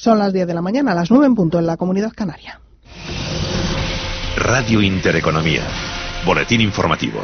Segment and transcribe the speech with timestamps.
[0.00, 2.58] Son las 10 de la mañana, las 9 en punto en la Comunidad Canaria.
[4.34, 5.62] Radio Intereconomía.
[6.24, 7.20] Boletín informativo.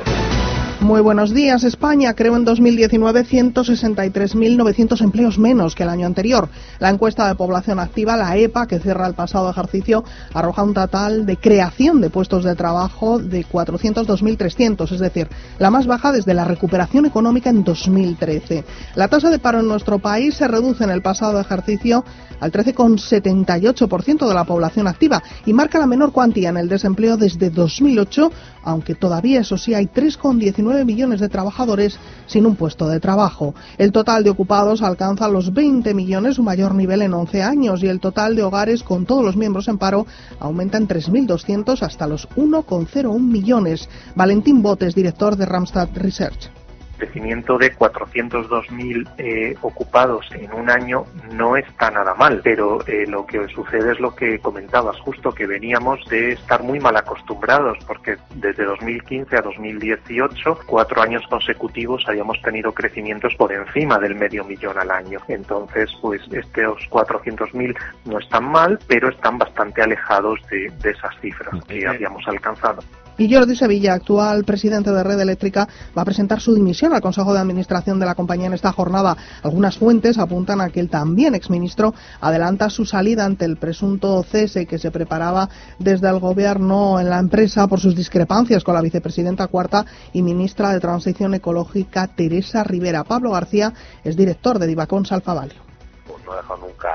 [0.80, 1.64] Muy buenos días.
[1.64, 6.50] España creó en 2019 163.900 empleos menos que el año anterior.
[6.78, 10.04] La encuesta de población activa, la EPA, que cierra el pasado ejercicio,
[10.34, 15.28] arroja un total de creación de puestos de trabajo de 402.300, es decir,
[15.58, 18.64] la más baja desde la recuperación económica en 2013.
[18.96, 22.04] La tasa de paro en nuestro país se reduce en el pasado ejercicio
[22.38, 27.48] al 13,78% de la población activa y marca la menor cuantía en el desempleo desde
[27.48, 28.30] 2008,
[28.66, 33.54] aunque todavía, eso sí, hay 3,19 millones de trabajadores sin un puesto de trabajo.
[33.78, 37.86] El total de ocupados alcanza los 20 millones, su mayor nivel en 11 años, y
[37.86, 40.04] el total de hogares con todos los miembros en paro
[40.40, 43.88] aumenta en 3.200 hasta los 1,01 millones.
[44.16, 46.55] Valentín Botes, director de Ramstad Research
[46.96, 53.26] crecimiento de 402.000 eh, ocupados en un año no está nada mal, pero eh, lo
[53.26, 58.16] que sucede es lo que comentabas, justo que veníamos de estar muy mal acostumbrados, porque
[58.34, 64.78] desde 2015 a 2018, cuatro años consecutivos, habíamos tenido crecimientos por encima del medio millón
[64.78, 65.20] al año.
[65.28, 71.64] Entonces, pues estos 400.000 no están mal, pero están bastante alejados de, de esas cifras
[71.64, 72.82] que habíamos alcanzado.
[73.18, 77.32] Y Jordi Sevilla, actual presidente de Red Eléctrica, va a presentar su dimisión al Consejo
[77.32, 79.16] de Administración de la compañía en esta jornada.
[79.42, 84.66] Algunas fuentes apuntan a que el también exministro adelanta su salida ante el presunto cese
[84.66, 89.46] que se preparaba desde el Gobierno en la empresa por sus discrepancias con la vicepresidenta
[89.46, 93.04] cuarta y ministra de Transición Ecológica, Teresa Rivera.
[93.04, 93.72] Pablo García
[94.04, 95.62] es director de Divacón Salfavalio.
[96.06, 96.88] Pues no dejado nunca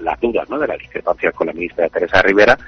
[0.00, 2.58] las dudas de las discrepancias con la ministra Teresa Rivera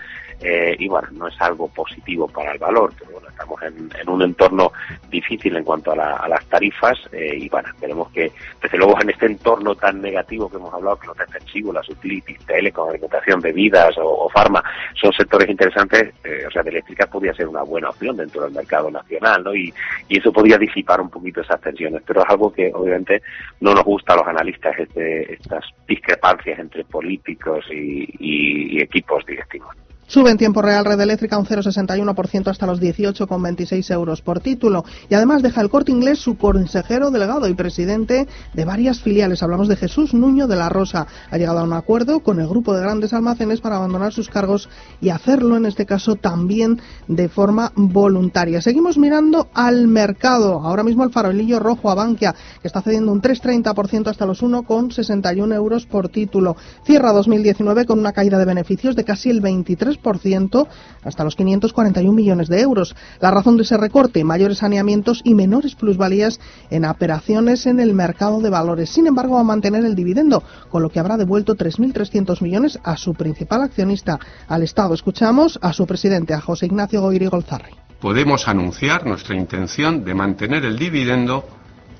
[0.40, 4.22] eh, y bueno, no es algo positivo para el valor, pero bueno, estamos en, un
[4.22, 4.72] entorno
[5.10, 8.30] difícil en cuanto a, las tarifas eh, y bueno, esperemos que
[8.62, 12.44] desde luego en este entorno tan negativo que hemos hablado, que los defensivos, las utilities,
[12.46, 14.62] telecom, alimentación, bebidas o, o farma,
[15.00, 18.52] son sectores interesantes, eh, o sea, de eléctrica podría ser una buena opción dentro del
[18.52, 19.54] mercado nacional, ¿no?
[19.54, 19.72] Y,
[20.08, 23.22] y eso podría disipar un poquito esas tensiones, pero es algo que obviamente
[23.60, 29.85] no nos gusta a los analistas, este, estas discrepancias entre políticos y equipos directivos.
[30.08, 34.84] Sube en tiempo real Red Eléctrica un 0,61% hasta los 18,26 euros por título.
[35.08, 39.42] Y además deja el corte inglés su consejero delegado y presidente de varias filiales.
[39.42, 41.08] Hablamos de Jesús Nuño de la Rosa.
[41.28, 44.68] Ha llegado a un acuerdo con el grupo de grandes almacenes para abandonar sus cargos
[45.00, 48.62] y hacerlo en este caso también de forma voluntaria.
[48.62, 50.60] Seguimos mirando al mercado.
[50.60, 55.52] Ahora mismo el farolillo rojo a Bankia, que está cediendo un 3,30% hasta los 1,61
[55.52, 56.56] euros por título.
[56.84, 60.68] Cierra 2019 con una caída de beneficios de casi el 23 ciento
[61.02, 62.94] hasta los 541 millones de euros.
[63.20, 66.40] La razón de ese recorte, mayores saneamientos y menores plusvalías
[66.70, 68.90] en operaciones en el mercado de valores.
[68.90, 72.96] Sin embargo, va a mantener el dividendo, con lo que habrá devuelto 3.300 millones a
[72.96, 74.18] su principal accionista,
[74.48, 74.94] al Estado.
[74.94, 77.72] Escuchamos a su presidente, a José Ignacio Goiri Golzarri.
[78.00, 81.44] Podemos anunciar nuestra intención de mantener el dividendo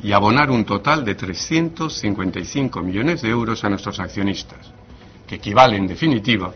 [0.02, 4.72] y abonar un total de 355 millones de euros a nuestros accionistas,
[5.26, 6.52] que equivale en definitiva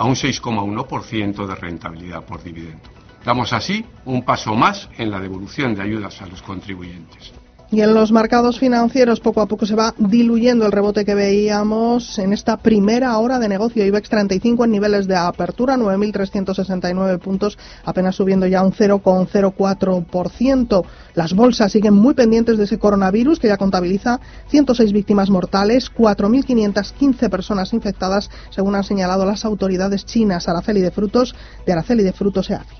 [0.00, 2.88] a un 6,1% de rentabilidad por dividendo.
[3.22, 7.34] Damos así un paso más en la devolución de ayudas a los contribuyentes.
[7.72, 12.18] Y en los mercados financieros poco a poco se va diluyendo el rebote que veíamos
[12.18, 13.86] en esta primera hora de negocio.
[13.86, 20.84] IBEX 35 en niveles de apertura, 9.369 puntos, apenas subiendo ya un 0,04%.
[21.14, 27.30] Las bolsas siguen muy pendientes de ese coronavirus que ya contabiliza 106 víctimas mortales, 4.515
[27.30, 30.48] personas infectadas, según han señalado las autoridades chinas.
[30.48, 32.79] Araceli de Frutos, de Araceli de Frutos EAFI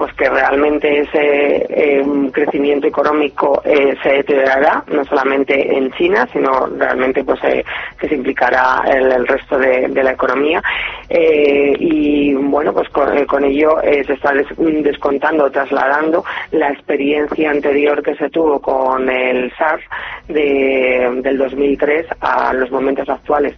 [0.00, 2.02] pues que realmente ese eh,
[2.32, 7.62] crecimiento económico eh, se deteriorará, no solamente en China, sino realmente pues eh,
[7.98, 10.62] que se implicará el, el resto de, la economía.
[11.10, 18.30] y bueno, pues con, con ello se está descontando, trasladando la experiencia anterior que se
[18.30, 19.84] tuvo con el SARS
[20.28, 23.54] de, del 2003 a los momentos actuales.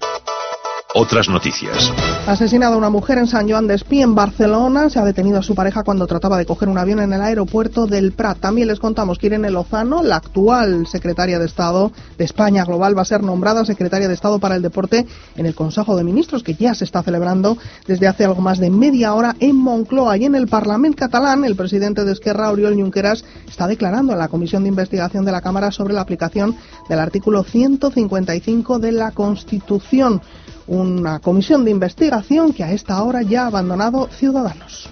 [0.94, 1.90] Otras noticias.
[2.26, 4.90] Asesinada una mujer en San Joan de Espí, en Barcelona.
[4.90, 7.86] Se ha detenido a su pareja cuando trataba de coger un avión en el aeropuerto
[7.86, 8.38] del Prat.
[8.40, 13.02] También les contamos que Irene Lozano, la actual secretaria de Estado de España Global, va
[13.02, 16.54] a ser nombrada secretaria de Estado para el Deporte en el Consejo de Ministros, que
[16.54, 17.56] ya se está celebrando
[17.86, 20.18] desde hace algo más de media hora en Moncloa.
[20.18, 24.28] Y en el Parlamento catalán, el presidente de Esquerra, Oriol Junqueras, está declarando en la
[24.28, 26.54] Comisión de Investigación de la Cámara sobre la aplicación
[26.90, 30.20] del artículo 155 de la Constitución
[30.66, 34.88] una comisión de investigación que a esta hora ya ha abandonado Ciudadanos.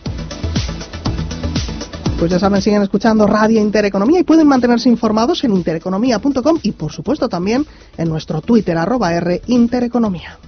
[2.20, 6.92] Pues ya saben, siguen escuchando Radio Intereconomía y pueden mantenerse informados en intereconomía.com y por
[6.92, 7.64] supuesto también
[7.96, 10.38] en nuestro Twitter arroba R Intereconomía.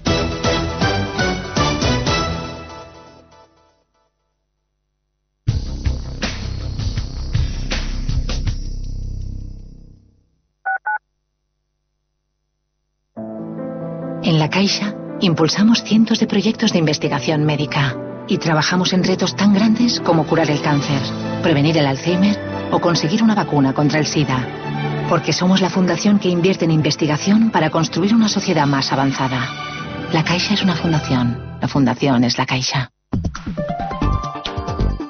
[14.24, 17.96] En la Caixa impulsamos cientos de proyectos de investigación médica
[18.28, 21.00] y trabajamos en retos tan grandes como curar el cáncer,
[21.42, 22.38] prevenir el Alzheimer
[22.70, 24.46] o conseguir una vacuna contra el SIDA.
[25.08, 29.48] Porque somos la fundación que invierte en investigación para construir una sociedad más avanzada.
[30.12, 31.38] La Caixa es una fundación.
[31.60, 32.90] La fundación es la Caixa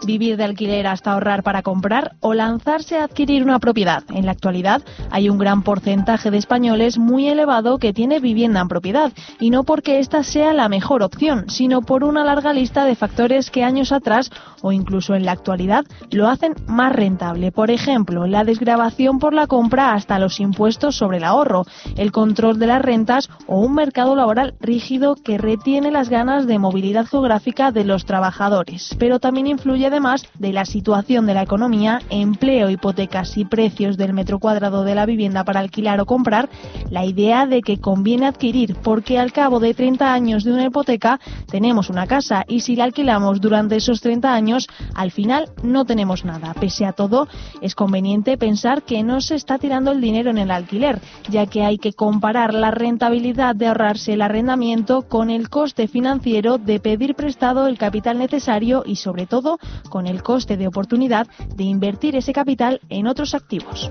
[0.06, 4.02] vivir de alquiler hasta ahorrar para comprar o lanzarse a adquirir una propiedad.
[4.10, 8.68] En la actualidad hay un gran porcentaje de españoles muy elevado que tiene vivienda en
[8.68, 12.96] propiedad y no porque esta sea la mejor opción, sino por una larga lista de
[12.96, 14.30] factores que años atrás
[14.62, 17.52] o incluso en la actualidad lo hacen más rentable.
[17.52, 21.64] Por ejemplo, la desgrabación por la compra hasta los impuestos sobre el ahorro,
[21.96, 26.58] el control de las rentas o un mercado laboral rígido que retiene las ganas de
[26.58, 28.96] movilidad geográfica de los trabajadores.
[28.98, 34.14] Pero también influye además de la situación de la economía, empleo, hipotecas y precios del
[34.14, 36.48] metro cuadrado de la vivienda para alquilar o comprar,
[36.90, 41.20] la idea de que conviene adquirir porque al cabo de 30 años de una hipoteca
[41.50, 46.24] tenemos una casa y si la alquilamos durante esos 30 años, al final no tenemos
[46.24, 46.54] nada.
[46.54, 47.28] Pese a todo,
[47.60, 51.64] es conveniente pensar que no se está tirando el dinero en el alquiler, ya que
[51.64, 57.14] hay que comparar la rentabilidad de ahorrarse el arrendamiento con el coste financiero de pedir
[57.14, 59.58] prestado el capital necesario y sobre todo
[59.88, 63.90] con el coste de oportunidad de invertir ese capital en otros activos.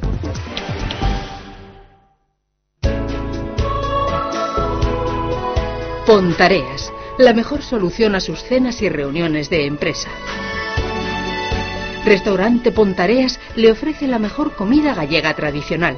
[6.06, 10.10] Pontareas, la mejor solución a sus cenas y reuniones de empresa.
[12.04, 15.96] Restaurante Pontareas le ofrece la mejor comida gallega tradicional.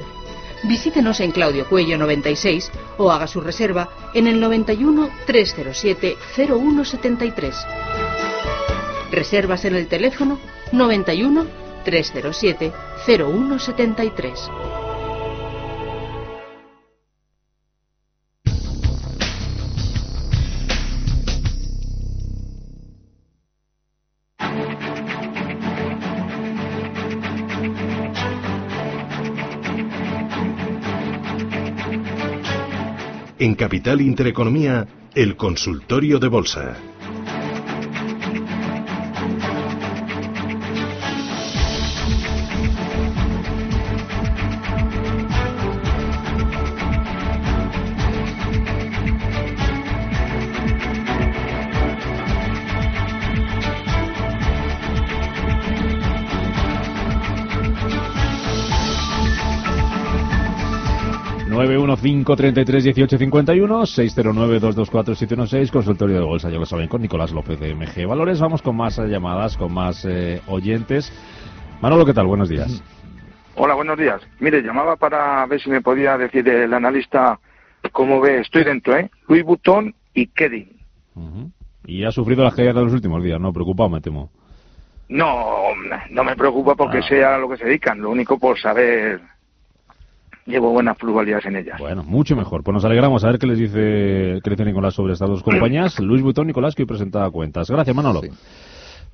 [0.64, 7.66] Visítenos en Claudio Cuello 96 o haga su reserva en el 91 307 0173.
[9.14, 10.38] Reservas en el teléfono
[10.72, 11.46] 91
[11.84, 12.72] 307
[13.06, 14.50] 0173.
[33.38, 36.93] En Capital Intereconomía, el consultorio de bolsa.
[62.04, 68.38] 915331851 609224716 consultorio de bolsa ya lo saben con Nicolás López de MG Valores.
[68.40, 71.10] Vamos con más llamadas con más eh, oyentes.
[71.80, 72.82] Manolo qué tal buenos días.
[73.56, 74.20] Hola buenos días.
[74.40, 77.38] Mire llamaba para ver si me podía decir el analista
[77.92, 80.74] cómo ve estoy dentro eh Louis Vuitton y Kedin
[81.86, 84.30] y ha sufrido las caídas de los últimos días no preocupado me temo.
[85.08, 85.68] No
[86.10, 87.08] no me preocupa porque ah.
[87.08, 89.20] sea lo que se dedican lo único por saber
[90.46, 91.78] llevo buenas pluralidades en ellas.
[91.78, 92.62] Bueno, mucho mejor.
[92.62, 95.98] Pues nos alegramos a ver qué les dice, qué dice Nicolás sobre estas dos compañías.
[96.00, 97.70] Luis Butón, Nicolás, que hoy presenta cuentas.
[97.70, 98.20] Gracias, Manolo.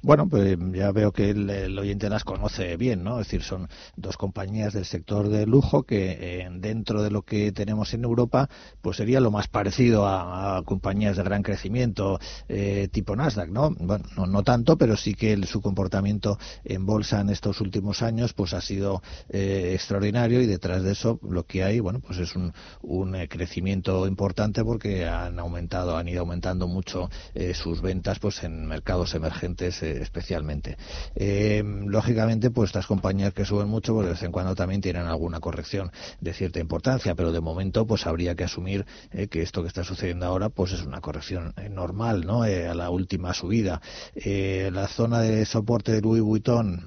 [0.02, 3.20] Bueno, pues ya veo que el, oyente las conoce bien, ¿no?
[3.20, 7.52] Es decir, son dos compañías del sector de lujo que eh, dentro de lo que
[7.52, 8.48] tenemos en Europa,
[8.80, 13.70] pues sería lo más parecido a, compañías de gran crecimiento eh, tipo Nasdaq, ¿no?
[13.78, 18.54] Bueno, no, tanto, pero sí que su comportamiento en bolsa en estos últimos años, pues
[18.54, 22.54] ha sido eh, extraordinario y detrás de eso lo que hay, bueno, pues es un,
[22.80, 27.10] un crecimiento importante porque han aumentado, han ido aumentando mucho
[27.54, 30.76] sus ventas, pues en mercados emergentes especialmente.
[31.14, 35.06] Eh, lógicamente, pues estas compañías que suben mucho, pues de vez en cuando también tienen
[35.06, 39.62] alguna corrección de cierta importancia, pero de momento, pues habría que asumir eh, que esto
[39.62, 42.42] que está sucediendo ahora, pues es una corrección eh, normal, ¿no?
[42.42, 43.80] a la última subida.
[44.14, 46.86] la zona de soporte de Louis Vuitton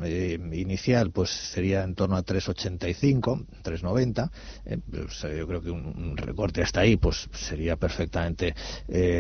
[0.52, 4.32] inicial, pues sería en torno a 3,85, 3,90.
[4.90, 8.56] Pues, yo creo que un, recorte hasta ahí, pues sería perfectamente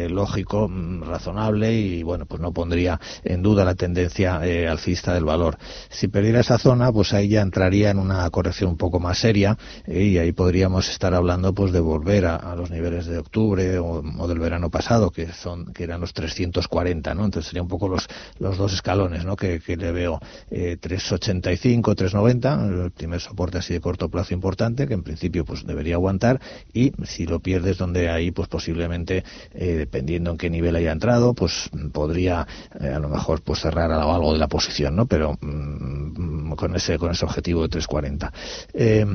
[0.09, 5.57] lógico, mm, razonable y, bueno, pues no pondría en duda tendencia eh, alcista del valor.
[5.89, 9.57] Si perdiera esa zona, pues ahí ya entraría en una corrección un poco más seria
[9.85, 14.01] eh, y ahí podríamos estar hablando pues de volver a, los niveles de octubre o,
[14.27, 17.25] del verano pasado, que son que eran los 340, ¿no?
[17.25, 18.07] Entonces sería un poco los,
[18.39, 19.35] los dos escalones, ¿no?
[19.35, 20.19] Que, le veo
[20.51, 25.65] eh, 385, 390, el primer soporte así de corto plazo importante, que en principio pues
[25.65, 26.39] debería aguantar
[26.73, 31.33] y si lo pierdes donde ahí pues posiblemente eh, dependiendo en qué nivel haya entrado,
[31.33, 32.45] pues podría
[32.79, 35.05] a lo mejor pues cerrar algo de la posición, ¿no?
[35.05, 38.33] Pero mm, con ese con ese objetivo de 340.
[38.73, 39.05] Eh,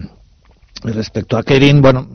[0.83, 2.07] Respecto a Kerin, bueno,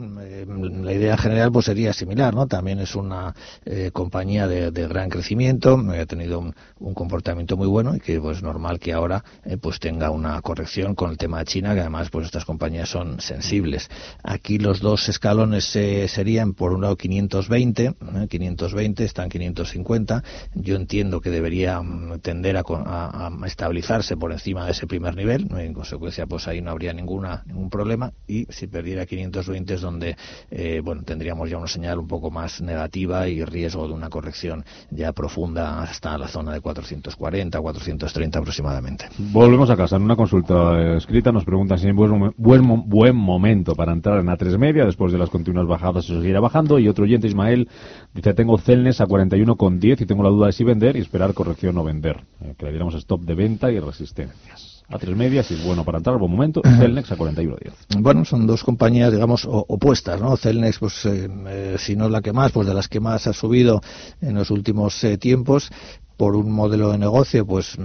[0.46, 2.46] la idea general pues sería similar, ¿no?
[2.46, 3.34] También es una
[3.64, 8.78] eh, compañía de, gran crecimiento, ha tenido un, comportamiento muy bueno y que pues normal
[8.78, 12.26] que ahora eh, pues tenga una corrección con el tema de China, que además pues
[12.26, 13.88] estas compañías son sensibles.
[14.22, 17.94] Aquí los dos escalones serían por un lado 520,
[18.28, 20.22] 520 están 550.
[20.54, 25.48] Yo entiendo que debería mm, tender a, a, estabilizarse por encima de ese primer nivel,
[25.56, 30.16] en consecuencia pues ahí no habría ninguna ningún problema y si perdiera 520 es donde
[30.50, 34.64] eh, bueno tendríamos ya una señal un poco más negativa y riesgo de una corrección
[34.90, 39.06] ya profunda hasta la zona de 440 430 aproximadamente.
[39.18, 43.74] Volvemos a casa en una consulta escrita nos preguntan si es buen, buen, buen momento
[43.74, 47.04] para entrar en A3 media después de las continuas bajadas y seguirá bajando y otro
[47.04, 47.68] oyente Ismael
[48.12, 51.76] dice tengo Celnes a 41,10 y tengo la duda de si vender y esperar corrección
[51.78, 55.54] o vender eh, que le diéramos stop de venta y resistencias a tres medias y
[55.54, 58.00] es bueno para entrar, buen momento, Celnex a 41.10.
[58.00, 60.36] Bueno, son dos compañías, digamos, opuestas, ¿no?
[60.36, 63.32] Celnex, pues, eh, eh, si no la que más, pues de las que más ha
[63.32, 63.80] subido
[64.20, 65.70] en los últimos eh, tiempos,
[66.16, 67.76] por un modelo de negocio pues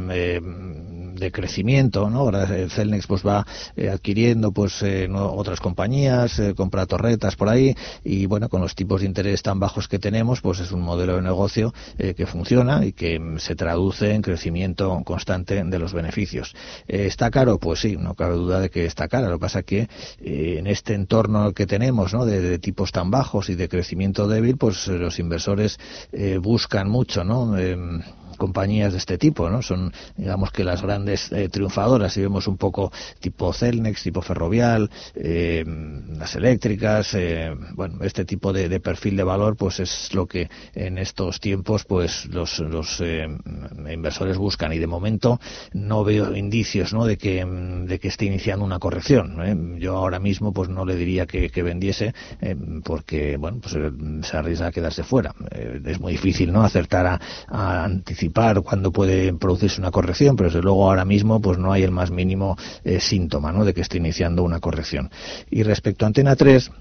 [1.20, 3.46] de crecimiento no ahora Celnex pues va
[3.76, 8.74] eh, adquiriendo pues eh, otras compañías eh, compra torretas por ahí y bueno con los
[8.74, 12.86] tipos de interés tan bajos que tenemos pues es un modelo de negocio que funciona
[12.86, 16.56] y que se traduce en crecimiento constante de los beneficios.
[16.88, 19.90] Está caro pues sí no cabe duda de que está caro lo que pasa que
[20.22, 24.58] en este entorno que tenemos no de, de, tipos tan bajos y de crecimiento débil
[24.58, 25.80] pues los inversores
[26.42, 27.56] buscan mucho no
[28.38, 29.62] compañías de este tipo, ¿no?
[29.62, 34.90] Son, digamos que las grandes eh, triunfadoras, si vemos un poco tipo Celnex, tipo Ferrovial,
[35.16, 35.66] eh,
[36.18, 40.98] las eléctricas, eh, bueno, este tipo de, perfil de valor, pues es lo que en
[40.98, 43.02] estos tiempos, pues los, los
[43.92, 45.40] inversores buscan y de momento
[45.74, 47.06] no veo indicios, ¿no?
[47.06, 49.80] De que, de que esté iniciando una corrección.
[49.80, 52.14] Yo ahora mismo, pues no le diría que, vendiese,
[52.84, 53.76] porque, bueno, pues
[54.26, 55.36] se arriesga a quedarse fuera.
[55.52, 56.64] es muy difícil, ¿no?
[56.64, 58.19] Acertar a, a anticipar
[58.64, 62.12] cuando puede producirse una corrección, pero desde luego ahora mismo pues no hay el más
[62.12, 63.66] mínimo eh, síntoma ¿no?
[63.66, 65.10] de que esté iniciando una corrección.
[65.50, 66.72] Y respecto a Antena 3,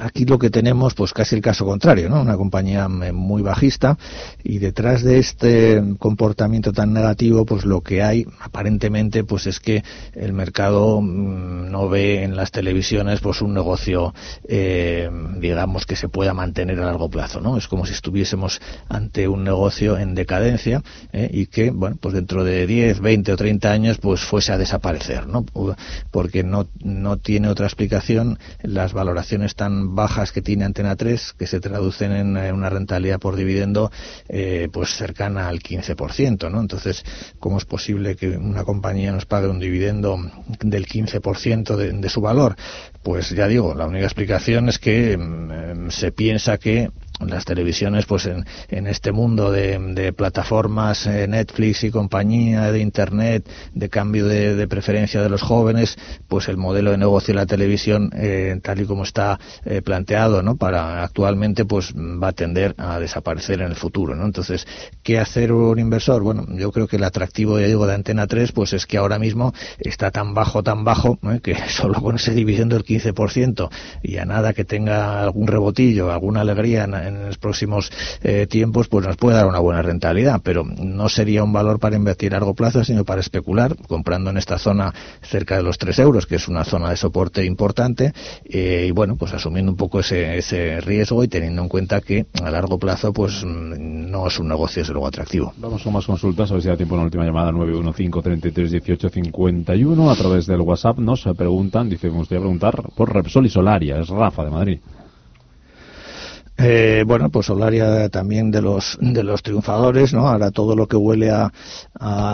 [0.00, 2.20] Aquí lo que tenemos, pues casi el caso contrario, ¿no?
[2.20, 3.96] Una compañía muy bajista
[4.44, 9.82] y detrás de este comportamiento tan negativo, pues lo que hay aparentemente, pues es que
[10.12, 14.14] el mercado mm, no ve en las televisiones, pues un negocio,
[14.46, 17.56] eh, digamos que se pueda mantener a largo plazo, ¿no?
[17.56, 20.82] Es como si estuviésemos ante un negocio en decadencia
[21.14, 21.30] ¿eh?
[21.32, 25.26] y que, bueno, pues dentro de 10, 20 o 30 años, pues fuese a desaparecer,
[25.26, 25.46] ¿no?
[26.10, 31.46] Porque no no tiene otra explicación las valoraciones tan bajas que tiene Antena 3, que
[31.46, 33.90] se traducen en, una rentabilidad por dividendo
[34.28, 36.60] eh, pues cercana al 15%, ¿no?
[36.60, 37.04] Entonces,
[37.38, 40.18] ¿cómo es posible que una compañía nos pague un dividendo
[40.60, 42.56] del 15% de, de su valor?
[43.02, 46.90] Pues ya digo, la única explicación es que mm, se piensa que
[47.26, 49.78] las televisiones pues en, en este mundo de,
[50.16, 55.96] plataformas eh, Netflix y compañía de internet de cambio de, preferencia de los jóvenes
[56.28, 60.42] pues el modelo de negocio de la televisión eh, tal y como está eh, planteado
[60.42, 64.66] no para actualmente pues va a tender a desaparecer en el futuro no entonces
[65.02, 68.52] qué hacer un inversor bueno yo creo que el atractivo ya digo de Antena 3
[68.52, 72.76] pues es que ahora mismo está tan bajo tan bajo que solo con ese dividendo
[72.76, 73.68] del 15%
[74.02, 77.90] y a nada que tenga algún rebotillo alguna alegría en los próximos
[78.22, 81.96] eh, tiempos, pues nos puede dar una buena rentabilidad, pero no sería un valor para
[81.96, 85.98] invertir a largo plazo, sino para especular, comprando en esta zona cerca de los 3
[86.00, 88.12] euros, que es una zona de soporte importante,
[88.44, 92.26] eh, y bueno, pues asumiendo un poco ese, ese riesgo y teniendo en cuenta que
[92.42, 95.52] a largo plazo, pues mm, no es un negocio, es luego atractivo.
[95.56, 98.70] Vamos con más consultas, a ver si da tiempo en la última llamada, 915 33
[98.70, 103.50] 18 51, a través del WhatsApp nos preguntan, dice, me gustaría preguntar por Repsol y
[103.50, 104.78] Solaria, es Rafa de Madrid.
[106.60, 110.26] Eh, bueno, pues Solaria también de los de los triunfadores, ¿no?
[110.26, 111.52] Ahora todo lo que huele a,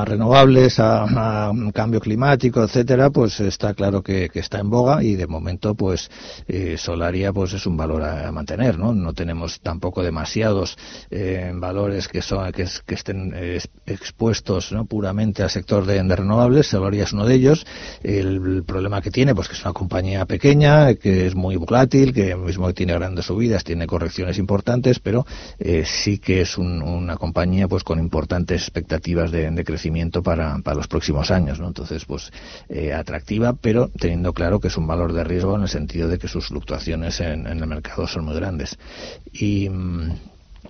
[0.06, 5.74] renovables, a, cambio climático, etcétera, pues está claro que, está en boga y de momento,
[5.74, 6.10] pues
[6.48, 8.94] eh, Solaria, pues es un valor a, mantener, ¿no?
[8.94, 10.78] No tenemos tampoco demasiados
[11.10, 13.34] eh, valores que son que, estén
[13.84, 14.86] expuestos, ¿no?
[14.86, 16.68] Puramente al sector de, renovables.
[16.68, 17.66] Solaria es uno de ellos.
[18.02, 22.34] El, problema que tiene, pues que es una compañía pequeña, que es muy volátil, que
[22.36, 25.26] mismo que tiene grandes subidas, tiene correcciones importantes, pero
[25.58, 31.30] eh, sí que es una compañía pues con importantes expectativas de, crecimiento para, los próximos
[31.30, 31.68] años, ¿no?
[31.68, 32.30] Entonces, pues
[32.68, 36.18] eh, atractiva, pero teniendo claro que es un valor de riesgo en el sentido de
[36.18, 38.76] que sus fluctuaciones en, el mercado son muy grandes.
[39.32, 40.12] Y mm,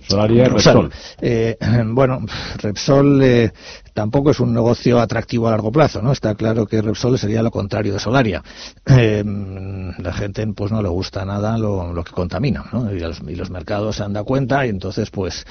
[0.01, 0.91] Solaria y Repsol.
[1.21, 2.19] Eh, bueno,
[2.57, 3.51] Repsol eh,
[3.93, 6.11] tampoco es un negocio atractivo a largo plazo, ¿no?
[6.11, 8.43] Está claro que Repsol sería lo contrario de Solaria.
[8.85, 12.93] Eh, la gente pues no le gusta nada lo, que contamina, ¿no?
[12.93, 15.45] Y los, mercados se han dado cuenta y entonces pues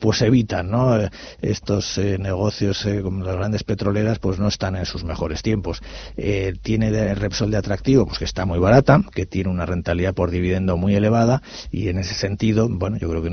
[0.00, 0.96] pues evitan, ¿no?
[1.40, 5.82] Estos negocios como las grandes petroleras pues no están en sus mejores tiempos.
[6.62, 10.30] tiene de Repsol de atractivo pues que está muy barata, que tiene una rentabilidad por
[10.30, 13.30] dividendo muy elevada y en ese sentido, bueno, yo creo que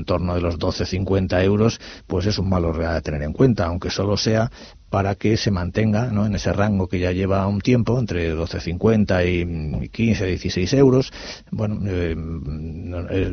[0.00, 3.66] en torno de los 12-50 euros, pues es un valor real a tener en cuenta,
[3.66, 4.50] aunque solo sea
[4.90, 6.26] para que se mantenga ¿no?
[6.26, 11.12] en ese rango que ya lleva un tiempo, entre 12,50 y 15, 16 euros.
[11.52, 12.16] Bueno, eh,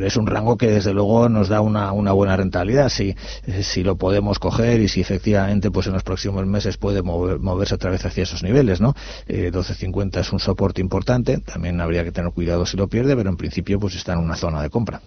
[0.05, 2.89] es un rango que desde luego nos da una, una buena rentabilidad.
[2.89, 3.15] Si,
[3.63, 7.89] si lo podemos coger y si efectivamente pues en los próximos meses puede moverse otra
[7.89, 8.93] vez hacia esos niveles, ¿no?
[9.27, 11.39] Eh, 12,50 es un soporte importante.
[11.39, 14.35] También habría que tener cuidado si lo pierde, pero en principio pues está en una
[14.35, 15.01] zona de compra.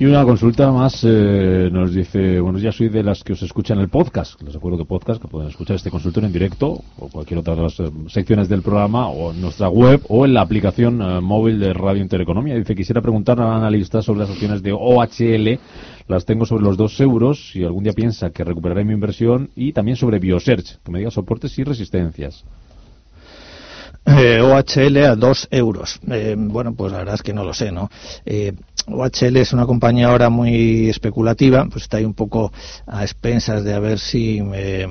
[0.00, 3.80] Y una consulta más eh, nos dice, bueno, ya soy de las que os escuchan
[3.80, 7.40] el podcast, les recuerdo que podcast, que pueden escuchar este consultorio en directo o cualquier
[7.40, 11.02] otra de las eh, secciones del programa o en nuestra web o en la aplicación
[11.02, 12.54] eh, móvil de Radio Intereconomía.
[12.54, 15.58] Dice, quisiera preguntar al analista sobre las opciones de OHL,
[16.06, 19.72] las tengo sobre los dos euros, si algún día piensa que recuperaré mi inversión y
[19.72, 22.44] también sobre Biosearch, que me diga soportes y resistencias.
[24.06, 25.98] OHL a dos euros.
[26.36, 27.90] bueno, pues la verdad es que no lo sé, ¿no?
[28.90, 32.52] OHL es una compañía ahora muy especulativa, pues está ahí un poco
[32.86, 34.86] a expensas de a ver si eh,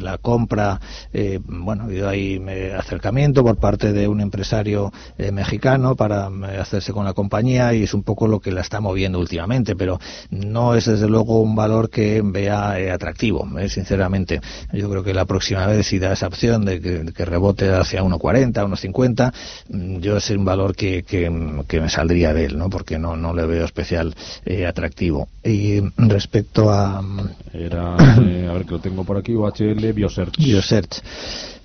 [0.00, 0.80] la compra,
[1.12, 4.92] eh, bueno, ha habido ahí eh, acercamiento por parte de un empresario
[5.32, 9.18] mexicano para hacerse con la compañía y es un poco lo que la está moviendo
[9.18, 9.98] últimamente, pero
[10.30, 14.40] no es desde luego un valor que vea atractivo, sinceramente.
[14.72, 18.52] Yo creo que la próxima vez si da esa opción de que, rebote hacia 1.40,
[18.52, 19.32] 1.50,
[19.68, 22.68] mm, yo es un valor que, que, que me saldría de él, ¿no?
[22.68, 25.28] Porque no no, le veo especial eh, atractivo.
[25.42, 27.02] Y respecto a...
[27.52, 30.36] Era, eh, a ver que lo tengo por aquí, UHL Biosearch.
[30.38, 31.02] Biosearch.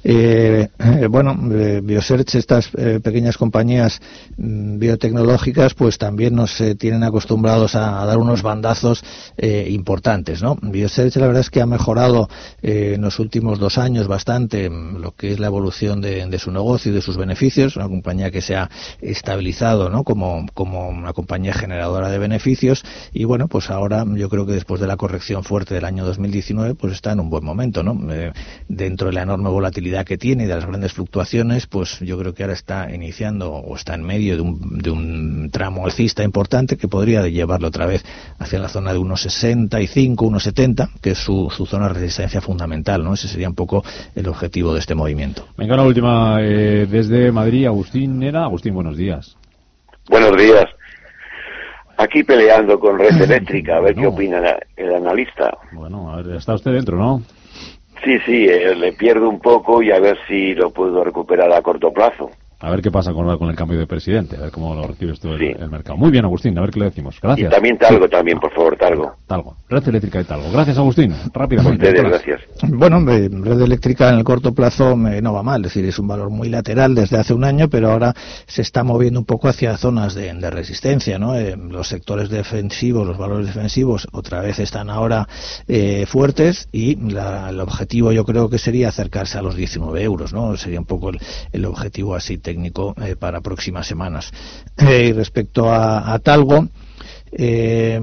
[0.02, 4.02] Eh, eh, bueno, eh, Biosearch, estas pequeñas compañías
[4.38, 9.04] mm, biotecnológicas, pues también nos tienen acostumbrados a, dar unos bandazos
[9.38, 10.58] importantes, ¿no?
[10.62, 12.30] Biosearch, la verdad es que ha mejorado
[12.62, 16.92] en los últimos dos años bastante mm, lo que es la evolución de, su negocio
[16.92, 18.70] y de sus beneficios, una compañía que se ha
[19.02, 20.04] estabilizado, ¿no?
[20.04, 24.80] Como, como una compañía generadora de beneficios y bueno, pues ahora yo creo que después
[24.80, 28.00] de la corrección fuerte del año 2019, pues está en un buen momento, ¿no?
[28.68, 32.34] dentro de la enorme volatilidad que tiene y de las grandes fluctuaciones, pues yo creo
[32.34, 36.78] que ahora está iniciando o está en medio de un, de un tramo alcista importante
[36.78, 38.04] que podría llevarlo otra vez
[38.39, 42.41] hacia la zona de unos 65, unos 70, que es su, su zona de resistencia
[42.41, 43.13] fundamental, ¿no?
[43.13, 43.84] Ese sería un poco
[44.15, 45.47] el objetivo de este movimiento.
[45.58, 48.43] Venga, la última eh, desde Madrid, Agustín Era.
[48.43, 49.36] Agustín, buenos días.
[50.10, 50.65] Buenos días.
[51.97, 55.58] Aquí peleando con Red Eléctrica, a ver qué opina el analista.
[55.73, 57.21] Bueno, a ver, está usted dentro, ¿no?
[58.04, 61.62] Sí, sí, eh, le pierdo un poco y a ver si lo puedo recuperar a
[61.62, 62.32] corto plazo.
[62.62, 65.17] A ver qué pasa con, con el cambio de presidente, a ver cómo lo recibes
[65.19, 65.98] tú el, el, mercado.
[65.98, 67.17] Muy bien, Agustín, a ver qué le decimos.
[67.22, 67.50] Gracias.
[67.50, 69.15] Y también Talgo, también, por favor, Talgo.
[69.28, 69.56] Talgo.
[69.69, 70.52] Red Eléctrica de Talgo.
[70.52, 71.15] Gracias, Agustín.
[71.34, 71.88] Rápidamente.
[71.88, 72.41] Ustedes, gracias.
[72.67, 76.30] Bueno, Red Eléctrica en el corto plazo no va mal, es decir, es un valor
[76.32, 78.13] muy lateral desde hace un año, pero ahora
[78.45, 81.36] se está moviendo un poco hacia zonas de, resistencia, ¿no?
[81.36, 85.28] Eh, los sectores defensivos, los valores defensivos, otra vez están ahora
[85.67, 90.58] eh, fuertes y el objetivo yo creo que sería acercarse a los 19 euros, ¿no?
[90.58, 91.19] Sería un poco el,
[91.54, 94.32] el objetivo así técnico eh, para próximas semanas.
[94.78, 96.68] Eh, y respecto a, a Talgo,
[97.32, 98.02] eh,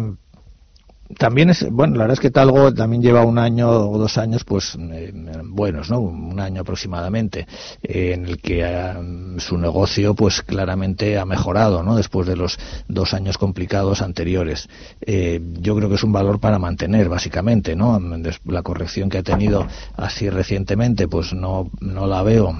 [1.18, 4.44] también es, bueno, la verdad es que Talgo también lleva un año o dos años,
[4.44, 5.12] pues, eh,
[5.44, 6.00] buenos, ¿no?
[6.00, 7.46] Un año aproximadamente,
[7.82, 8.94] eh, en el que eh,
[9.38, 11.96] su negocio, pues, claramente ha mejorado, ¿no?
[11.96, 14.68] Después de los dos años complicados anteriores.
[15.06, 18.00] yo creo que es un valor para mantener, básicamente, ¿no?
[18.44, 19.66] La corrección que ha tenido
[19.96, 22.54] así recientemente, pues, no, no la veo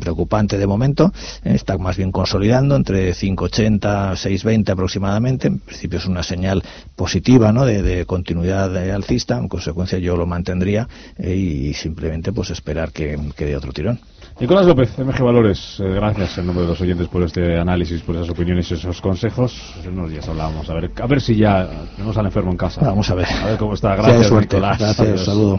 [0.00, 1.12] preocupante de momento.
[1.44, 5.48] está más bien consolidando entre 5,80, 6,20 aproximadamente.
[5.48, 6.62] En principio es una señal
[6.94, 7.64] positiva, ¿no?
[7.64, 13.18] De, de continuidad alcista, en consecuencia yo lo mantendría eh, y simplemente pues esperar que,
[13.36, 13.98] que dé otro tirón.
[14.38, 18.16] Nicolás López, MG Valores, eh, gracias en nombre de los oyentes por este análisis, por
[18.16, 19.74] esas opiniones y esos consejos.
[19.82, 22.82] En unos días hablábamos, a ver, a ver si ya tenemos al enfermo en casa.
[22.82, 23.26] Vamos a ver.
[23.26, 23.96] A ver cómo está.
[23.96, 24.78] Gracias, Nicolás.
[24.78, 25.58] Gracias, saludo.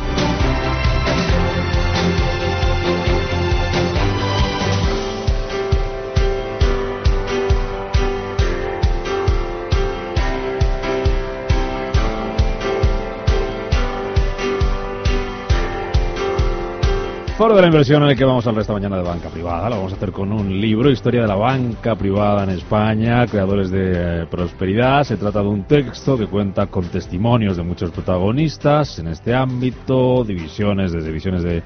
[17.41, 19.67] Foro de la inversión en el que vamos a hablar esta mañana de banca privada.
[19.67, 23.71] Lo vamos a hacer con un libro, Historia de la banca privada en España, creadores
[23.71, 25.03] de eh, prosperidad.
[25.05, 30.23] Se trata de un texto que cuenta con testimonios de muchos protagonistas en este ámbito,
[30.23, 31.63] divisiones, desde divisiones de,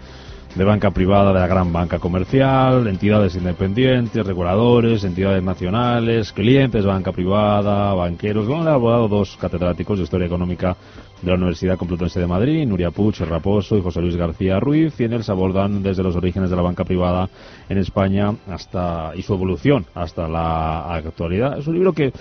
[0.63, 7.93] banca privada de la gran banca comercial, entidades independientes, reguladores, entidades nacionales, clientes, banca privada,
[7.93, 8.47] banqueros.
[8.47, 10.77] Lo han elaborado dos catedráticos de Historia Económica
[11.21, 15.03] de la Universidad Complutense de Madrid, Nuria Puig Raposo y José Luis García Ruiz, y
[15.05, 17.29] en él se abordan desde los orígenes de la banca privada
[17.69, 21.57] en España hasta y su evolución hasta la actualidad.
[21.57, 22.11] Es un libro que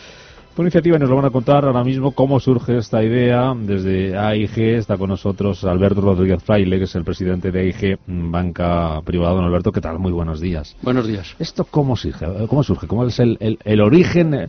[0.54, 3.54] por iniciativa nos lo van a contar ahora mismo cómo surge esta idea.
[3.58, 9.00] Desde AIG está con nosotros Alberto Rodríguez Fraile, que es el presidente de AIG Banca
[9.04, 9.34] Privada.
[9.34, 9.98] Don Alberto, ¿qué tal?
[9.98, 10.76] Muy buenos días.
[10.80, 11.34] Buenos días.
[11.40, 12.24] ¿Esto cómo surge?
[12.48, 12.86] ¿Cómo, surge?
[12.86, 14.48] ¿Cómo es el, el, el origen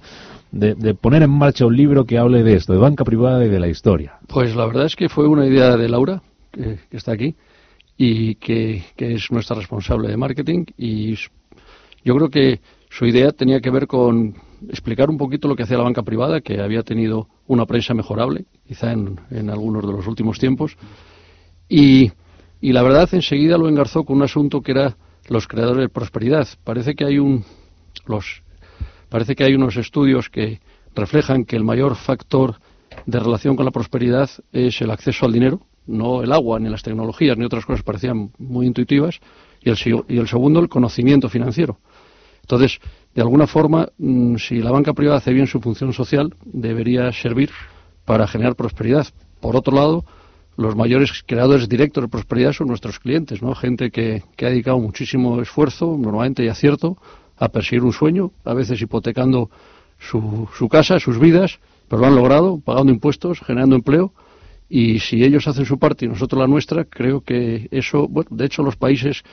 [0.56, 3.60] de, poner en marcha un libro que hable de esto, de banca privada y de
[3.60, 4.20] la historia?
[4.28, 7.36] Pues la verdad es que fue una idea de Laura, que, está aquí,
[7.98, 10.66] y que, es nuestra responsable de marketing.
[10.78, 11.16] Y
[12.04, 14.36] yo creo que su idea tenía que ver con
[14.70, 18.46] explicar un poquito lo que hacía la banca privada, que había tenido una prensa mejorable,
[18.66, 20.78] quizá en, en algunos de los últimos tiempos.
[21.68, 22.12] Y,
[22.62, 24.96] y la verdad, enseguida lo engarzó con un asunto que era
[25.28, 26.48] los creadores de prosperidad.
[26.64, 27.44] Parece que hay un.
[28.08, 28.45] Los
[29.16, 30.60] Parece que hay unos estudios que
[30.94, 32.56] reflejan que el mayor factor
[33.06, 36.84] de relación con la prosperidad es el acceso al dinero, no el agua, ni las
[36.84, 39.22] tecnologías, ni otras cosas parecían muy intuitivas,
[39.62, 39.78] y el,
[40.10, 41.78] y el segundo, el conocimiento financiero.
[42.42, 42.82] Entonces,
[43.14, 47.52] de alguna forma, mm, si la banca privada hace bien su función social, debería servir
[48.04, 49.08] para generar prosperidad.
[49.40, 50.04] Por otro lado,
[50.58, 53.56] los mayores creadores directos de prosperidad son nuestros clientes, ¿no?
[53.56, 56.98] Gente que, que ha dedicado muchísimo esfuerzo, normalmente y acierto,
[57.38, 59.50] a perseguir un sueño, a veces hipotecando
[60.00, 64.14] su, su casa, sus vidas, pero lo han logrado, pagando impuestos, generando empleo.
[64.68, 68.46] Y si ellos hacen su parte y nosotros la nuestra, creo que eso, bueno, de
[68.46, 69.24] hecho los países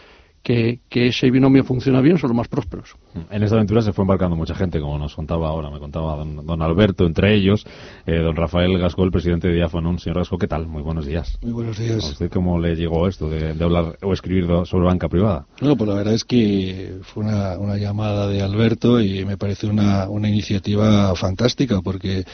[0.42, 2.96] que, ese binomio funciona bien son los más prósperos.
[3.30, 6.62] En esta aventura se fue embarcando mucha gente, como nos contaba ahora, me contaba don,
[6.62, 7.64] Alberto, entre ellos,
[8.06, 9.98] eh, don Rafael Gasco, el presidente de Diafanon.
[9.98, 10.66] Señor Gasco, ¿qué tal?
[10.66, 11.38] Muy buenos días.
[11.42, 12.04] Muy buenos días.
[12.04, 15.46] ¿A usted cómo le llegó esto de, hablar o escribir sobre banca privada?
[15.60, 19.66] No, pues la verdad es que fue una, una llamada de Alberto y me parece
[19.66, 22.24] una, una iniciativa fantástica porque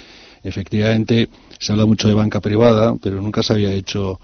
[0.43, 4.19] efectivamente se habla mucho de banca privada, pero nunca se había hecho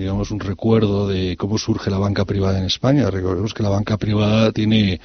[0.00, 3.10] digamos, un recuerdo de cómo surge la banca privada en España.
[3.10, 5.00] Recordemos que la banca privada tiene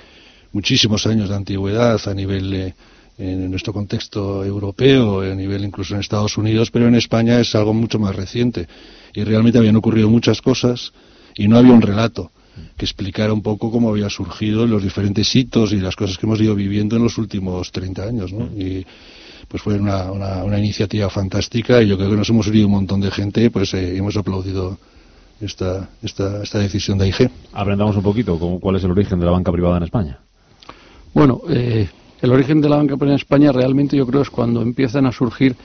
[0.54, 2.74] muchísimos años de antigüedad a nivel,
[3.18, 7.74] en nuestro contexto europeo, a nivel incluso en Estados Unidos, pero en España es algo
[7.74, 8.68] mucho más reciente.
[9.14, 10.94] Y realmente habían ocurrido muchas cosas
[11.36, 12.32] y no había un relato
[12.78, 16.40] que explicara un poco cómo había surgido los diferentes hitos y las cosas que hemos
[16.40, 18.32] ido viviendo en los últimos 30 años.
[18.34, 18.46] ¿no?
[18.58, 18.86] Y,
[19.56, 23.00] pues fue una, una, iniciativa fantástica y yo creo que nos hemos unido un montón
[23.00, 24.78] de gente, pues eh, hemos aplaudido
[25.40, 27.30] esta, esta, esta decisión de IG.
[27.54, 30.20] Aprendamos un poquito cuál es el origen de la banca privada en España.
[31.14, 31.88] Bueno, eh,
[32.22, 35.14] el origen de la banca privada en España realmente yo creo es cuando empiezan a
[35.14, 35.56] surgir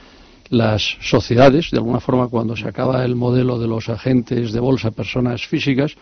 [0.51, 4.93] las sociedades, de alguna forma cuando se acaba el modelo de los agentes de bolsa,
[4.93, 5.97] personas físicas,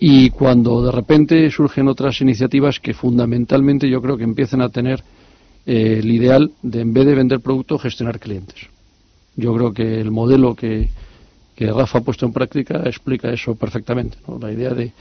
[0.00, 5.00] y cuando de repente surgen otras iniciativas que fundamentalmente yo creo que empiezan a tener
[5.68, 8.68] eh, el ideal de, en vez de vender producto, gestionar clientes.
[9.36, 10.88] Yo creo que el modelo que,
[11.58, 14.16] Rafa ha puesto en práctica explica eso perfectamente.
[14.40, 14.92] La idea de,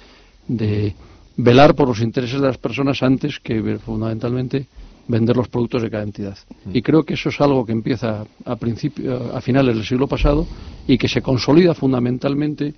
[0.46, 0.94] de,
[1.38, 4.66] velar por los intereses de las personas antes que fundamentalmente
[5.08, 6.38] vender los productos de cada entidad.
[6.66, 6.76] Mm.
[6.76, 10.46] Y creo que eso es algo que empieza a, principio, a finales del siglo pasado
[10.86, 12.74] y que se consolida fundamentalmente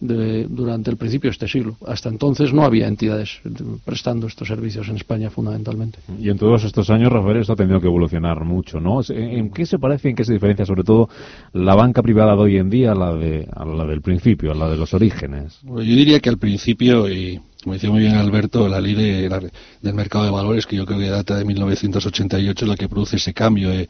[0.00, 1.76] durante el principio de este siglo.
[1.86, 3.40] Hasta entonces no había entidades
[3.84, 5.98] prestando estos servicios en España fundamentalmente.
[6.20, 9.00] Y en todos estos años, Rafael, esto ha tenido que evolucionar mucho, ¿no?
[9.08, 11.08] ¿En qué se parece, en qué se diferencia sobre todo
[11.52, 14.54] la banca privada de hoy en día a la, de, a la del principio, a
[14.54, 15.58] la de los orígenes?
[15.62, 20.24] yo diría que al principio, y como decía muy bien Alberto, la ley del mercado
[20.24, 23.70] de valores, que yo creo que data de 1988, es la que produce ese cambio.
[23.70, 23.88] de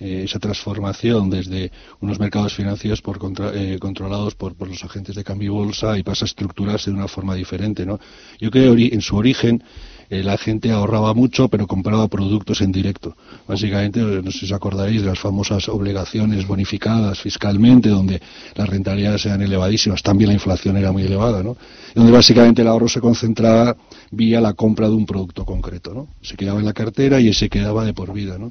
[0.00, 3.20] eh, esa transformación desde unos mercados financieros por
[3.54, 7.06] eh, controlados por, los agentes de cambio y bolsa y pasa a estructurarse de una
[7.06, 7.86] forma diferente.
[7.86, 8.00] ¿no?
[8.40, 9.62] Yo creo que en su origen
[10.10, 13.16] eh, la gente ahorraba mucho pero compraba productos en directo.
[13.46, 18.20] Básicamente, no sé si os acordaréis de las famosas obligaciones bonificadas fiscalmente donde
[18.56, 21.56] las rentabilidades eran elevadísimas, también la inflación era muy elevada, ¿no?
[21.94, 23.76] donde básicamente el ahorro se concentraba
[24.10, 25.94] vía la compra de un producto concreto.
[25.94, 26.08] ¿no?
[26.20, 28.38] Se quedaba en la cartera y ese quedaba de por vida.
[28.38, 28.50] ¿no?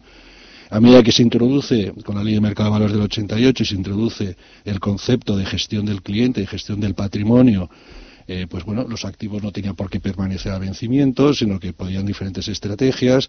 [0.70, 3.76] A medida que se introduce, con la ley de mercado de valores del 88, se
[3.76, 7.70] introduce el concepto de gestión del cliente y gestión del patrimonio,
[8.28, 12.06] eh, pues bueno, los activos no tenían por qué permanecer a vencimiento, sino que podían
[12.06, 13.28] diferentes estrategias.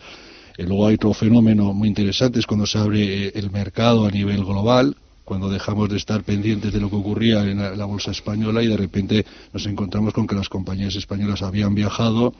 [0.56, 4.10] Eh, luego hay otro fenómeno muy interesante, es cuando se abre eh, el mercado a
[4.10, 8.62] nivel global, cuando dejamos de estar pendientes de lo que ocurría en la bolsa española
[8.62, 12.34] y de repente nos encontramos con que las compañías españolas habían viajado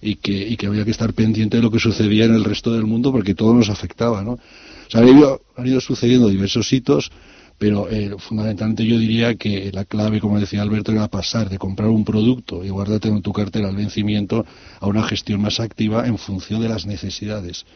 [0.00, 2.72] y que, y que había que estar pendiente de lo que sucedía en el resto
[2.72, 4.32] del mundo porque todo nos afectaba, ¿no?
[4.32, 7.12] O sea, han ido, sucediendo diversos hitos,
[7.58, 11.90] pero eh, fundamentalmente yo diría que la clave, como decía Alberto, era pasar de comprar
[11.90, 14.44] un producto y guardarte en tu cartera al vencimiento
[14.80, 17.66] a una gestión más activa en función de las necesidades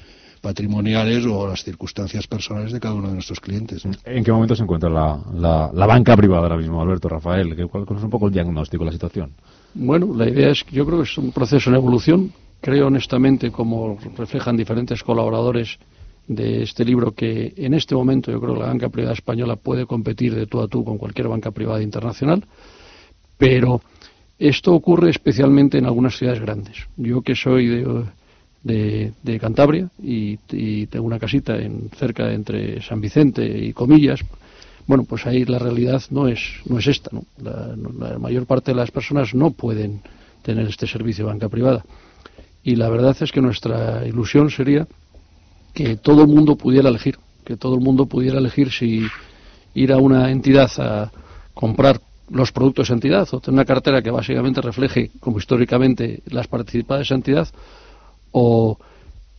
[0.40, 3.84] patrimoniales o las circunstancias personales de cada uno de nuestros clientes.
[4.04, 7.54] ¿En qué momento se encuentra la, banca privada ahora mismo, Alberto, Rafael?
[7.68, 9.32] ¿Cuál es un poco el diagnóstico la situación?
[9.74, 12.32] Bueno, la idea es que yo creo que es un proceso en evolución.
[12.60, 15.78] Creo honestamente, como reflejan diferentes colaboradores
[16.28, 19.84] de este libro, que en este momento yo creo que la banca privada española puede
[19.84, 22.44] competir de tú a tú con cualquier banca privada internacional,
[23.36, 23.82] pero
[24.38, 26.86] esto ocurre especialmente en algunas ciudades grandes.
[26.96, 27.84] Yo que soy
[28.62, 30.36] de, de, Cantabria y,
[30.86, 34.20] tengo una casita en, cerca entre San Vicente y Comillas,
[34.86, 37.10] bueno, pues ahí la realidad no es, no es esta.
[37.12, 37.24] ¿no?
[37.38, 40.02] La, mayor parte de las personas no pueden
[40.42, 41.84] tener este servicio de banca privada.
[42.62, 44.86] Y la verdad es que nuestra ilusión sería
[45.72, 49.06] que todo el mundo pudiera elegir, que todo el mundo pudiera elegir si
[49.74, 51.10] ir a una entidad a
[51.52, 56.46] comprar los productos de entidad o tener una cartera que básicamente refleje, como históricamente, las
[56.46, 57.48] participadas de entidad,
[58.30, 58.78] o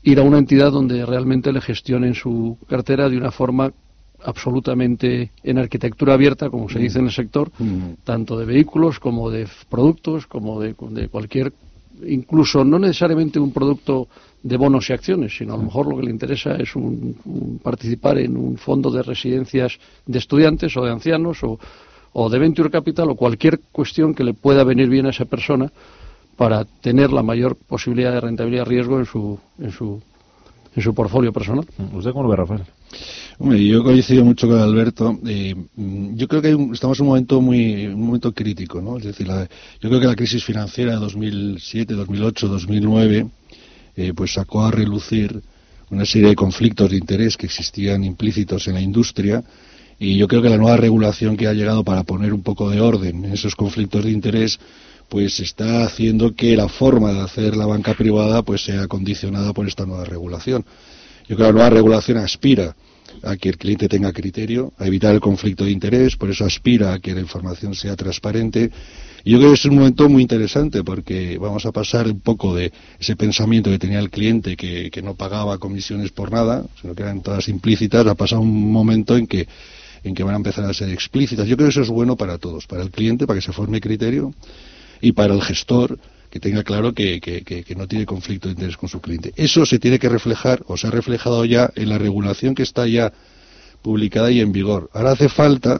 [0.04, 3.74] ir a una entidad donde realmente le gestionen su cartera de una forma
[4.26, 6.82] absolutamente en arquitectura abierta, como se mm.
[6.82, 8.04] dice en el sector, mm.
[8.04, 10.74] tanto de vehículos como de productos, como de,
[11.10, 11.54] cualquier,
[12.06, 14.08] incluso no necesariamente un producto
[14.44, 15.66] de bonos y acciones, sino a lo mm.
[15.66, 20.76] mejor lo que le interesa es un, participar en un fondo de residencias de estudiantes
[20.78, 21.60] o de ancianos o,
[22.14, 25.72] o de venture capital o cualquier cuestión que le pueda venir bien a esa persona
[26.36, 30.02] para tener la mayor posibilidad de rentabilidad riesgo en su, en su,
[30.76, 31.66] en su portfolio personal.
[31.94, 32.62] ¿Usted cómo lo ve, Rafael?
[33.38, 35.20] Hombre, yo coincido mucho con Alberto.
[35.26, 38.98] Eh, yo creo que estamos en un momento muy un momento crítico, ¿no?
[38.98, 43.28] Es decir, yo creo que la crisis financiera de 2007, 2008, 2009,
[44.16, 45.42] pues sacó a relucir
[45.90, 49.44] una serie de conflictos de interés que existían implícitos en la industria
[50.00, 52.82] y yo creo que la nueva regulación que ha llegado para poner un poco de
[52.82, 54.60] orden en esos conflictos de interés
[55.10, 59.68] pues está haciendo que la forma de hacer la banca privada pues sea condicionada por
[59.68, 60.65] esta nueva regulación.
[61.28, 62.76] Yo creo que la nueva regulación aspira
[63.24, 66.94] a que el cliente tenga criterio, a evitar el conflicto de interés, por eso aspira
[66.94, 68.72] a que la información sea transparente.
[69.24, 72.56] Y yo creo que es un momento muy interesante porque vamos a pasar un poco
[72.56, 77.04] de ese pensamiento que tenía el cliente que, no pagaba comisiones por nada, sino que
[77.04, 79.48] eran todas implícitas, a pasar un momento en que
[80.04, 81.48] en que van a empezar a ser explícitas.
[81.48, 83.82] Yo creo que eso es bueno para todos, para el cliente, para que se forme
[83.82, 84.36] criterio,
[85.02, 88.90] y para el gestor, que tenga claro que, que, no tiene conflicto de interés con
[88.90, 89.32] su cliente.
[89.38, 92.86] Eso se tiene que reflejar, o se ha reflejado ya en la regulación que está
[92.88, 93.14] ya
[93.82, 94.90] publicada y en vigor.
[94.94, 95.80] Ahora hace falta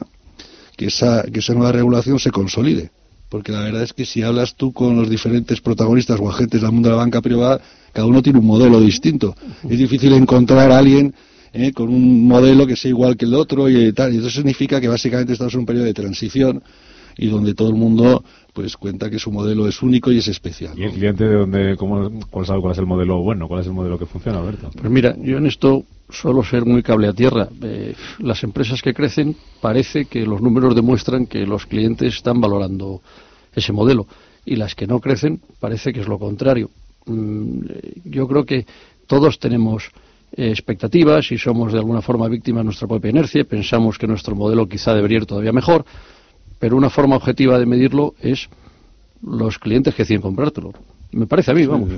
[0.76, 2.90] que esa, que esa nueva regulación se consolide,
[3.28, 6.72] porque la verdad es que si hablas tú con los diferentes protagonistas o agentes del
[6.72, 7.60] mundo de la banca privada,
[7.92, 9.36] cada uno tiene un modelo distinto.
[9.68, 11.14] Es difícil encontrar a alguien
[11.52, 14.14] eh, con un modelo que sea igual que el otro y tal.
[14.14, 16.62] Y eso significa que básicamente estamos en un periodo de transición
[17.16, 20.78] y donde todo el mundo pues cuenta que su modelo es único y es especial.
[20.78, 23.66] ¿Y el cliente de dónde, cómo, cuál, sabe cuál es el modelo bueno, cuál es
[23.66, 24.70] el modelo que funciona, Alberto?
[24.74, 27.48] Pues mira, yo en esto suelo ser muy cable a tierra.
[27.62, 33.02] Eh, las empresas que crecen parece que los números demuestran que los clientes están valorando
[33.54, 34.06] ese modelo
[34.46, 36.70] y las que no crecen parece que es lo contrario.
[37.06, 37.60] Mm,
[38.04, 38.64] yo creo que
[39.06, 39.90] todos tenemos
[40.36, 44.34] eh, expectativas y somos de alguna forma víctimas de nuestra propia inercia, pensamos que nuestro
[44.34, 45.84] modelo quizá debería ir todavía mejor,
[46.58, 48.48] pero una forma objetiva de medirlo es
[49.22, 50.72] los clientes que deciden comprártelo.
[51.12, 51.90] Me parece a mí, vamos.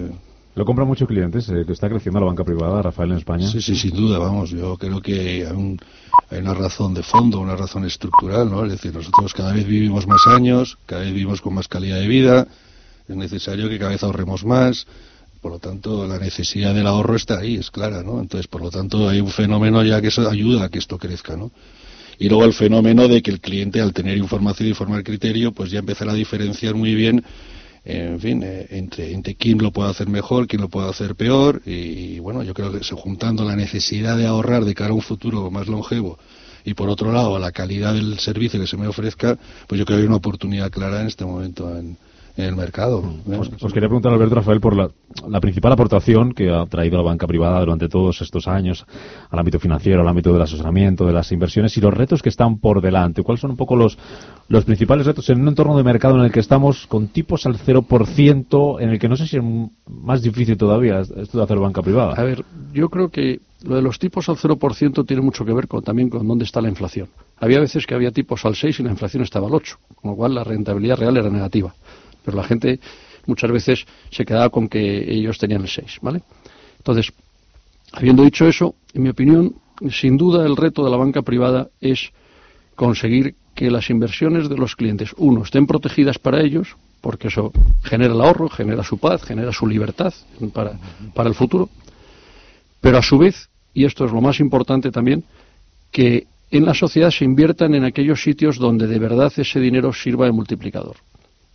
[0.54, 3.46] Lo compran muchos clientes, eh, que está creciendo la banca privada, Rafael, en España.
[3.46, 4.50] Sí, sí, sin duda, vamos.
[4.50, 8.64] Yo creo que hay, hay, una razón de fondo, una razón estructural, ¿no?
[8.64, 12.08] Es decir, nosotros cada vez vivimos más años, cada vez vivimos con más calidad de
[12.08, 12.48] vida,
[13.08, 14.86] es necesario que cada vez ahorremos más,
[15.40, 18.20] por lo tanto, la necesidad del ahorro está ahí, es clara, ¿no?
[18.20, 21.36] Entonces, por lo tanto, hay un fenómeno ya que eso ayuda a que esto crezca,
[21.36, 21.52] ¿no?
[22.18, 25.70] Y luego el fenómeno de que el cliente, al tener información y formar criterio, pues
[25.70, 27.24] ya empezará a diferenciar muy bien,
[27.84, 31.62] en fin, eh, entre, entre quién lo puede hacer mejor, quién lo puede hacer peor.
[31.64, 35.50] Y, bueno, yo creo que juntando la necesidad de ahorrar de cara a un futuro
[35.50, 36.18] más longevo
[36.64, 39.96] y por otro lado la calidad del servicio que se me ofrezca, pues yo creo
[39.96, 41.96] que hay una oportunidad clara en este momento en,
[42.38, 43.02] en el mercado.
[43.60, 47.58] Os, quería preguntar, Alberto Rafael, por la, principal aportación que ha traído la banca privada
[47.58, 48.86] durante todos estos años
[49.30, 52.58] al ámbito financiero, al ámbito del asesoramiento, de las inversiones y los retos que están
[52.60, 53.24] por delante.
[53.24, 53.98] ¿Cuáles son un poco los,
[54.48, 57.58] los principales retos en un entorno de mercado en el que estamos con tipos al
[57.58, 59.42] 0%, en el que no sé si es
[59.86, 62.14] más difícil todavía esto de hacer banca privada?
[62.14, 65.66] A ver, yo creo que lo de los tipos al 0% tiene mucho que ver
[65.66, 67.08] con, también con dónde está la inflación.
[67.40, 70.16] Había veces que había tipos al 6 y la inflación estaba al 8, con lo
[70.16, 71.74] cual la rentabilidad real era negativa
[72.28, 72.78] pero la gente
[73.24, 76.20] muchas veces se quedaba con que ellos tenían el 6, ¿vale?
[76.76, 77.10] Entonces,
[77.90, 79.54] habiendo dicho eso, en mi opinión,
[79.90, 82.10] sin duda el reto de la banca privada es
[82.74, 87.50] conseguir que las inversiones de los clientes, uno, estén protegidas para ellos, porque eso
[87.82, 90.12] genera el ahorro, genera su paz, genera su libertad
[90.52, 90.78] para,
[91.14, 91.70] para el futuro,
[92.82, 95.24] pero a su vez, y esto es lo más importante también,
[95.90, 100.26] que en la sociedad se inviertan en aquellos sitios donde de verdad ese dinero sirva
[100.26, 100.96] de multiplicador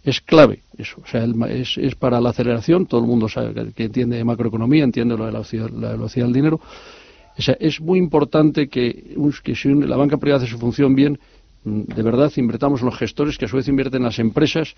[0.03, 1.01] es clave eso.
[1.03, 5.17] O sea, es, es, para la aceleración, todo el mundo sabe que, entiende macroeconomía, entiende
[5.17, 5.39] lo de la
[5.91, 6.59] velocidad, del dinero.
[7.37, 11.19] O sea, es muy importante que, que si la banca privada hace su función bien,
[11.63, 14.75] mm, de verdad invertamos en los gestores que a su vez invierten en las empresas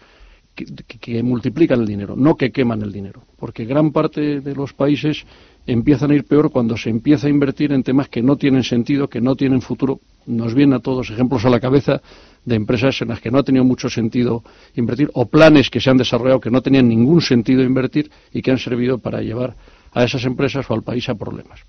[0.55, 3.23] que, multiplican el dinero, no que queman el dinero.
[3.37, 5.25] Porque gran parte de los países
[5.65, 9.07] empiezan a ir peor cuando se empieza a invertir en temas que no tienen sentido,
[9.07, 9.99] que no tienen futuro.
[10.25, 12.01] Nos vienen a todos ejemplos a la cabeza
[12.45, 14.43] de empresas en las que no ha tenido mucho sentido
[14.75, 18.51] invertir o planes que se han desarrollado que no tenían ningún sentido invertir y que
[18.51, 19.55] han servido para llevar
[19.95, 21.61] a esas empresas o al país a problemas.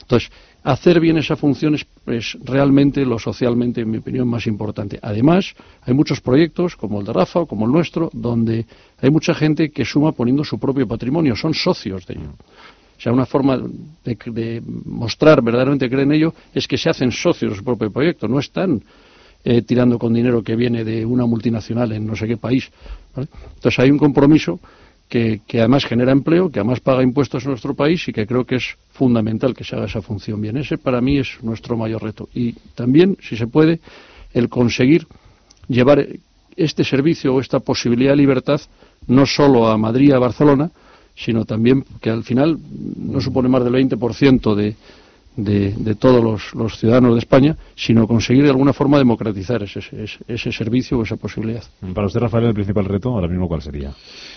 [0.00, 0.30] Entonces,
[0.62, 4.98] hacer bien esa función es, realmente lo socialmente, en mi opinión, más importante.
[5.02, 8.64] Además, hay muchos proyectos, como el de Rafa o como el nuestro, donde
[9.00, 12.34] hay mucha gente que suma poniendo su propio patrimonio, son socios de ello.
[12.96, 13.58] O sea, una forma
[14.04, 17.64] de, de mostrar verdaderamente que creen en ello es que se hacen socios de su
[17.64, 18.82] propio proyecto, no están
[19.44, 22.70] eh, tirando con dinero que viene de una multinacional en no sé qué país.
[23.14, 24.58] Entonces hay un compromiso
[25.08, 28.56] que, además genera empleo, que además paga impuestos en nuestro país y que creo que
[28.56, 30.56] es fundamental que se haga esa función bien.
[30.56, 32.28] Ese para mí es nuestro mayor reto.
[32.34, 33.80] Y también, si se puede,
[34.32, 35.06] el conseguir
[35.68, 36.06] llevar
[36.56, 38.60] este servicio o esta posibilidad de libertad
[39.06, 40.70] no solo a Madrid, a Barcelona,
[41.14, 42.58] sino también que al final
[42.96, 44.76] no supone más del 20% de,
[45.36, 49.80] de, todos los, ciudadanos de España, sino conseguir de alguna forma democratizar ese,
[50.28, 51.62] ese, servicio o esa posibilidad.
[51.92, 53.92] Para usted, Rafael, el principal reto ahora mismo, ¿cuál sería?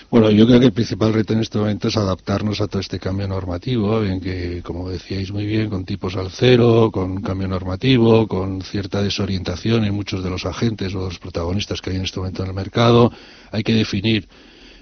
[0.09, 2.99] Bueno, yo creo que el principal reto en este momento es adaptarnos a todo este
[2.99, 8.27] cambio normativo, en que, como decíais muy bien, con tipos al cero, con cambio normativo,
[8.27, 12.19] con cierta desorientación en muchos de los agentes o los protagonistas que hay en este
[12.19, 13.11] momento en el mercado,
[13.51, 14.27] hay que definir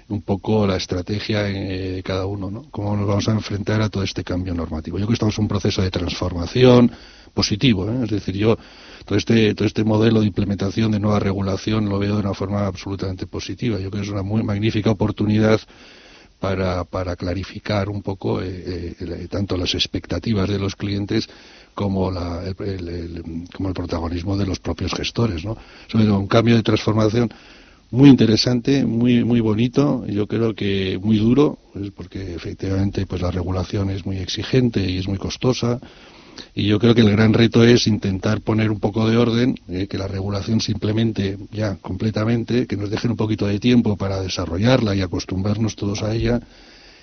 [0.08, 2.70] un poco la estrategia de cada uno, ¿no?
[2.70, 4.98] Cómo nos vamos a enfrentar a todo este cambio normativo.
[4.98, 6.90] Yo creo que estamos en un proceso de transformación
[7.34, 8.04] positivo, ¿eh?
[8.04, 8.56] es decir, yo
[9.04, 12.66] todo este todo este modelo de implementación de nueva regulación lo veo de una forma
[12.66, 13.78] absolutamente positiva.
[13.78, 15.60] Yo creo que es una muy magnífica oportunidad
[16.40, 21.28] para, para clarificar un poco eh, eh, tanto las expectativas de los clientes
[21.74, 25.44] como, la, el, como el protagonismo de los propios gestores.
[25.44, 25.56] ¿no?
[25.88, 27.30] Sobre todo un cambio de transformación
[27.90, 33.30] muy interesante, muy muy bonito, yo creo que muy duro, pues, porque efectivamente pues la
[33.30, 35.80] regulación es muy exigente y es muy costosa
[36.54, 39.86] y yo creo que el gran reto es intentar poner un poco de orden, eh,
[39.88, 44.20] que la regulación se implemente ya completamente, que nos dejen un poquito de tiempo para
[44.20, 46.40] desarrollarla y acostumbrarnos todos a ella.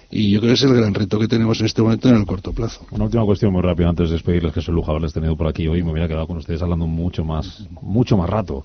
[0.10, 2.26] Y yo creo que es el gran reto que tenemos en este momento en el
[2.26, 2.86] corto plazo.
[2.92, 5.48] Una última cuestión muy rápida antes de despedirles, que es el lujo haberles tenido por
[5.48, 5.82] aquí hoy.
[5.82, 8.64] Me hubiera quedado con ustedes hablando mucho más, mucho más rato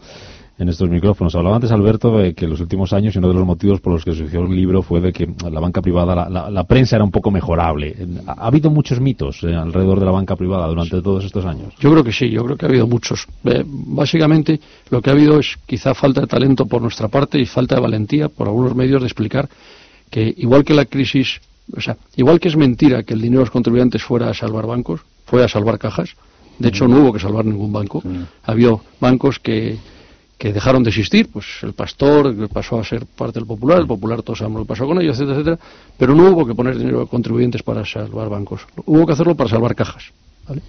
[0.59, 1.35] en estos micrófonos.
[1.35, 3.93] Hablaba antes Alberto de que en los últimos años y uno de los motivos por
[3.93, 7.11] los que surgió el libro fue de que la banca privada, la, prensa era un
[7.11, 7.97] poco mejorable.
[8.27, 11.75] ¿Ha, habido muchos mitos eh, alrededor de la banca privada durante todos estos años?
[11.79, 13.27] Yo creo que sí, yo creo que ha habido muchos.
[13.45, 17.47] Eh, básicamente lo que ha habido es quizá falta de talento por nuestra parte y
[17.47, 19.49] falta de valentía por algunos medios de explicar
[20.11, 21.41] que igual que la crisis,
[21.77, 24.67] o sea, igual que es mentira que el dinero de los contribuyentes fuera a salvar
[24.67, 26.15] bancos, fue a salvar cajas.
[26.59, 28.03] De hecho, no hubo que salvar ningún banco.
[28.43, 29.79] Había bancos que
[30.39, 34.23] que dejaron de existir, pues el pastor pasó a ser parte del popular, el popular
[34.23, 35.59] todos sabemos lo que pasó con ellos, etcétera, etcétera,
[35.99, 39.51] pero no hubo que poner dinero a contribuyentes para salvar bancos, hubo que hacerlo para
[39.51, 40.05] salvar cajas,
[40.49, 40.63] ¿vale?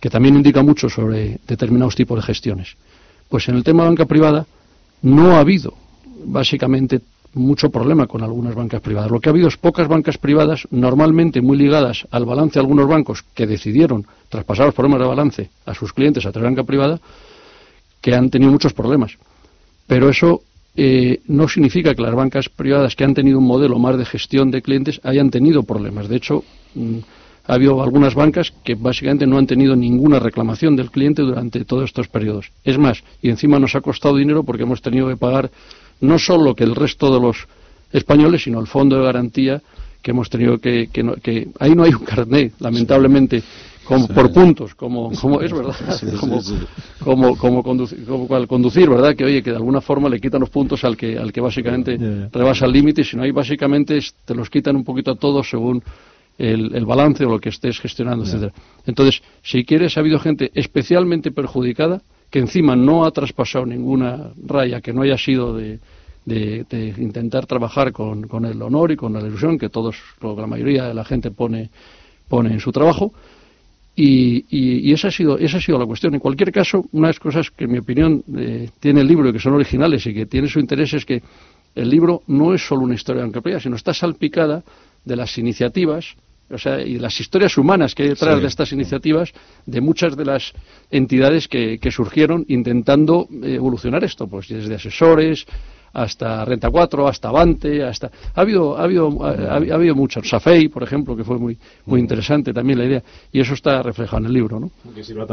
[0.00, 2.76] que también indica mucho sobre determinados tipos de gestiones.
[3.28, 4.44] Pues en el tema de banca privada
[5.02, 5.74] no ha habido
[6.24, 7.00] básicamente
[7.34, 9.12] mucho problema con algunas bancas privadas.
[9.12, 12.88] Lo que ha habido es pocas bancas privadas, normalmente muy ligadas al balance de algunos
[12.88, 16.66] bancos que decidieron traspasar los problemas de balance a sus clientes a través de banca
[16.66, 17.00] privada,
[18.02, 19.16] que han tenido muchos problemas.
[19.86, 20.42] Pero eso
[20.76, 24.50] eh, no significa que las bancas privadas que han tenido un modelo más de gestión
[24.50, 26.08] de clientes hayan tenido problemas.
[26.08, 26.44] De hecho,
[26.74, 26.98] mm,
[27.46, 31.84] ha habido algunas bancas que básicamente no han tenido ninguna reclamación del cliente durante todos
[31.84, 32.50] estos periodos.
[32.64, 35.50] Es más, y encima nos ha costado dinero porque hemos tenido que pagar
[36.00, 37.46] no solo que el resto de los
[37.92, 39.62] españoles, sino el fondo de garantía
[40.02, 43.42] que hemos tenido que, que, ahí no hay un carnet, lamentablemente,
[43.84, 45.74] como, por puntos, como, como es verdad,
[47.00, 49.14] como, como, conducir, como conducir, ¿verdad?
[49.14, 51.98] Que oye, que de alguna forma le quitan los puntos al que, al que básicamente
[52.32, 55.82] rebasa el límite, sino ahí básicamente te los quitan un poquito a todos según
[56.38, 58.52] el, balance o lo que estés gestionando, etcétera.
[58.86, 64.80] Entonces, si quieres, ha habido gente especialmente perjudicada que encima no ha traspasado ninguna raya
[64.80, 65.80] que no haya sido de,
[66.24, 70.84] de, intentar trabajar con, con, el honor y con la ilusión que todos, la mayoría
[70.84, 71.70] de la gente pone,
[72.28, 73.12] pone en su trabajo.
[73.94, 76.14] Y, y, esa, ha sido, esa ha sido la cuestión.
[76.14, 79.28] En cualquier caso, una de las cosas que, en mi opinión, eh, tiene el libro
[79.28, 81.22] y que son originales y que tiene su interés es que
[81.74, 84.62] el libro no es solo una historia de sino está salpicada
[85.04, 86.16] de las iniciativas
[86.52, 89.32] o sea, y las historias humanas que hay detrás de estas iniciativas
[89.64, 90.52] de muchas de las
[90.90, 95.46] entidades que, que surgieron intentando eh, evolucionar esto, pues desde asesores,
[95.92, 98.10] hasta Renta 4, hasta Avante, hasta...
[98.34, 100.28] Ha habido, ha habido, ha, habido muchas.
[100.28, 103.02] Safei, por ejemplo, que fue muy, muy interesante también la idea.
[103.32, 104.70] Y eso está reflejado en el libro, ¿no?
[104.94, 105.26] Que sirva,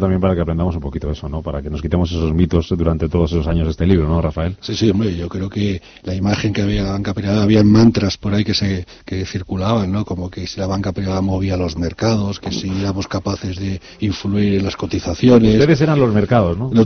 [0.00, 1.42] también para que aprendamos un poquito eso, ¿no?
[1.42, 4.56] Para que nos quitemos esos mitos durante todos esos años de este libro, ¿no, Rafael?
[4.60, 8.16] Sí, sí, hombre, yo creo que la imagen que había la banca privada, había mantras
[8.16, 10.04] por ahí que se que circulaban, ¿no?
[10.04, 14.54] Como que si la banca privada movía los mercados, que si éramos capaces de influir
[14.54, 15.54] en las cotizaciones.
[15.54, 16.70] Ustedes eran los mercados, ¿no?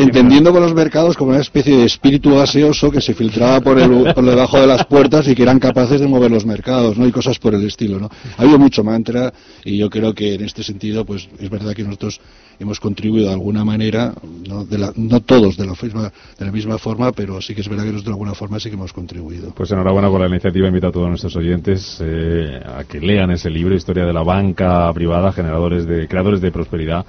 [0.00, 4.12] Entendiendo con los mercados como una especie de espíritu gaseoso que se filtraba por, el,
[4.14, 7.06] por debajo de las puertas y que eran capaces de mover los mercados, ¿no?
[7.06, 8.08] Y cosas por el estilo, ¿no?
[8.36, 9.32] Ha habido mucho mantra
[9.64, 12.20] y yo creo que en este sentido, pues es verdad que nosotros
[12.58, 14.12] hemos contribuido de alguna manera,
[14.46, 17.62] no, de la, no todos de la, misma, de la misma forma, pero sí que
[17.62, 19.52] es verdad que nosotros de alguna forma sí que hemos contribuido.
[19.54, 23.48] Pues enhorabuena por la iniciativa, invito a todos nuestros oyentes eh, a que lean ese
[23.48, 27.06] libro, Historia de la Banca Privada, generadores de, creadores de prosperidad.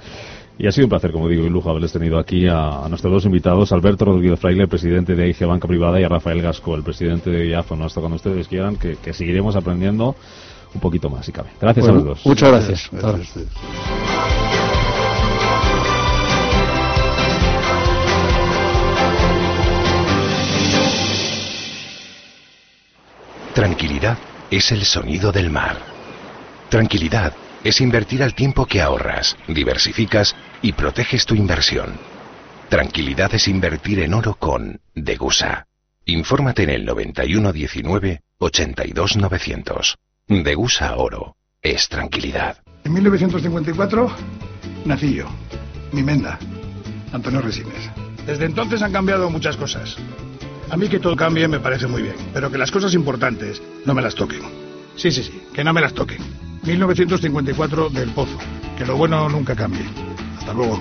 [0.62, 3.24] Y ha sido un placer, como digo, y lujo haberles tenido aquí a, nuestros dos
[3.24, 7.30] invitados, Alberto Rodríguez Fraile, presidente de IG Banca Privada, y a Rafael Gasco, el presidente
[7.30, 7.74] de IAFO.
[7.82, 10.14] Hasta cuando ustedes quieran, que, seguiremos aprendiendo
[10.72, 11.50] un poquito más, si cabe.
[11.60, 12.24] Gracias a los dos.
[12.24, 12.90] Muchas gracias.
[23.52, 24.16] Tranquilidad
[24.48, 25.76] es el sonido del mar.
[26.68, 27.32] Tranquilidad
[27.64, 31.94] es invertir al tiempo que ahorras, diversificas y proteges tu inversión.
[32.68, 35.66] Tranquilidad es invertir en oro con Degusa.
[36.06, 39.96] Infórmate en el 9119 82900.
[40.26, 42.56] Degusa Oro es tranquilidad.
[42.84, 44.10] En 1954
[44.84, 45.26] nací yo,
[45.92, 46.38] mi menda,
[47.12, 47.90] Antonio Resines.
[48.26, 49.96] Desde entonces han cambiado muchas cosas.
[50.70, 53.94] A mí que todo cambie me parece muy bien, pero que las cosas importantes no
[53.94, 54.71] me las toquen.
[54.96, 56.18] Sí, sí, sí, que no me las toquen.
[56.64, 58.38] 1954 del Pozo.
[58.76, 59.84] Que lo bueno nunca cambie.
[60.38, 60.80] Hasta luego.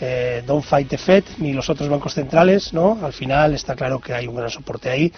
[0.00, 2.98] eh, don't fight the Fed ni los otros bancos centrales, ¿no?
[3.02, 5.12] Al final está claro que hay un gran soporte ahí.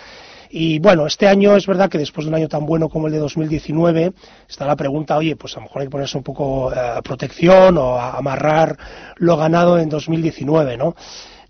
[0.51, 3.13] Y bueno, este año es verdad que después de un año tan bueno como el
[3.13, 4.13] de 2019,
[4.49, 7.77] está la pregunta, oye, pues a lo mejor hay que ponerse un poco a protección
[7.77, 8.79] o a amarrar
[9.17, 10.95] lo ganado en 2019, ¿no?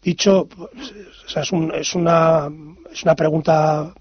[0.02, 0.94] Dicho, pues,
[1.36, 2.48] es, un, es, una,
[2.90, 3.92] es una pregunta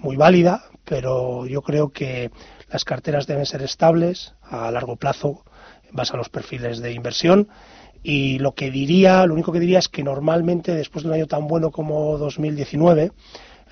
[0.00, 2.30] muy válida, pero yo creo que
[2.68, 5.44] las carteras deben ser estables a largo plazo
[5.88, 7.48] en base a los perfiles de inversión.
[8.02, 11.26] Y lo que diría, lo único que diría es que normalmente después de un año
[11.26, 13.12] tan bueno como 2019,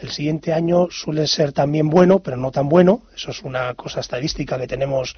[0.00, 3.02] el siguiente año suele ser también bueno, pero no tan bueno.
[3.16, 5.16] Eso es una cosa estadística que tenemos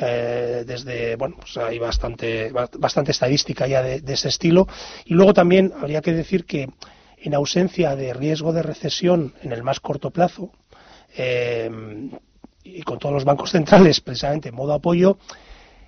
[0.00, 4.66] eh, desde, bueno, pues hay bastante, bastante estadística ya de, de ese estilo.
[5.04, 6.68] Y luego también habría que decir que
[7.22, 10.52] en ausencia de riesgo de recesión en el más corto plazo,
[11.16, 11.70] eh,
[12.62, 15.18] y con todos los bancos centrales precisamente en modo apoyo,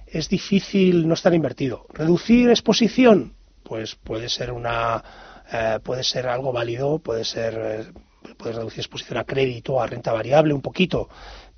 [0.06, 1.86] es difícil no estar invertido.
[1.92, 5.04] Reducir exposición, pues puede ser una
[5.52, 7.92] eh, puede ser algo válido, puede ser eh,
[8.38, 11.08] reducir exposición a crédito, a renta variable un poquito,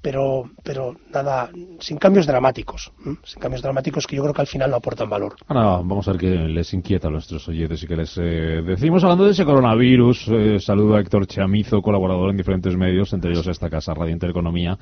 [0.02, 1.48] pero, pero nada,
[1.78, 3.14] sin cambios dramáticos, ¿eh?
[3.22, 5.36] sin cambios dramáticos que yo creo que al final no aportan valor.
[5.46, 9.04] Ahora vamos a ver qué les inquieta a nuestros oyentes y qué les eh, decimos.
[9.04, 13.46] Hablando de ese coronavirus, eh, saludo a Héctor Chamizo, colaborador en diferentes medios, entre ellos
[13.46, 14.76] esta casa, Radio Intereconomía,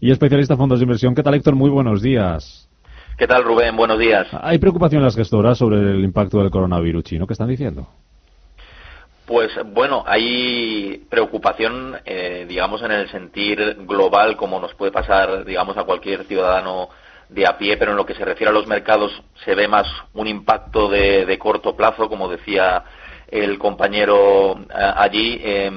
[0.00, 1.14] y especialista en fondos de inversión.
[1.14, 1.54] ¿Qué tal, Héctor?
[1.54, 2.68] Muy buenos días.
[3.18, 3.76] ¿Qué tal, Rubén?
[3.76, 4.26] Buenos días.
[4.32, 7.26] Hay preocupación en las gestoras sobre el impacto del coronavirus chino.
[7.26, 7.88] ¿Qué están diciendo?
[9.26, 15.76] Pues bueno, hay preocupación, eh, digamos, en el sentir global, como nos puede pasar, digamos,
[15.76, 16.88] a cualquier ciudadano
[17.28, 19.86] de a pie, pero en lo que se refiere a los mercados se ve más
[20.14, 22.84] un impacto de, corto plazo, como decía
[23.28, 25.70] el compañero eh, allí, eh,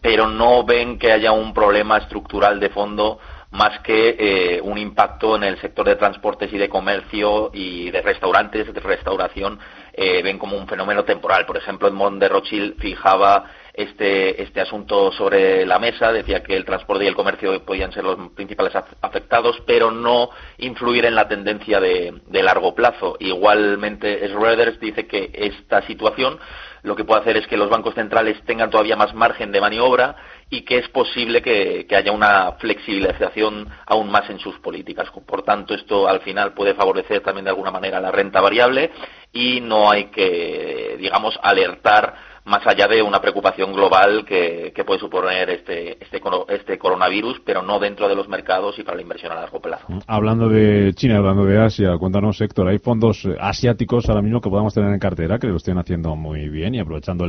[0.00, 3.18] pero no ven que haya un problema estructural de fondo
[3.50, 8.00] más que eh, un impacto en el sector de transportes y de comercio y de
[8.00, 9.58] restaurantes, de restauración,
[10.02, 11.44] eh, ven como un fenómeno temporal.
[11.44, 13.44] Por ejemplo, Edmond de Rothschild fijaba
[13.74, 18.04] este, este asunto sobre la mesa, decía que el transporte y el comercio podían ser
[18.04, 18.72] los principales
[19.02, 23.18] afectados, pero no influir en la tendencia de, de largo plazo.
[23.20, 26.38] Igualmente, Schroeder dice que esta situación
[26.82, 30.16] lo que puede hacer es que los bancos centrales tengan todavía más margen de maniobra
[30.50, 35.08] y que es posible que, haya una flexibilización aún más en sus políticas.
[35.24, 38.90] Por tanto, esto al final puede favorecer también de alguna manera la renta variable
[39.32, 42.14] y no hay que, digamos, alertar
[42.46, 47.62] más allá de una preocupación global que, que puede suponer este, este, este, coronavirus, pero
[47.62, 49.86] no dentro de los mercados y para la inversión a largo plazo.
[50.08, 54.74] Hablando de China, hablando de Asia, cuéntanos, Héctor, ¿hay fondos asiáticos ahora mismo que podamos
[54.74, 57.26] tener en cartera que lo estén haciendo muy bien y aprovechando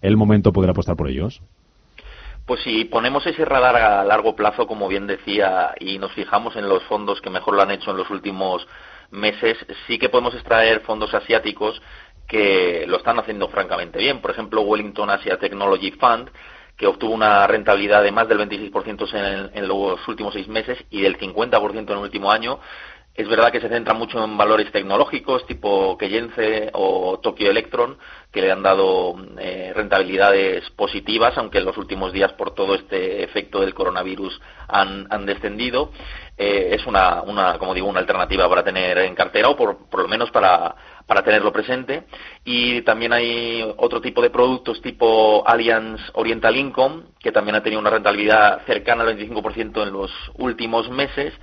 [0.00, 1.42] el momento poder apostar por ellos?
[2.46, 6.68] Pues si ponemos ese radar a largo plazo, como bien decía, y nos fijamos en
[6.68, 8.66] los fondos que mejor lo han hecho en los últimos
[9.10, 11.80] meses, sí que podemos extraer fondos asiáticos
[12.26, 14.20] que lo están haciendo francamente bien.
[14.20, 16.30] Por ejemplo, Wellington Asia Technology Fund,
[16.76, 21.02] que obtuvo una rentabilidad de más del 26% en, en, los últimos seis meses y
[21.02, 22.58] del 50% en el último año.
[23.14, 27.98] Es verdad que se centra mucho en valores tecnológicos tipo Keyense o Tokyo Electron,
[28.32, 33.22] que le han dado eh, rentabilidades positivas, aunque en los últimos días por todo este
[33.22, 35.90] efecto del coronavirus han, han descendido.
[36.38, 40.00] Eh, es una, una, como digo, una alternativa para tener en cartera o por, por
[40.00, 40.74] lo menos para,
[41.06, 42.04] para tenerlo presente.
[42.46, 47.80] Y también hay otro tipo de productos tipo Allianz Oriental Income, que también ha tenido
[47.80, 51.34] una rentabilidad cercana al 25% en los últimos meses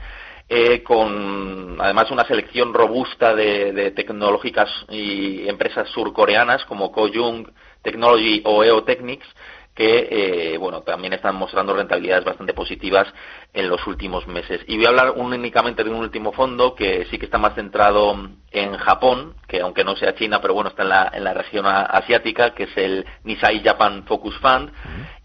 [0.49, 7.47] eh, con además una selección robusta de, de, tecnológicas y empresas surcoreanas como Kojung
[7.83, 9.27] Technology o EOTechnics
[9.75, 10.07] que
[10.53, 13.07] eh, bueno también están mostrando rentabilidades bastante positivas
[13.53, 14.61] en los últimos meses.
[14.67, 18.15] Y voy a hablar únicamente de un último fondo que sí que está más centrado
[18.51, 21.65] en Japón, que aunque no sea China, pero bueno, está en la, en la región
[21.65, 24.71] asiática, que es el Nisai Japan Focus Fund,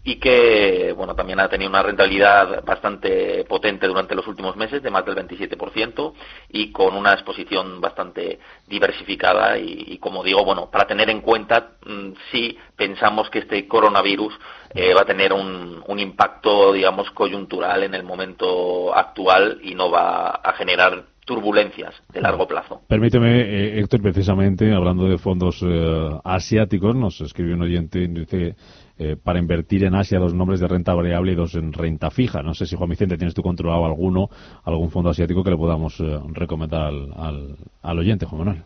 [0.03, 4.91] y que, bueno, también ha tenido una rentabilidad bastante potente durante los últimos meses, de
[4.91, 6.13] más del 27%,
[6.49, 12.11] y con una exposición bastante diversificada, y, como digo, bueno, para tener en cuenta mm,
[12.31, 14.37] si pensamos que este coronavirus
[14.75, 19.89] eh, va a tener un, un impacto, digamos, coyuntural en el momento actual y no
[19.89, 22.81] va a generar turbulencias de largo plazo.
[22.87, 28.55] Permíteme, eh, Héctor, precisamente hablando de fondos eh, asiáticos, nos escribió un oyente y dice
[28.97, 32.43] eh, para invertir en Asia dos nombres de renta variable y dos en renta fija.
[32.43, 34.29] No sé si Juan Vicente tienes tú controlado alguno,
[34.63, 35.97] algún fondo asiático que le podamos
[36.31, 38.63] recomendar al, al, oyente, Juan Manuel.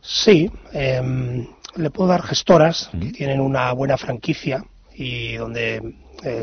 [0.00, 1.46] Sí, em,
[1.76, 4.62] le puedo dar gestoras que tienen una buena franquicia
[4.94, 5.94] y donde,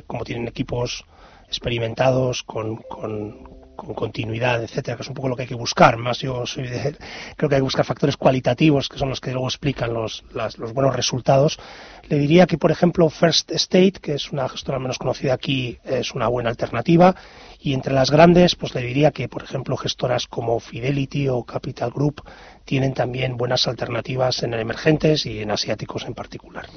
[0.07, 1.05] como tienen equipos
[1.47, 5.97] experimentados con, con continuidad, etcétera, que es un poco lo que hay que buscar.
[5.97, 6.67] Más yo soy
[7.35, 10.73] creo que hay que buscar factores cualitativos, que son los que luego explican los, los
[10.73, 11.59] buenos resultados.
[12.07, 16.13] Le diría que, por ejemplo, First State, que es una gestora menos conocida aquí, es
[16.13, 17.15] una buena alternativa.
[17.59, 21.91] Y entre las grandes, pues le diría que, por ejemplo, gestoras como Fidelity o Capital
[21.91, 22.21] Group
[22.65, 26.67] tienen también buenas alternativas en emergentes y en asiáticos en particular.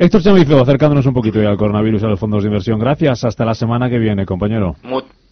[0.00, 2.78] Héctor Chamizo, acercándonos un poquito al coronavirus y a los fondos de inversión.
[2.78, 3.24] Gracias.
[3.24, 4.76] Hasta la semana que viene, compañero.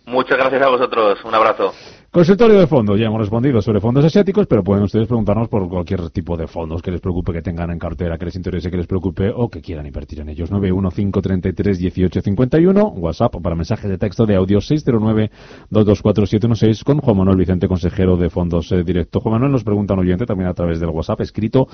[0.07, 1.25] Muchas gracias a vosotros.
[1.25, 1.73] Un abrazo.
[2.17, 6.09] Consultorio de fondos, ya hemos respondido sobre fondos asiáticos, pero pueden ustedes preguntarnos por cualquier
[6.09, 8.87] tipo de fondos que les preocupe, que tengan en cartera, que les interese, que les
[8.87, 10.51] preocupe o que quieran invertir en ellos.
[10.51, 18.31] 915331851, WhatsApp para mensajes de texto de audio 609224716 con Juan Manuel Vicente, consejero de
[18.31, 19.21] fondos eh, directo.
[19.21, 21.69] Juan Manuel nos pregunta un oyente también a través del WhatsApp escrito,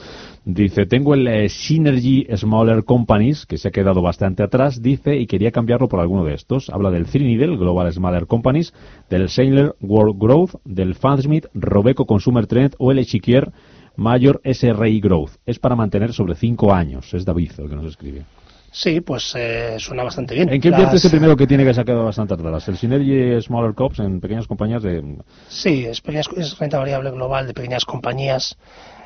[0.45, 5.29] dice, tengo el eh, Synergy Smaller Companies, que se ha quedado bastante atrás, dice, y
[5.29, 6.69] quería cambiarlo por alguno de estos.
[6.69, 8.75] Habla del Three Global Smaller Companies,
[9.09, 13.53] del Sailor World Growth, del Fansmith, Robeco Consumer Trend o el Echiquier
[13.97, 15.33] Mayor SRI Growth.
[15.45, 17.13] Es para mantener sobre cinco años.
[17.13, 18.23] Es David el que nos escribe.
[18.71, 20.49] Sí, pues eh, suena bastante bien.
[20.49, 22.67] ¿En qué invierte este primero que tiene que se ha quedado bastante atrás?
[22.67, 25.19] ¿El Synergy Smaller Cops en pequeñas compañías de...?
[25.49, 26.03] Sí, es,
[26.39, 28.57] es renta variable global de pequeñas compañías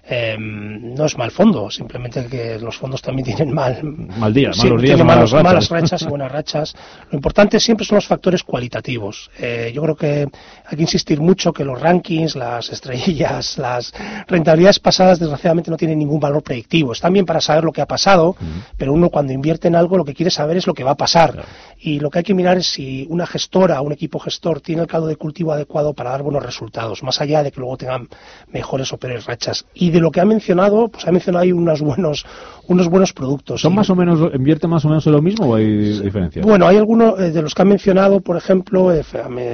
[0.09, 4.81] Em, no es mal fondo, simplemente que los fondos también tienen mal, mal día, malos
[4.81, 6.03] días, malas, rachas.
[6.03, 6.77] y buenas rachas.
[7.11, 9.29] Lo importante siempre son los factores cualitativos.
[9.37, 10.29] Eh, yo creo que
[10.65, 13.93] hay que insistir mucho que los rankings, las estrellas, las
[14.29, 16.93] rentabilidades pasadas, desgraciadamente no tienen ningún valor predictivo.
[16.93, 18.37] Están bien para saber lo que ha pasado,
[18.77, 20.97] pero uno cuando invierte en algo lo que quiere saber es lo que va a
[20.97, 21.45] pasar.
[21.79, 24.89] Y lo que hay que mirar es si una gestora, un equipo gestor, tiene el
[24.89, 28.09] caldo de cultivo adecuado para dar buenos resultados, más allá de que luego tengan
[28.53, 29.67] mejores o peores rachas.
[29.75, 32.25] Y de lo que ha mencionado, pues ha mencionado ahí unos buenos,
[32.69, 33.61] unos buenos productos.
[33.61, 36.45] ¿Son más o menos, invierte más o menos en lo mismo o hay diferencias?
[36.45, 39.03] Bueno, hay algunos eh, de los que ha mencionado, por ejemplo, eh,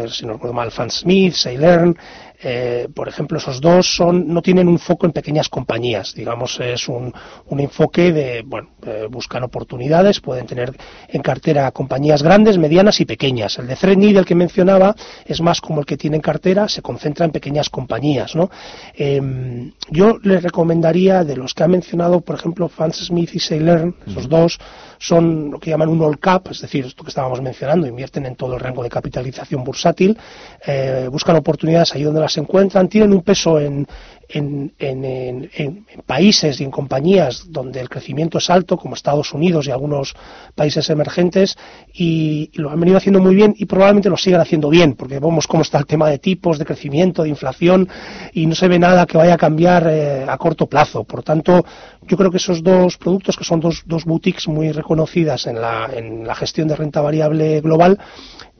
[0.08, 1.96] si no recuerdo mal, Fan Smith, Sailern,
[2.42, 6.14] eh, por ejemplo, esos dos son, no tienen un foco en pequeñas compañías.
[6.14, 7.12] Digamos, es un,
[7.46, 10.76] un enfoque de, bueno, eh, buscan oportunidades, pueden tener
[11.08, 13.58] en cartera compañías grandes, medianas y pequeñas.
[13.58, 17.24] El de Threadneedle que mencionaba es más como el que tiene en cartera, se concentra
[17.24, 18.50] en pequeñas compañías, ¿no?
[18.94, 23.94] Em, yo le recomendaría, de los que ha mencionado, por ejemplo, Fans Smith y Sailern,
[24.06, 24.58] esos dos,
[25.02, 28.36] son lo que llaman un all cap, es decir, esto que estábamos mencionando, invierten en
[28.36, 30.16] todo el rango de capitalización bursátil,
[30.64, 33.84] eh, buscan oportunidades ahí donde las encuentran, tienen un peso en,
[34.32, 39.70] en, en, países y en compañías donde el crecimiento es alto, como Estados Unidos y
[39.70, 40.14] algunos
[40.54, 41.56] países emergentes,
[41.92, 45.46] y, lo han venido haciendo muy bien y probablemente lo sigan haciendo bien, porque vemos
[45.46, 47.88] cómo está el tema de tipos, de crecimiento, de inflación,
[48.32, 51.04] y no se ve nada que vaya a cambiar eh, a corto plazo.
[51.04, 51.64] Por tanto,
[52.06, 55.90] yo creo que esos dos productos, que son dos, dos boutiques muy reconocidas en la,
[55.92, 57.98] en la gestión de renta variable global,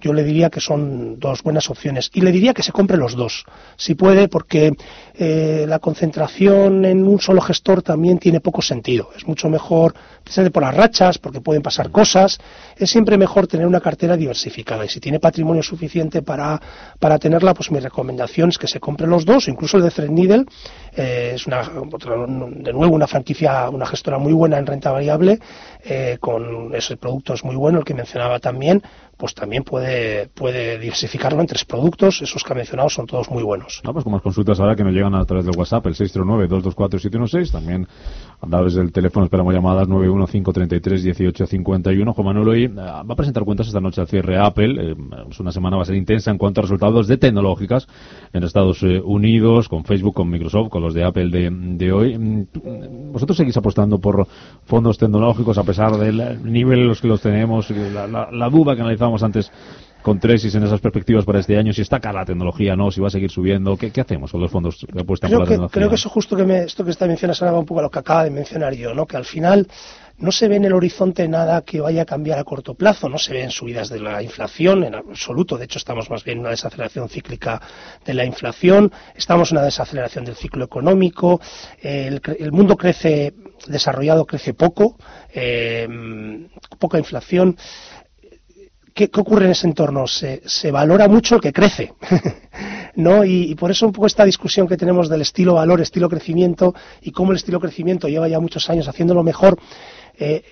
[0.02, 2.10] yo le diría que son dos buenas opciones.
[2.12, 3.44] Y le diría que se compre los dos,
[3.76, 4.72] si puede, porque
[5.14, 9.10] eh, la concentración en un solo gestor también tiene poco sentido.
[9.16, 12.38] Es mucho mejor, precisamente por las rachas, porque pueden pasar cosas,
[12.76, 14.84] es siempre mejor tener una cartera diversificada.
[14.84, 16.60] Y si tiene patrimonio suficiente para,
[16.98, 20.44] para tenerla, pues mi recomendación es que se compre los dos, incluso el de Threadneedle,
[20.96, 25.38] eh, es una, de nuevo una franquicia, una gestora muy buena en renta variable,
[25.84, 28.82] eh, con ese producto es muy bueno, el que mencionaba también,
[29.16, 32.20] pues también puede, puede diversificarlo en tres productos.
[32.22, 33.82] Esos que ha mencionado son todos muy buenos.
[33.84, 37.52] No, pues como las consultas ahora que nos llegan a través del WhatsApp, el 609-224-716,
[37.52, 37.86] también
[38.40, 42.14] a través del teléfono esperamos llamadas 915331851.
[42.14, 44.92] Juan Manuel hoy eh, va a presentar cuentas esta noche al cierre Apple.
[44.92, 44.96] Eh,
[45.30, 47.86] es una semana va a ser intensa en cuanto a resultados de tecnológicas
[48.32, 52.48] en Estados eh, Unidos, con Facebook, con Microsoft, con los de Apple de, de hoy.
[53.12, 54.26] ¿Vosotros seguís apostando por
[54.64, 57.70] fondos tecnológicos a pesar del nivel en los que los tenemos?
[57.70, 59.50] La, la, la duda que analizamos antes
[60.02, 63.00] con Tresis en esas perspectivas para este año, si está cara la tecnología, no, si
[63.00, 65.48] va a seguir subiendo, ¿qué, qué hacemos con los fondos que apuestan creo por la
[65.48, 65.74] que, tecnología?
[65.74, 67.90] creo que eso justo que me, esto que está mencionando va un poco a lo
[67.90, 69.06] que acaba de mencionar yo, ¿no?
[69.06, 69.68] Que al final
[70.22, 73.18] no se ve en el horizonte nada que vaya a cambiar a corto plazo, no
[73.18, 76.50] se ven subidas de la inflación en absoluto, de hecho estamos más bien en una
[76.50, 77.60] desaceleración cíclica
[78.04, 81.40] de la inflación, estamos en una desaceleración del ciclo económico,
[81.80, 82.20] el,
[82.52, 83.34] mundo crece
[83.66, 84.96] desarrollado crece poco,
[85.34, 85.88] eh,
[86.78, 87.56] poca inflación.
[88.94, 90.06] ¿Qué, qué ocurre en ese entorno?
[90.06, 91.94] Se, se valora mucho el que crece.
[92.94, 93.24] ¿no?
[93.24, 96.74] Y, y por eso un poco esta discusión que tenemos del estilo valor, estilo crecimiento
[97.00, 99.58] y cómo el estilo crecimiento lleva ya muchos años haciéndolo mejor.
[100.18, 100.42] Eh,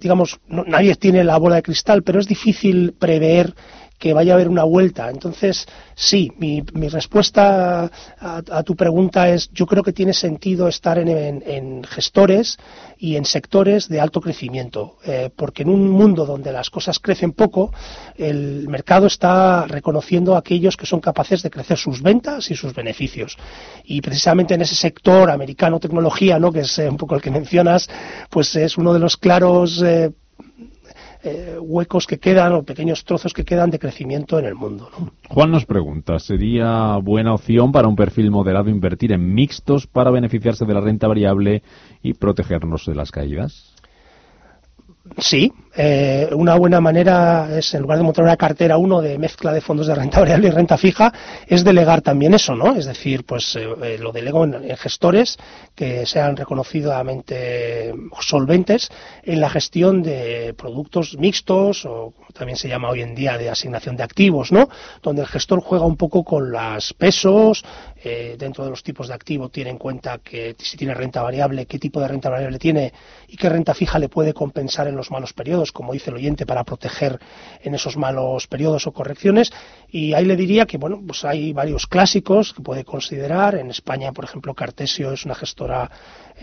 [0.00, 3.54] digamos, no- nadie tiene la bola de cristal, pero es difícil prever
[4.02, 5.08] que vaya a haber una vuelta.
[5.10, 7.88] Entonces, sí, mi, respuesta
[8.18, 12.58] a, tu pregunta es, yo creo que tiene sentido estar en gestores
[13.02, 17.32] y en sectores de alto crecimiento, eh, porque en un mundo donde las cosas crecen
[17.32, 17.72] poco,
[18.16, 22.72] el mercado está reconociendo a aquellos que son capaces de crecer sus ventas y sus
[22.72, 23.36] beneficios.
[23.82, 26.52] Y precisamente en ese sector americano tecnología, ¿no?
[26.52, 27.90] que es eh, un poco el que mencionas,
[28.30, 30.12] pues es uno de los claros eh,
[31.24, 34.90] eh, huecos que quedan o pequeños trozos que quedan de crecimiento en el mundo.
[34.98, 35.12] ¿no?
[35.28, 40.64] Juan nos pregunta, ¿sería buena opción para un perfil moderado invertir en mixtos para beneficiarse
[40.64, 41.62] de la renta variable
[42.02, 43.74] y protegernos de las caídas?
[45.18, 49.52] Sí, eh, una buena manera es, en lugar de montar una cartera uno de mezcla
[49.52, 51.12] de fondos de renta variable y renta fija,
[51.46, 52.74] es delegar también eso, ¿no?
[52.76, 55.38] Es decir, pues eh, eh, lo delego en, gestores
[55.74, 58.90] que sean reconocidamente solventes
[59.22, 63.96] en la gestión de productos mixtos o también se llama hoy en día de asignación
[63.96, 64.68] de activos, ¿no?
[65.02, 67.64] Donde el gestor juega un poco con los pesos,
[68.04, 71.66] eh, dentro de los tipos de activo tiene en cuenta que si tiene renta variable,
[71.66, 72.92] qué tipo de renta variable tiene
[73.28, 76.46] y qué renta fija le puede compensar en los malos periodos, como dice el oyente,
[76.46, 77.20] para proteger
[77.62, 79.52] en esos malos periodos o correcciones.
[79.88, 83.54] Y ahí le diría que, bueno, pues hay varios clásicos que puede considerar.
[83.54, 85.90] En España, por ejemplo, Cartesio es una gestora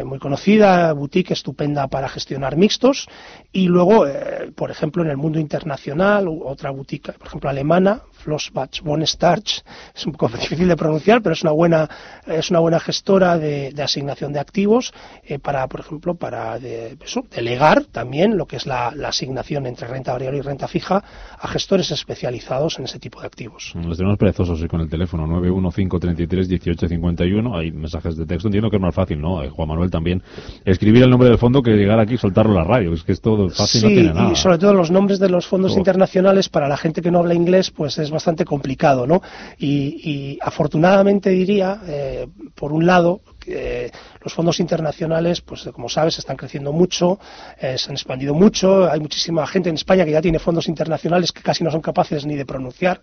[0.03, 3.07] muy conocida, boutique estupenda para gestionar mixtos.
[3.51, 8.81] Y luego, eh, por ejemplo, en el mundo internacional, otra boutique, por ejemplo, alemana, Flossbach
[8.83, 9.63] von Starch,
[9.95, 11.89] es un poco difícil de pronunciar, pero es una buena,
[12.27, 14.93] es una buena gestora de, asignación de activos
[15.23, 16.97] eh, para, por ejemplo, para de-
[17.35, 21.03] delegar también lo que es la, la asignación entre renta variable y renta fija
[21.39, 23.73] a gestores especializados en ese tipo de activos.
[23.75, 27.57] Los tenemos perezosos con el teléfono 915331851.
[27.57, 28.47] Hay mensajes de texto.
[28.47, 29.43] Entiendo que es más fácil, ¿no?
[29.43, 30.21] Eh, Juan Manuel también.
[30.65, 32.93] Escribir el nombre del fondo que llegar aquí y soltarlo a la radio.
[32.93, 34.31] Es que es todo fácil, no tiene nada.
[34.31, 37.33] y sobre todo los nombres de los fondos internacionales para la gente que no habla
[37.33, 39.21] inglés, pues es bastante complicado, ¿no?
[39.57, 39.67] Y,
[40.09, 43.91] y afortunadamente diría, eh, por un lado, que
[44.23, 47.19] los fondos internacionales, pues como sabes, están creciendo mucho,
[47.59, 51.31] eh, se han expandido mucho, hay muchísima gente en España que ya tiene fondos internacionales
[51.31, 53.01] que casi no son capaces ni de pronunciar,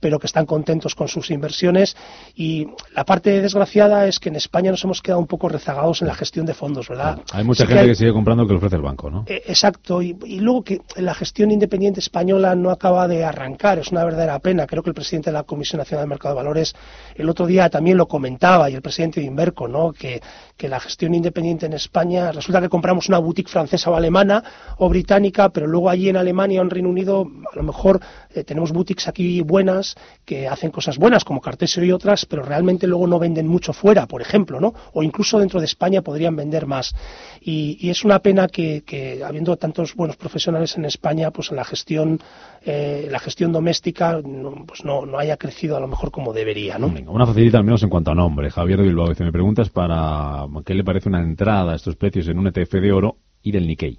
[0.00, 1.96] pero que están contentos con sus inversiones.
[2.34, 6.08] Y la parte desgraciada es que en España nos hemos quedado un poco rezagados en
[6.08, 7.20] la gestión de fondos, ¿verdad?
[7.32, 9.24] Hay mucha Sí que gente hay- que sigue comprando que ofrece el banco, ¿no?
[9.26, 13.88] eh, Exacto, y, y luego que la gestión independiente española no acaba de arrancar, es
[13.92, 14.66] una verdadera pena.
[14.66, 16.74] Creo que el presidente de la Comisión Nacional del Mercado de Valores
[17.14, 19.75] el otro día también lo comentaba, y el presidente de Inverco, ¿no?
[19.92, 20.20] Que,
[20.56, 24.42] que la gestión independiente en España, resulta que compramos una boutique francesa o alemana
[24.78, 28.00] o británica, pero luego allí en Alemania o en Reino Unido, a lo mejor
[28.34, 32.86] eh, tenemos boutiques aquí buenas que hacen cosas buenas, como Cartesio y otras, pero realmente
[32.86, 34.74] luego no venden mucho fuera, por ejemplo, ¿no?
[34.92, 36.94] o incluso dentro de España podrían vender más.
[37.40, 42.18] Y, es una pena que, habiendo tantos buenos profesionales en España, pues en la gestión,
[42.64, 46.78] eh, la gestión doméstica no, pues no, no haya crecido a lo mejor como debería.
[46.78, 46.92] ¿no?
[47.06, 48.50] Una facilita al menos en cuanto a nombre.
[48.50, 49.30] Javier Bilbao dice, me
[49.70, 53.52] para qué le parece una entrada a estos precios en un ETF de oro y
[53.52, 53.98] del Nikkei.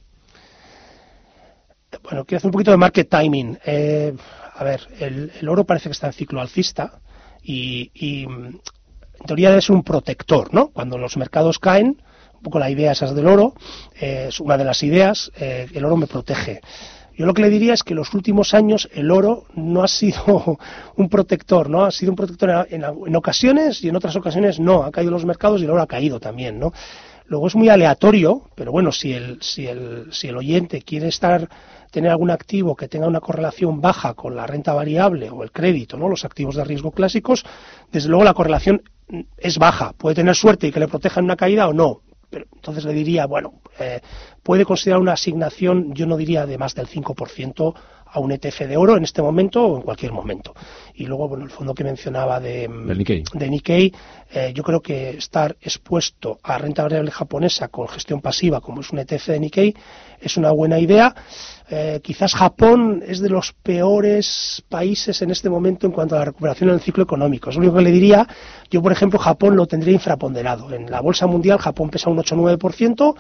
[2.04, 3.58] Bueno, quiero hacer un poquito de market timing.
[3.66, 4.14] Eh,
[4.56, 7.00] a ver, el, el oro parece que está en ciclo alcista
[7.48, 8.62] y, en
[9.26, 10.70] teoría ser un protector, ¿no?
[10.70, 12.02] Cuando los mercados caen,
[12.36, 13.56] un poco la idea esa es del oro,
[14.00, 16.62] eh, es una de las ideas, eh, el oro me protege.
[17.18, 19.88] Yo lo que le diría es que en los últimos años el oro no ha
[19.88, 20.58] sido
[20.96, 21.84] un protector, ¿no?
[21.84, 24.84] Ha sido un protector en, en- en ocasiones y en otras ocasiones no.
[24.84, 26.72] Han caído los mercados y el oro ha caído también, ¿no?
[27.26, 31.50] Luego es muy aleatorio, pero bueno, si el, si el, si el oyente quiere estar,
[31.92, 35.98] tener algún activo que tenga una correlación baja con la renta variable o el crédito,
[35.98, 36.08] ¿no?
[36.08, 37.44] Los activos de riesgo clásicos,
[37.92, 38.82] desde luego la correlación
[39.38, 39.94] es baja.
[39.98, 42.02] Puede tener suerte y que le protejan una caída o no.
[42.30, 44.02] Pero entonces le diría, bueno, eh,
[44.44, 47.74] puede considerar una asignación, yo no diría de más del 5%
[48.10, 50.54] a un ETF de oro en este momento o en cualquier momento.
[50.94, 53.94] Y luego, bueno, el fondo que mencionaba de, Nikkei, de Nikkei
[54.32, 58.92] eh, yo creo que estar expuesto a renta variable japonesa con gestión pasiva, como es
[58.92, 59.76] un ETF de Nikkei,
[60.20, 61.14] es una buena idea.
[61.70, 66.26] Eh, quizás Japón es de los peores países en este momento en cuanto a la
[66.26, 67.50] recuperación en el ciclo económico.
[67.50, 68.26] Es lo único que le diría.
[68.72, 70.72] Yo, por ejemplo, Japón lo tendría infraponderado.
[70.74, 73.16] En la bolsa mundial Japón pesa un 8-9%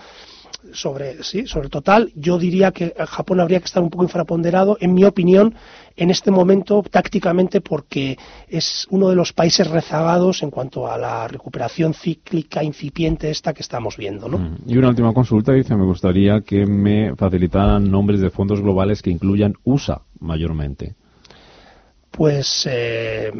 [0.74, 2.12] sobre, sí, sobre el total.
[2.16, 5.56] Yo diría que Japón habría que estar un poco infraponderado, en mi opinión,
[5.96, 11.28] en este momento tácticamente porque es uno de los países rezagados en cuanto a la
[11.28, 14.28] recuperación cíclica incipiente esta que estamos viendo.
[14.30, 14.38] ¿no?
[14.38, 14.58] Mm.
[14.68, 19.10] Y una última consulta, dice, me gustaría que me facilitaran nombres de fondos globales que
[19.10, 20.96] incluyan USA mayormente
[22.18, 23.32] pues eh,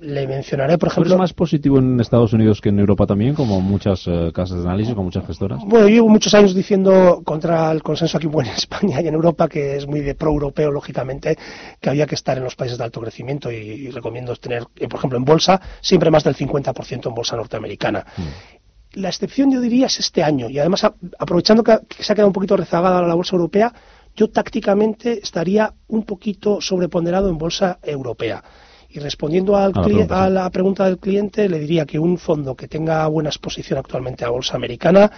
[0.00, 1.14] le mencionaré, por ejemplo...
[1.14, 4.68] ¿Es más positivo en Estados Unidos que en Europa también, como muchas eh, casas de
[4.68, 5.58] análisis, como muchas gestoras?
[5.66, 9.74] Bueno, llevo muchos años diciendo contra el consenso aquí en España y en Europa, que
[9.76, 11.36] es muy de pro-europeo, lógicamente,
[11.80, 15.00] que había que estar en los países de alto crecimiento y, recomiendo tener, eh, por
[15.00, 18.06] ejemplo, en bolsa, siempre más del 50% en bolsa norteamericana.
[18.16, 19.00] Mm.
[19.00, 20.48] La excepción, yo diría, es este año.
[20.48, 20.84] Y además,
[21.18, 23.72] aprovechando que se ha quedado un poquito rezagada la bolsa europea,
[24.20, 28.44] yo tácticamente estaría un poquito sobreponderado en bolsa europea.
[28.90, 29.72] Y respondiendo al
[30.10, 34.26] a, la pregunta del cliente, le diría que un fondo que tenga buena exposición actualmente
[34.26, 35.10] a bolsa americana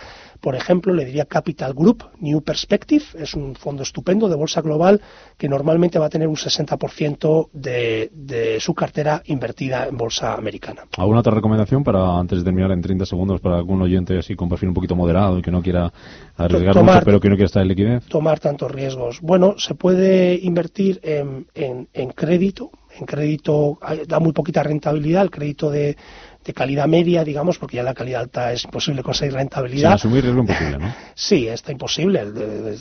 [0.43, 5.01] por ejemplo, le diría Capital Group, New Perspective, es un fondo estupendo de bolsa global
[5.39, 10.83] que normalmente va a tener un 60% de, de su cartera invertida en bolsa americana.
[10.99, 14.49] ¿Alguna otra recomendación para, antes de terminar en 30 segundos, para algún oyente así con
[14.49, 15.93] perfil un poquito moderado y que no quiera
[16.37, 18.05] arriesgar mucho, pero que no quiera estar en liquidez?
[18.07, 19.21] Tomar tantos riesgos.
[19.21, 23.79] Bueno, se puede invertir en, en, en crédito, en crédito
[24.09, 25.97] da muy poquita rentabilidad, el crédito de,
[26.45, 29.91] de calidad media, digamos, porque ya la calidad alta es imposible conseguir rentabilidad.
[29.91, 30.95] Sin asumir riesgo imposible, ¿no?
[31.15, 32.25] sí, está imposible,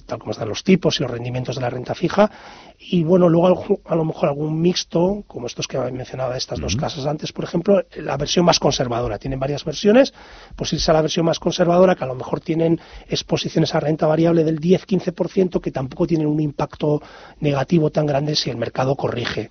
[0.05, 2.29] tal como están los tipos y los rendimientos de la renta fija.
[2.79, 7.05] Y bueno, luego a lo mejor algún mixto, como estos que mencionaba estas dos casas
[7.05, 9.19] antes, por ejemplo, la versión más conservadora.
[9.19, 10.13] Tienen varias versiones,
[10.55, 14.07] pues irse a la versión más conservadora, que a lo mejor tienen exposiciones a renta
[14.07, 17.01] variable del 10-15%, que tampoco tienen un impacto
[17.39, 19.49] negativo tan grande si el mercado corrige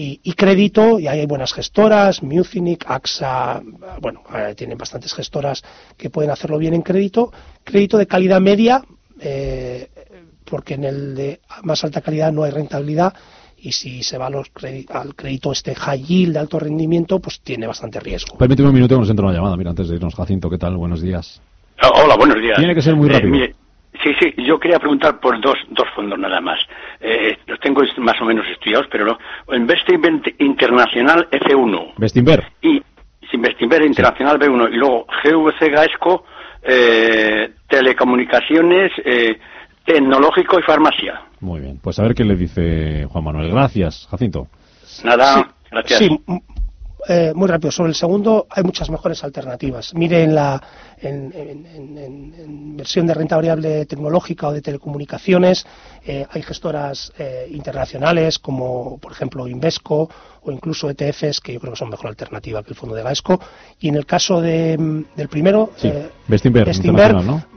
[0.00, 3.60] y, crédito, y ahí hay buenas gestoras, Mucinic, AXA,
[4.00, 5.62] bueno, eh, tienen bastantes gestoras
[5.96, 7.32] que pueden hacerlo bien en crédito.
[7.64, 8.84] Crédito de calidad media,
[9.20, 9.88] eh,
[10.44, 13.12] porque en el de más alta calidad no hay rentabilidad
[13.60, 17.98] y si se va al crédito este high yield de alto rendimiento, pues tiene bastante
[17.98, 18.38] riesgo.
[18.38, 19.56] Permíteme un minuto que nos entra una llamada.
[19.56, 20.76] Mira, antes de irnos, Jacinto, ¿qué tal?
[20.76, 21.42] Buenos días.
[21.80, 22.56] Ah, hola, buenos días.
[22.56, 23.57] Tiene que ser muy eh, rápido.
[24.08, 26.58] Sí, sí, yo quería preguntar por dos, dos fondos nada más.
[27.00, 29.18] Eh, los tengo más o menos estudiados, pero no.
[29.54, 31.92] Investing Internacional F1.
[31.98, 32.44] Bestinver.
[32.62, 32.82] Y
[33.32, 34.72] Investinver Internacional B1.
[34.72, 36.24] Y luego GVC Gaesco,
[36.62, 39.38] eh, Telecomunicaciones, eh,
[39.84, 41.20] Tecnológico y Farmacia.
[41.40, 41.78] Muy bien.
[41.82, 43.50] Pues a ver qué le dice Juan Manuel.
[43.50, 44.46] Gracias, Jacinto.
[45.04, 45.98] Nada, gracias.
[45.98, 46.20] Sí,
[47.06, 47.70] eh, muy rápido.
[47.70, 49.94] Sobre el segundo, hay muchas mejores alternativas.
[49.94, 50.62] Mire en la
[51.00, 55.64] en, versión de renta variable tecnológica o de telecomunicaciones,
[56.04, 60.08] eh, hay gestoras eh, internacionales como, por ejemplo, Invesco
[60.42, 63.40] o incluso ETFs que yo creo que son mejor alternativa que el fondo de Gaesco.
[63.80, 65.90] Y en el caso de, mm, del primero, sí.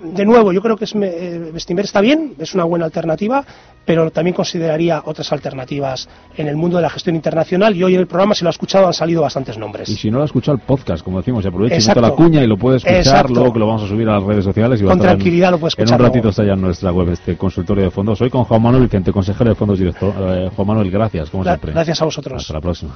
[0.04, 3.46] de nuevo, yo creo que es, está bien, es una buena alternativa,
[3.86, 6.08] pero también consideraría otras alternativas
[6.38, 8.52] en el mundo de la gestión internacional y hoy en el programa, si lo ha
[8.52, 9.90] escuchado, han salido bastantes nombres.
[9.90, 12.48] Y si no lo ha escuchado el podcast, como decimos, aprovecha y la cuña y
[12.48, 14.82] lo puede escuchar luego que lo vamos a subir a las redes sociales.
[14.82, 16.00] Y Con tranquilidad lo puede escuchar.
[16.00, 18.22] En un ratito está ya en nuestra web este consultorio de fondos.
[18.22, 20.14] Hoy con Juan Manuel Vicente, consejero de fondos director.
[20.18, 21.72] Eh, Juan Manuel, gracias, como siempre.
[21.74, 22.42] Gracias a vosotros.
[22.42, 22.71] Hasta la próxima.
[22.72, 22.96] próxima.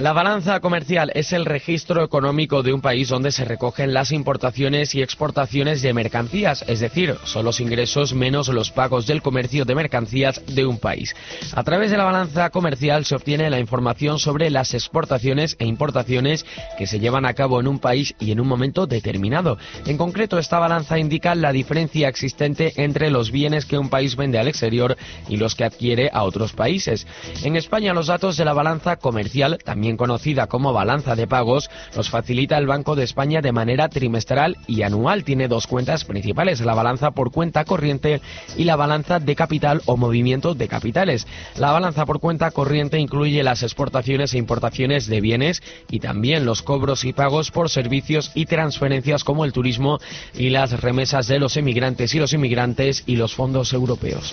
[0.00, 4.94] La balanza comercial es el registro económico de un país donde se recogen las importaciones
[4.94, 9.74] y exportaciones de mercancías, es decir, son los ingresos menos los pagos del comercio de
[9.74, 11.16] mercancías de un país.
[11.52, 16.46] A través de la balanza comercial se obtiene la información sobre las exportaciones e importaciones
[16.78, 19.58] que se llevan a cabo en un país y en un momento determinado.
[19.84, 24.38] En concreto, esta balanza indica la diferencia existente entre los bienes que un país vende
[24.38, 24.96] al exterior
[25.28, 27.04] y los que adquiere a otros países.
[27.42, 32.10] En España, los datos de la balanza comercial también conocida como balanza de pagos, los
[32.10, 35.24] facilita el Banco de España de manera trimestral y anual.
[35.24, 38.20] Tiene dos cuentas principales, la balanza por cuenta corriente
[38.56, 41.26] y la balanza de capital o movimiento de capitales.
[41.56, 46.62] La balanza por cuenta corriente incluye las exportaciones e importaciones de bienes y también los
[46.62, 49.98] cobros y pagos por servicios y transferencias como el turismo
[50.34, 54.32] y las remesas de los emigrantes y los inmigrantes y los fondos europeos.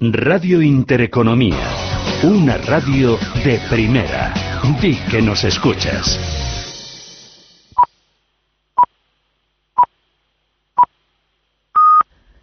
[0.00, 1.58] Radio Intereconomía.
[2.22, 4.32] Una radio de primera.
[4.80, 6.16] Di que nos escuchas.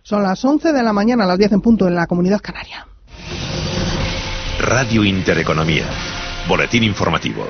[0.03, 2.85] Son las 11 de la mañana, las 10 en punto en la comunidad canaria.
[4.59, 5.85] Radio Intereconomía.
[6.49, 7.47] Boletín informativo.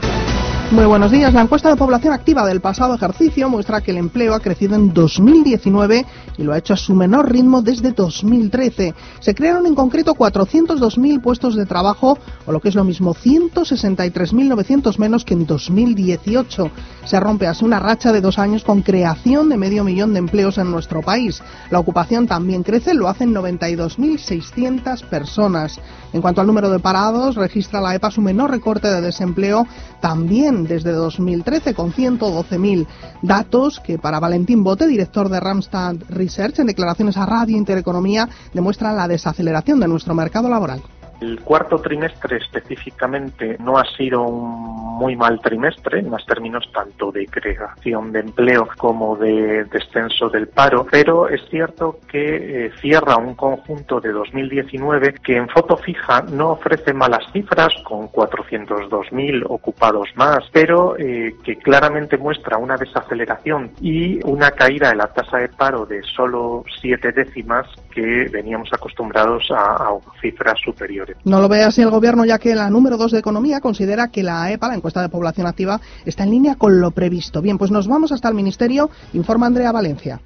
[0.71, 1.31] Muy buenos días.
[1.31, 4.95] La encuesta de población activa del pasado ejercicio muestra que el empleo ha crecido en
[4.95, 6.05] 2019
[6.39, 8.95] y lo ha hecho a su menor ritmo desde 2013.
[9.19, 14.97] Se crearon en concreto 402.000 puestos de trabajo, o lo que es lo mismo, 163.900
[14.97, 16.71] menos que en 2018.
[17.05, 20.57] Se rompe así una racha de dos años con creación de medio millón de empleos
[20.57, 21.43] en nuestro país.
[21.69, 25.79] La ocupación también crece, lo hacen 92.600 personas.
[26.11, 29.67] En cuanto al número de parados, registra la EPA su menor recorte de desempleo
[30.01, 32.87] también desde 2013 con 112.000
[33.21, 38.95] datos que para Valentín Bote, director de Ramstad Research, en declaraciones a Radio Intereconomía, demuestran
[38.95, 40.81] la desaceleración de nuestro mercado laboral.
[41.21, 47.11] El cuarto trimestre específicamente no ha sido un muy mal trimestre en los términos tanto
[47.11, 53.17] de creación de empleo como de descenso del paro, pero es cierto que eh, cierra
[53.17, 60.09] un conjunto de 2019 que en foto fija no ofrece malas cifras con 402.000 ocupados
[60.15, 65.49] más, pero eh, que claramente muestra una desaceleración y una caída de la tasa de
[65.49, 71.15] paro de solo siete décimas que veníamos acostumbrados a, a cifras superiores.
[71.23, 74.21] No lo ve así el Gobierno, ya que la número 2 de Economía considera que
[74.21, 77.41] la EPA, la encuesta de población activa, está en línea con lo previsto.
[77.41, 80.19] Bien, pues nos vamos hasta el Ministerio, informa Andrea Valencia.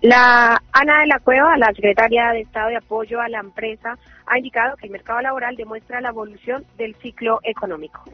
[0.00, 3.96] La Ana de la Cueva, la secretaria de Estado de Apoyo a la Empresa,
[4.26, 8.04] ha indicado que el mercado laboral demuestra la evolución del ciclo económico.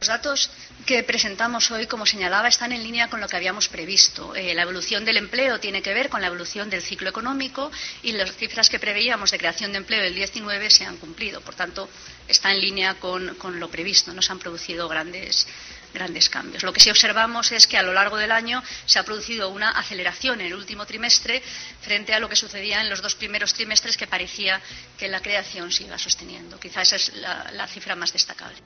[0.00, 0.48] Los datos
[0.86, 4.32] que presentamos hoy, como señalaba, están en línea con lo que habíamos previsto.
[4.36, 7.72] Eh, la evolución del empleo tiene que ver con la evolución del ciclo económico
[8.04, 11.40] y las cifras que preveíamos de creación de empleo del 19 se han cumplido.
[11.40, 11.90] Por tanto,
[12.28, 14.14] está en línea con, lo previsto.
[14.14, 15.48] No se han producido grandes,
[15.92, 16.62] grandes cambios.
[16.62, 19.70] Lo que sí observamos es que a lo largo del año se ha producido una
[19.70, 21.42] aceleración en el último trimestre
[21.80, 24.60] frente a lo que sucedía en los dos primeros trimestres que parecía
[24.96, 26.60] que la creación se iba sosteniendo.
[26.60, 28.58] Quizá esa es la cifra más destacable.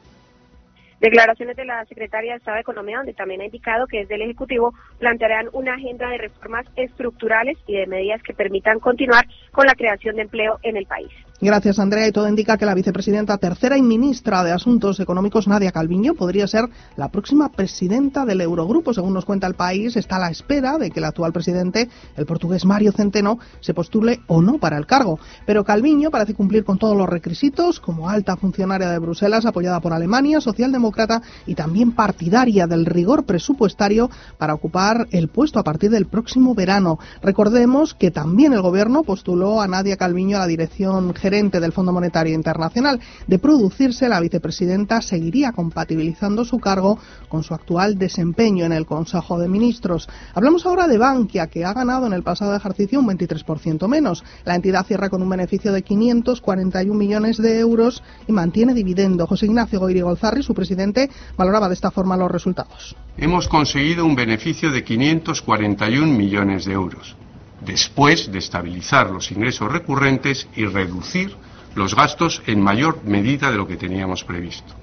[1.02, 4.22] Declaraciones de la Secretaria de Estado de Economía, donde también ha indicado que desde el
[4.22, 9.74] Ejecutivo plantearán una agenda de reformas estructurales y de medidas que permitan continuar con la
[9.74, 11.10] creación de empleo en el país.
[11.44, 12.06] Gracias, Andrea.
[12.06, 16.46] Y todo indica que la vicepresidenta tercera y ministra de Asuntos Económicos, Nadia Calviño, podría
[16.46, 18.94] ser la próxima presidenta del Eurogrupo.
[18.94, 22.26] Según nos cuenta el país, está a la espera de que el actual presidente, el
[22.26, 25.18] portugués Mario Centeno, se postule o no para el cargo.
[25.44, 29.92] Pero Calviño parece cumplir con todos los requisitos, como alta funcionaria de Bruselas, apoyada por
[29.92, 36.06] Alemania, socialdemócrata y también partidaria del rigor presupuestario para ocupar el puesto a partir del
[36.06, 37.00] próximo verano.
[37.20, 41.72] Recordemos que también el gobierno postuló a Nadia Calviño a la dirección general gerente del
[41.72, 43.00] Fondo Monetario Internacional.
[43.26, 46.98] De producirse, la vicepresidenta seguiría compatibilizando su cargo
[47.30, 50.10] con su actual desempeño en el Consejo de Ministros.
[50.34, 54.22] Hablamos ahora de Bankia, que ha ganado en el pasado ejercicio un 23% menos.
[54.44, 59.26] La entidad cierra con un beneficio de 541 millones de euros y mantiene dividendo.
[59.26, 61.08] José Ignacio Goyrigolzarri, su presidente,
[61.38, 62.94] valoraba de esta forma los resultados.
[63.16, 67.16] Hemos conseguido un beneficio de 541 millones de euros,
[67.64, 71.34] después de estabilizar los ingresos recurrentes y reducir
[71.74, 74.74] los gastos en mayor medida de lo que teníamos previsto.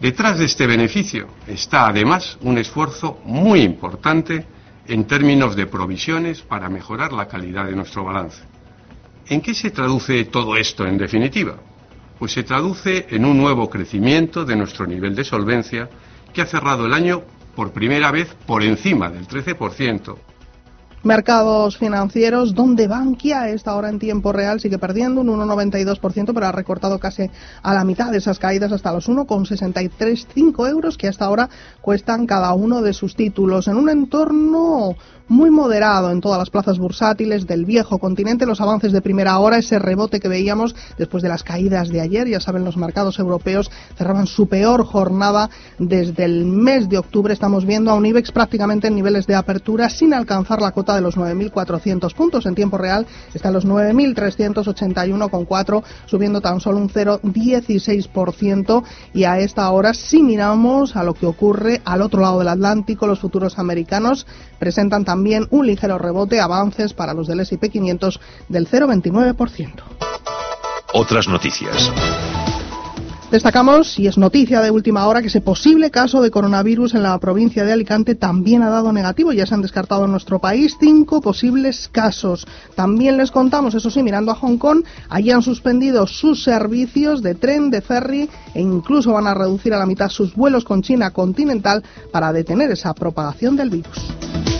[0.00, 4.44] Detrás de este beneficio está además un esfuerzo muy importante
[4.88, 8.42] en términos de provisiones para mejorar la calidad de nuestro balance.
[9.28, 11.54] ¿En qué se traduce todo esto en definitiva?
[12.18, 15.88] Pues se traduce en un nuevo crecimiento de nuestro nivel de solvencia
[16.32, 17.22] que ha cerrado el año
[17.54, 20.16] por primera vez por encima del 13%,
[21.04, 26.52] Mercados financieros, donde Bankia está ahora en tiempo real, sigue perdiendo un 1,92%, pero ha
[26.52, 27.28] recortado casi
[27.60, 31.48] a la mitad de esas caídas hasta los 1,635 euros que hasta ahora
[31.80, 33.66] cuestan cada uno de sus títulos.
[33.66, 34.94] En un entorno
[35.32, 38.46] muy moderado en todas las plazas bursátiles del viejo continente.
[38.46, 42.28] Los avances de primera hora, ese rebote que veíamos después de las caídas de ayer,
[42.28, 45.48] ya saben, los mercados europeos cerraban su peor jornada
[45.78, 47.32] desde el mes de octubre.
[47.32, 51.00] Estamos viendo a un IBEX prácticamente en niveles de apertura sin alcanzar la cota de
[51.00, 52.46] los 9.400 puntos.
[52.46, 58.84] En tiempo real está en los 9.381,4, subiendo tan solo un 0,16%.
[59.14, 63.06] Y a esta hora, si miramos a lo que ocurre al otro lado del Atlántico,
[63.06, 64.26] los futuros americanos
[64.58, 69.82] presentan también un ligero rebote, avances para los del S&P 500 del 0,29%.
[70.94, 71.90] Otras noticias.
[73.32, 77.18] Destacamos, y es noticia de última hora, que ese posible caso de coronavirus en la
[77.18, 79.32] provincia de Alicante también ha dado negativo.
[79.32, 82.46] Ya se han descartado en nuestro país cinco posibles casos.
[82.74, 87.34] También les contamos, eso sí, mirando a Hong Kong, allí han suspendido sus servicios de
[87.34, 91.10] tren, de ferry e incluso van a reducir a la mitad sus vuelos con China
[91.12, 94.51] continental para detener esa propagación del virus.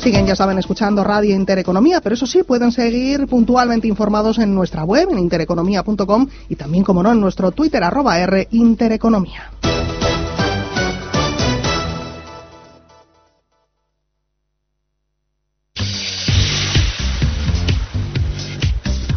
[0.00, 4.82] Siguen, ya saben, escuchando Radio Intereconomía, pero eso sí, pueden seguir puntualmente informados en nuestra
[4.82, 9.50] web, en intereconomía.com y también, como no, en nuestro Twitter, arroba R Intereconomía.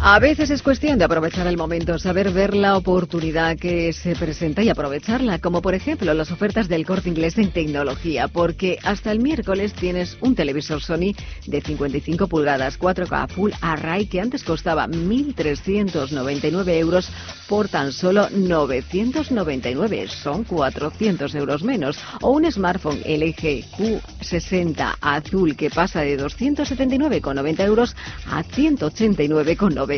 [0.06, 4.62] A veces es cuestión de aprovechar el momento, saber ver la oportunidad que se presenta
[4.62, 9.20] y aprovecharla, como por ejemplo las ofertas del corte inglés en tecnología, porque hasta el
[9.20, 11.14] miércoles tienes un televisor Sony
[11.46, 17.08] de 55 pulgadas 4K Full Array que antes costaba 1.399 euros
[17.48, 25.70] por tan solo 999, son 400 euros menos, o un smartphone LG Q60 azul que
[25.70, 27.96] pasa de 279,90 euros
[28.30, 29.93] a 189,90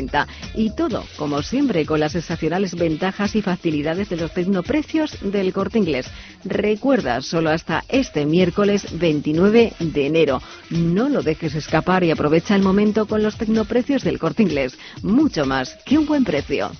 [0.55, 5.79] y todo, como siempre, con las excepcionales ventajas y facilidades de los tecnoprecios del corte
[5.79, 6.07] inglés.
[6.45, 10.43] Recuerda, solo hasta este miércoles 29 de enero.
[10.71, 14.79] No lo dejes escapar y aprovecha el momento con los tecnoprecios del corte inglés.
[15.03, 16.71] Mucho más que un buen precio.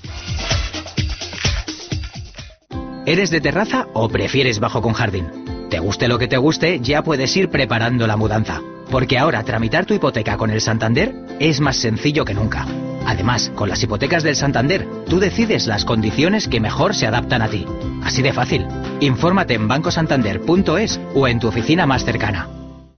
[3.07, 5.46] ¿Eres de terraza o prefieres bajo con jardín?
[5.71, 8.61] Te guste lo que te guste, ya puedes ir preparando la mudanza.
[8.91, 12.67] Porque ahora tramitar tu hipoteca con el Santander es más sencillo que nunca.
[13.05, 17.49] Además, con las hipotecas del Santander, tú decides las condiciones que mejor se adaptan a
[17.49, 17.67] ti.
[18.05, 18.67] Así de fácil.
[19.01, 22.49] Infórmate en bancosantander.es o en tu oficina más cercana.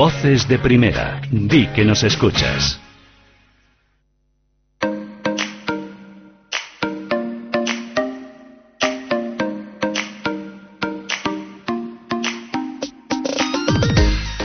[0.00, 1.20] Voces de primera.
[1.30, 2.80] Di que nos escuchas.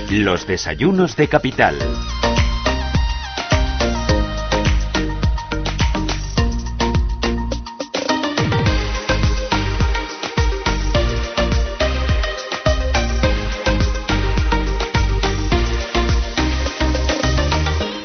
[0.09, 1.79] Los desayunos de capital.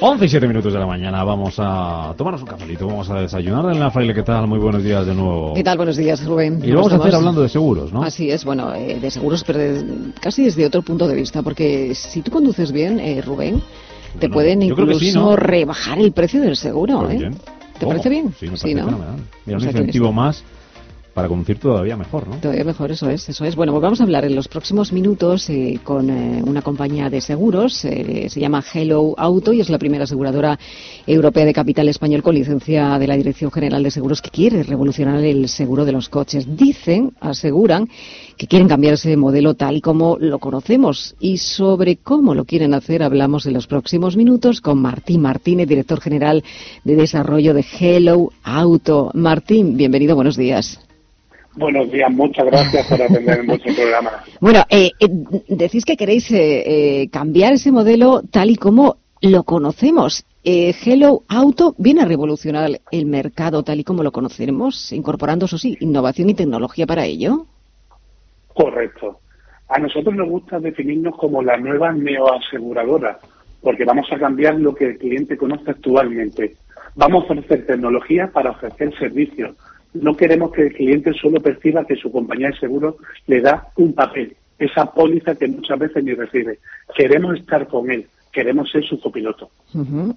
[0.02, 3.70] Once y siete minutos de la mañana, vamos a tomarnos un cafelito, vamos a desayunar
[3.70, 4.14] en la Fraile.
[4.14, 4.46] ¿Qué tal?
[4.46, 5.52] Muy buenos días de nuevo.
[5.52, 5.76] ¿Qué tal?
[5.76, 6.58] Buenos días, Rubén.
[6.64, 8.02] Y lo vamos a hacer hablando de seguros, ¿no?
[8.02, 11.94] Así es, bueno, eh, de seguros, pero de- casi desde otro punto de vista, porque
[11.94, 13.60] si tú conduces bien, eh, Rubén,
[14.18, 15.36] te Bueno, pueden incluso sí, ¿no?
[15.36, 17.18] rebajar el precio del seguro, Pues ¿eh?
[17.18, 17.34] bien.
[17.34, 17.90] ¿Te ¿Cómo?
[17.90, 18.34] parece bien?
[18.40, 18.84] Sí, me parece ¿no?
[18.86, 19.16] fenomenal.
[19.44, 20.42] Mira, O un sea que incentivo más
[21.20, 22.36] para conducir todavía mejor, ¿no?
[22.36, 23.54] Todavía mejor, eso es, eso es.
[23.54, 27.20] Bueno, pues vamos a hablar en los próximos minutos eh, con eh, una compañía de
[27.20, 30.58] seguros, eh, se llama Hello Auto y es la primera aseguradora
[31.06, 35.22] europea de capital español con licencia de la Dirección General de Seguros que quiere revolucionar
[35.22, 36.56] el seguro de los coches.
[36.56, 37.86] Dicen, aseguran,
[38.38, 42.72] que quieren cambiar ese modelo tal y como lo conocemos y sobre cómo lo quieren
[42.72, 46.42] hacer hablamos en los próximos minutos con Martín Martínez, director general
[46.82, 49.10] de desarrollo de Hello Auto.
[49.12, 50.80] Martín, bienvenido, buenos días.
[51.60, 54.10] Buenos días, muchas gracias por atender en vuestro programa.
[54.40, 55.08] Bueno, eh, eh,
[55.46, 60.24] decís que queréis eh, cambiar ese modelo tal y como lo conocemos.
[60.42, 65.76] Hello Auto viene a revolucionar el mercado tal y como lo conocemos, incorporando, eso sí,
[65.80, 67.44] innovación y tecnología para ello.
[68.54, 69.20] Correcto.
[69.68, 73.18] A nosotros nos gusta definirnos como la nueva neoaseguradora,
[73.60, 76.56] porque vamos a cambiar lo que el cliente conoce actualmente.
[76.94, 79.54] Vamos a ofrecer tecnología para ofrecer servicios
[79.94, 82.96] no queremos que el cliente solo perciba que su compañía de seguro
[83.26, 86.58] le da un papel, esa póliza que muchas veces ni recibe.
[86.94, 89.50] Queremos estar con él, queremos ser su copiloto.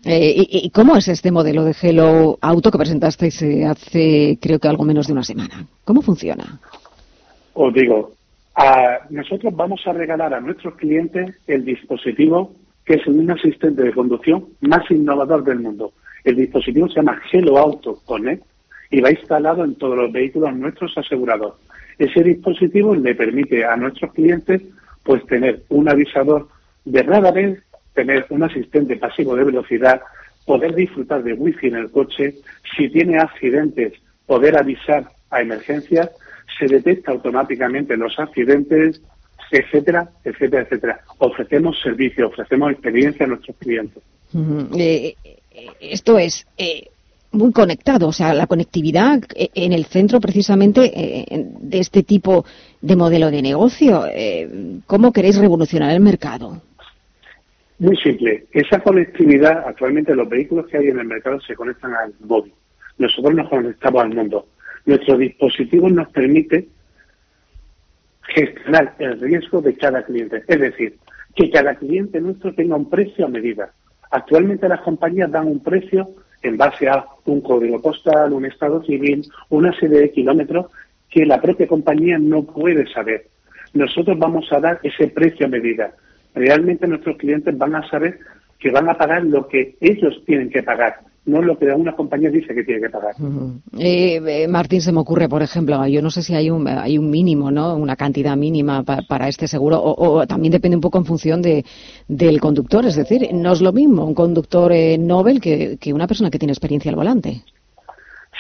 [0.06, 4.68] Eh, ¿y, cómo es este modelo de Hello Auto que presentasteis eh, hace creo que
[4.68, 5.66] algo menos de una semana?
[5.84, 6.60] ¿Cómo funciona?
[7.54, 8.14] Os digo,
[9.10, 12.54] nosotros vamos a regalar a nuestros clientes el dispositivo
[12.86, 15.94] que es un asistente de conducción más innovador del mundo.
[16.24, 18.44] El dispositivo se llama Hello Auto Connect
[18.94, 21.56] y va instalado en todos los vehículos nuestros asegurados.
[21.98, 24.62] Ese dispositivo le permite a nuestros clientes
[25.02, 26.48] pues tener un avisador
[26.86, 27.64] de radares,
[27.96, 30.02] tener un asistente pasivo de velocidad,
[30.46, 32.36] poder disfrutar de wifi en el coche,
[32.78, 33.94] si tiene accidentes,
[34.28, 36.12] poder avisar a emergencias,
[36.60, 39.02] se detecta automáticamente los accidentes,
[39.50, 41.02] etcétera, etcétera, etcétera.
[41.18, 44.04] Ofrecemos servicio, ofrecemos experiencia a nuestros clientes.
[44.78, 46.90] Eh, eh, esto es, eh,
[47.34, 52.46] muy conectado, o sea, la conectividad eh, en el centro precisamente eh, de este tipo
[52.82, 54.06] de modelo de negocio.
[54.08, 56.62] Eh, ¿Cómo queréis revolucionar el mercado?
[57.80, 58.46] Muy simple.
[58.52, 62.54] Esa conectividad, actualmente los vehículos que hay en el mercado se conectan al móvil.
[62.98, 64.48] Nosotros nos conectamos al mundo.
[64.86, 66.68] Nuestro dispositivo nos permite
[68.28, 70.44] gestionar el riesgo de cada cliente.
[70.48, 70.98] Es decir,
[71.36, 73.74] que cada cliente nuestro tenga un precio a medida.
[74.12, 76.10] Actualmente las compañías dan un precio
[76.44, 80.68] en base a un código postal, un estado civil, una serie de kilómetros
[81.10, 83.28] que la propia compañía no puede saber.
[83.74, 85.94] Nosotros vamos a dar ese precio a medida.
[86.36, 88.20] Realmente nuestros clientes van a saber
[88.60, 92.30] que van a pagar lo que ellos tienen que pagar no lo que una compañía
[92.30, 93.16] dice que tiene que pagar.
[93.80, 96.98] Eh, eh, Martín, se me ocurre, por ejemplo, yo no sé si hay un, hay
[96.98, 97.76] un mínimo, ¿no?
[97.76, 101.64] Una cantidad mínima para este seguro, o, también depende un poco en función de,
[102.08, 102.86] del conductor.
[102.86, 106.52] Es decir, no es lo mismo un conductor eh, Nobel que, una persona que tiene
[106.52, 107.42] experiencia al volante.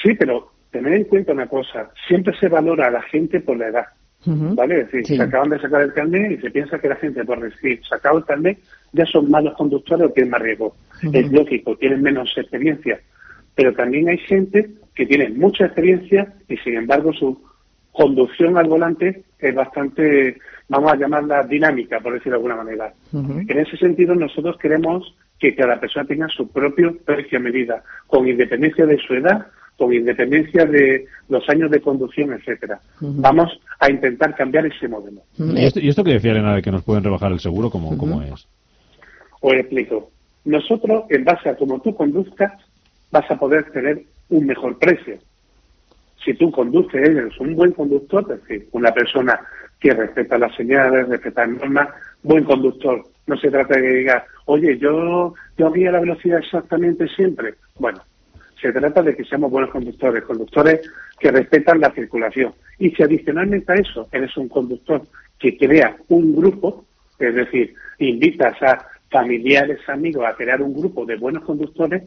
[0.02, 3.68] Sí, pero tener en cuenta una cosa, siempre se valora a la gente por la
[3.68, 3.86] edad.
[4.26, 4.82] ¿Vale?
[4.82, 7.42] Es decir, se acaban de sacar el carnet y se piensa que la gente, por
[7.42, 8.58] decir, sacado el carnet,
[8.94, 10.76] ya son malos conductores o tienen más riesgo.
[11.12, 13.00] Es lógico, tienen menos experiencia.
[13.56, 17.42] Pero también hay gente que tiene mucha experiencia y, sin embargo, su
[17.92, 20.38] conducción al volante es bastante,
[20.70, 22.94] vamos a llamarla dinámica, por decirlo de alguna manera.
[23.14, 28.28] En ese sentido, nosotros queremos que cada persona tenga su propio precio a medida, con
[28.28, 29.48] independencia de su edad
[29.84, 32.80] con independencia de los años de conducción, etcétera.
[33.00, 35.22] Vamos a intentar cambiar ese modelo.
[35.38, 38.22] ¿Y, esto, ¿Y, que decía Elena de que nos pueden rebajar el seguro, cómo, cómo
[38.22, 38.48] es?
[39.42, 40.10] Os explico.
[40.46, 42.54] Nosotros, en base a cómo tú conduzcas,
[43.12, 45.18] vas a poder tener un mejor precio.
[46.24, 49.40] Si tú conduces, eres un buen conductor, es decir, una persona
[49.80, 51.90] que respeta las señales, respeta las normas,
[52.24, 53.04] buen conductor.
[53.28, 57.56] No se trata de que diga, oye, yo, yo había la velocidad exactamente siempre.
[57.78, 58.02] Bueno,
[58.64, 62.54] se trata de que seamos buenos conductores, conductores que respetan la circulación.
[62.80, 65.02] Y si adicionalmente a eso eres un conductor
[65.38, 66.86] que crea un grupo,
[67.20, 72.04] es decir, invitas a familiares, amigos a crear un grupo de buenos conductores,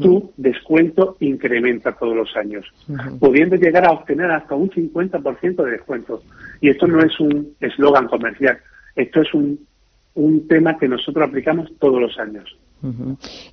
[0.00, 2.66] tu descuento incrementa todos los años,
[3.20, 6.22] pudiendo llegar a obtener hasta un 50% de descuento.
[6.60, 8.58] Y esto no es un eslogan comercial,
[8.96, 9.60] esto es un,
[10.14, 12.56] un tema que nosotros aplicamos todos los años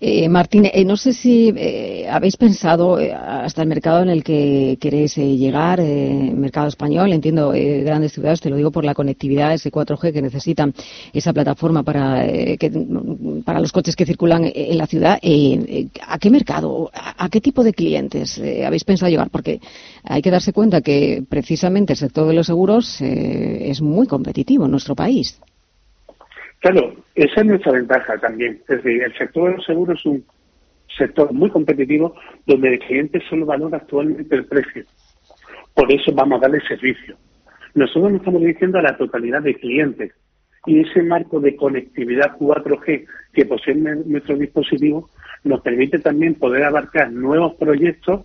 [0.01, 4.23] eh, Martín, eh, no sé si eh, habéis pensado eh, hasta el mercado en el
[4.23, 9.71] que queréis llegar, mercado español, entiendo grandes ciudades, te lo digo por la conectividad, ese
[9.71, 10.73] 4G que necesitan
[11.13, 12.25] esa plataforma para,
[13.45, 15.19] para los coches que circulan en la ciudad.
[16.07, 19.29] ¿A qué mercado, a, qué tipo de clientes habéis pensado llegar?
[19.29, 19.59] Porque
[20.03, 24.71] hay que darse cuenta que precisamente el sector de los seguros es muy competitivo en
[24.71, 25.39] nuestro país.
[26.63, 28.61] Claro, esa es nuestra ventaja también.
[28.69, 30.23] Es decir, el sector de los seguros es un
[30.97, 32.15] sector muy competitivo
[32.45, 34.85] donde el cliente solo valora actualmente el precio.
[35.73, 37.17] por eso vamos a darle servicio.
[37.75, 40.13] Nosotros nos estamos dirigiendo a la totalidad de clientes
[40.65, 45.11] y ese marco de conectividad 4G que poseen nuestros dispositivos
[45.43, 48.21] nos permite también poder abarcar nuevos proyectos,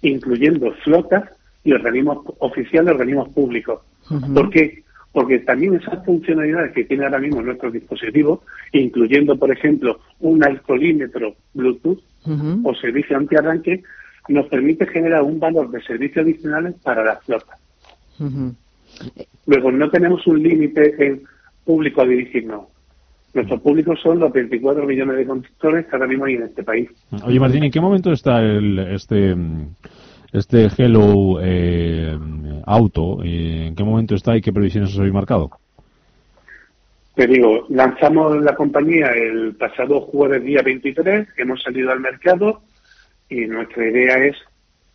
[0.00, 1.28] incluyendo flotas
[1.62, 3.82] y organismos oficiales, organismos públicos.
[4.32, 4.82] ¿Por qué?
[5.16, 8.40] Porque también esas funcionalidades que tiene ahora mismo nuestros dispositivos,
[8.72, 12.02] incluyendo, por ejemplo, un alcoholímetro Bluetooth
[12.62, 13.82] o servicio antiarranque,
[14.28, 17.58] nos permite generar un valor de servicios adicionales para las flotas.
[19.46, 21.22] Luego, no tenemos un límite en
[21.64, 22.66] público a dirigirnos.
[23.32, 26.90] Nuestros públicos son los 24 millones de conductores que ahora mismo hay en este país.
[27.24, 29.34] Oye, Martín, ¿en qué momento está el, este
[30.32, 32.18] este Hello eh,
[32.64, 33.22] Auto?
[33.22, 35.50] ¿En qué momento está y qué previsiones os habéis marcado?
[37.14, 42.60] Te digo, lanzamos la compañía el pasado jueves día 23, hemos salido al mercado
[43.30, 44.36] y nuestra idea es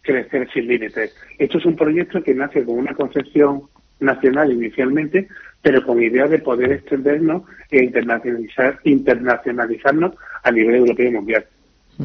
[0.01, 1.15] crecer sin límites.
[1.39, 3.63] Esto es un proyecto que nace con una concepción
[3.99, 5.27] nacional inicialmente,
[5.61, 10.13] pero con idea de poder extendernos e internacionalizar, internacionalizarnos
[10.43, 11.45] a nivel europeo y mundial.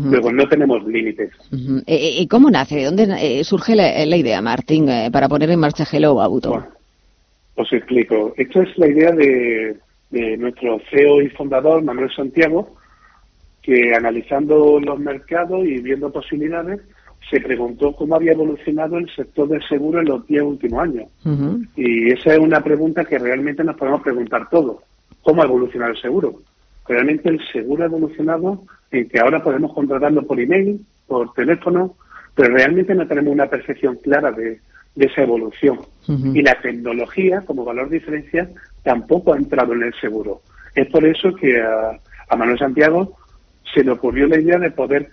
[0.04, 1.30] Luego, no tenemos límites.
[1.52, 2.76] Eh, eh, ¿Y cómo nace?
[2.76, 6.64] ¿De dónde eh, surge la, idea, Martín, para poner en marcha Hello Auto?
[7.58, 8.34] os explico.
[8.36, 9.76] Esto es la idea de,
[10.10, 12.76] de nuestro CEO y fundador, Manuel Santiago,
[13.62, 16.80] que analizando los mercados y viendo posibilidades,
[17.30, 21.10] se preguntó cómo había evolucionado el sector del seguro en los diez últimos años.
[21.74, 24.82] Y esa es una pregunta que realmente nos podemos preguntar todos.
[25.22, 26.42] ¿Cómo ha evolucionado el seguro?
[26.88, 31.96] Realmente el seguro ha evolucionado en que ahora podemos contratarlo por email, por teléfono,
[32.34, 34.60] pero realmente no tenemos una percepción clara de,
[34.96, 35.80] esa evolución.
[36.08, 40.40] Y la tecnología, como valor diferencial, tampoco ha entrado en el seguro.
[40.74, 41.98] Es por eso que a,
[42.28, 43.16] a Manuel Santiago
[43.74, 45.10] se le ocurrió la idea de poder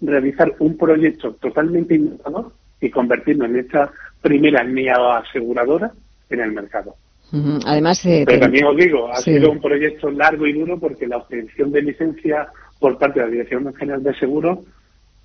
[0.00, 5.92] realizar un proyecto totalmente innovador y convertirnos en esta primera NIA aseguradora
[6.28, 6.96] en el mercado.
[7.64, 11.16] Además, eh, pero también os digo, ha sido un proyecto largo y duro porque la
[11.16, 12.48] obtención de licencia
[12.78, 14.58] por parte de la Dirección General de Seguros,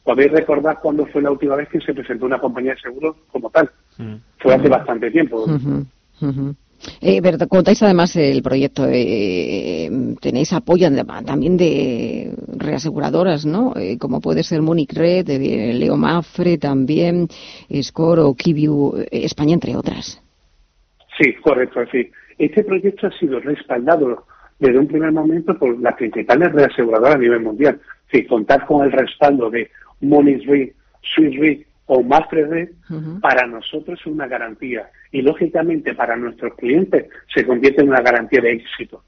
[0.03, 3.49] podéis recordar cuándo fue la última vez que se presentó una compañía de seguros como
[3.49, 3.69] tal.
[3.97, 4.13] Mm.
[4.37, 5.45] Fue hace bastante tiempo.
[7.01, 9.89] Eh, pero contáis además el proyecto, eh,
[10.21, 10.87] tenéis apoyo
[11.25, 13.73] también de reaseguradoras, ¿no?
[13.75, 17.27] Eh, como puede ser Munich Red, Leo Mafre también,
[17.81, 20.21] Score o Kibiu España, entre otras.
[21.17, 22.09] Sí, correcto, sí.
[22.37, 24.25] Este proyecto ha sido respaldado
[24.59, 27.79] desde un primer momento por las principales reaseguradoras a nivel mundial.
[28.11, 29.69] Si contar con el respaldo de
[30.01, 32.69] Munich Re, Swiss Re o Mafre Red,
[33.21, 38.41] para nosotros es una garantía y lógicamente para nuestros clientes se convierte en una garantía
[38.41, 39.03] de éxito.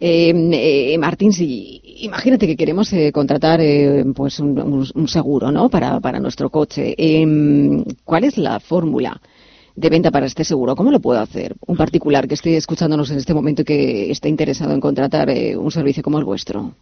[0.00, 3.60] Eh, eh, Martín, si, imagínate que queremos eh, contratar
[4.14, 5.68] pues un, seguro ¿no?
[5.70, 6.94] para, para nuestro coche.
[6.96, 9.18] Em, ¿Cuál es la fórmula
[9.76, 10.74] de venta para este seguro?
[10.74, 14.28] ¿Cómo lo puedo hacer un particular que esté escuchándonos en este momento y que esté
[14.28, 16.72] interesado en contratar un servicio como el vuestro?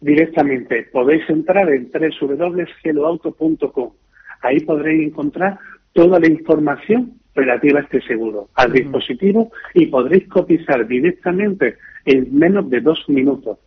[0.00, 3.90] Directamente podéis entrar en www.geloauto.com.
[4.42, 5.58] Ahí podréis encontrar
[5.92, 12.70] toda la información relativa a este seguro al dispositivo y podréis cotizar directamente en menos
[12.70, 13.58] de dos minutos.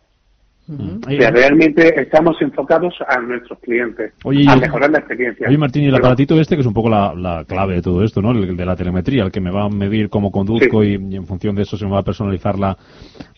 [1.06, 5.48] O sea, realmente estamos enfocados a nuestros clientes, a mejorar la experiencia.
[5.48, 8.22] Oye, Martín, y el aparatito este, que es un poco la, clave de todo esto,
[8.22, 8.30] ¿no?
[8.32, 11.54] El, de la telemetría, el que me va a medir cómo conduzco y, en función
[11.54, 12.76] de eso se me va a personalizar la,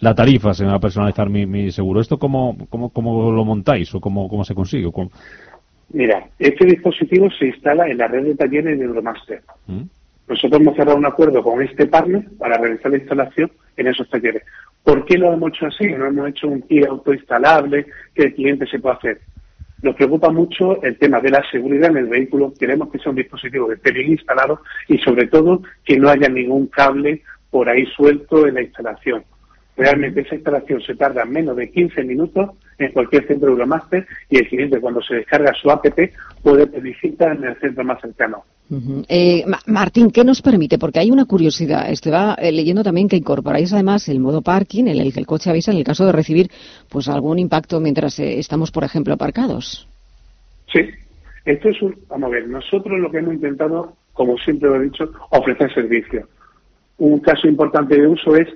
[0.00, 2.00] la tarifa, se me va a personalizar mi, seguro.
[2.00, 4.90] ¿Esto cómo, cómo, cómo lo montáis o cómo, cómo se consigue?
[5.92, 9.42] Mira, este dispositivo se instala en la red de talleres de Euromaster.
[10.26, 14.42] Nosotros hemos cerrado un acuerdo con este partner para realizar la instalación en esos talleres.
[14.82, 15.86] ¿Por qué lo hemos hecho así?
[15.86, 19.20] No hemos hecho un kit autoinstalable que el cliente se pueda hacer.
[19.82, 22.54] Nos preocupa mucho el tema de la seguridad en el vehículo.
[22.58, 26.28] Queremos que sea un dispositivo que esté bien instalado y, sobre todo, que no haya
[26.28, 29.24] ningún cable por ahí suelto en la instalación.
[29.76, 34.48] Realmente esa instalación se tarda menos de 15 minutos en cualquier centro Euromaster y el
[34.48, 35.84] cliente cuando se descarga su app
[36.42, 38.44] puede pedir cita en el centro más cercano.
[38.70, 40.78] Eh, Martín, ¿qué nos permite?
[40.78, 41.90] Porque hay una curiosidad.
[41.90, 45.50] Estaba eh, leyendo también que incorporáis además el modo parking en el que el coche
[45.50, 46.50] avisa en el caso de recibir
[46.88, 49.86] pues algún impacto mientras eh, estamos, por ejemplo, aparcados.
[50.72, 50.80] Sí,
[51.44, 51.96] esto es un...
[52.08, 56.26] Vamos a ver, nosotros lo que hemos intentado, como siempre lo he dicho, ofrecer servicio.
[56.98, 58.48] Un caso importante de uso es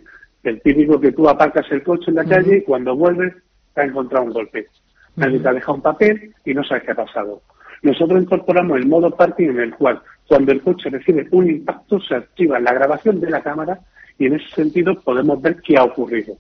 [0.42, 3.34] el típico que tú aparcas el coche en la calle y cuando vuelves
[3.74, 4.68] te ha encontrado un golpe.
[5.16, 7.42] Nadie te ha dejado un papel y no sabes qué ha pasado.
[7.82, 12.14] Nosotros incorporamos el modo parking en el cual cuando el coche recibe un impacto se
[12.14, 13.80] activa la grabación de la cámara
[14.18, 16.36] y en ese sentido podemos ver qué ha ocurrido.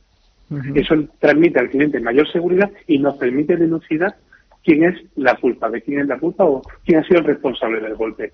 [0.74, 4.14] Eso transmite al cliente mayor seguridad y nos permite denunciar
[4.64, 7.80] quién es la culpa, de quién es la culpa o quién ha sido el responsable
[7.80, 8.32] del golpe.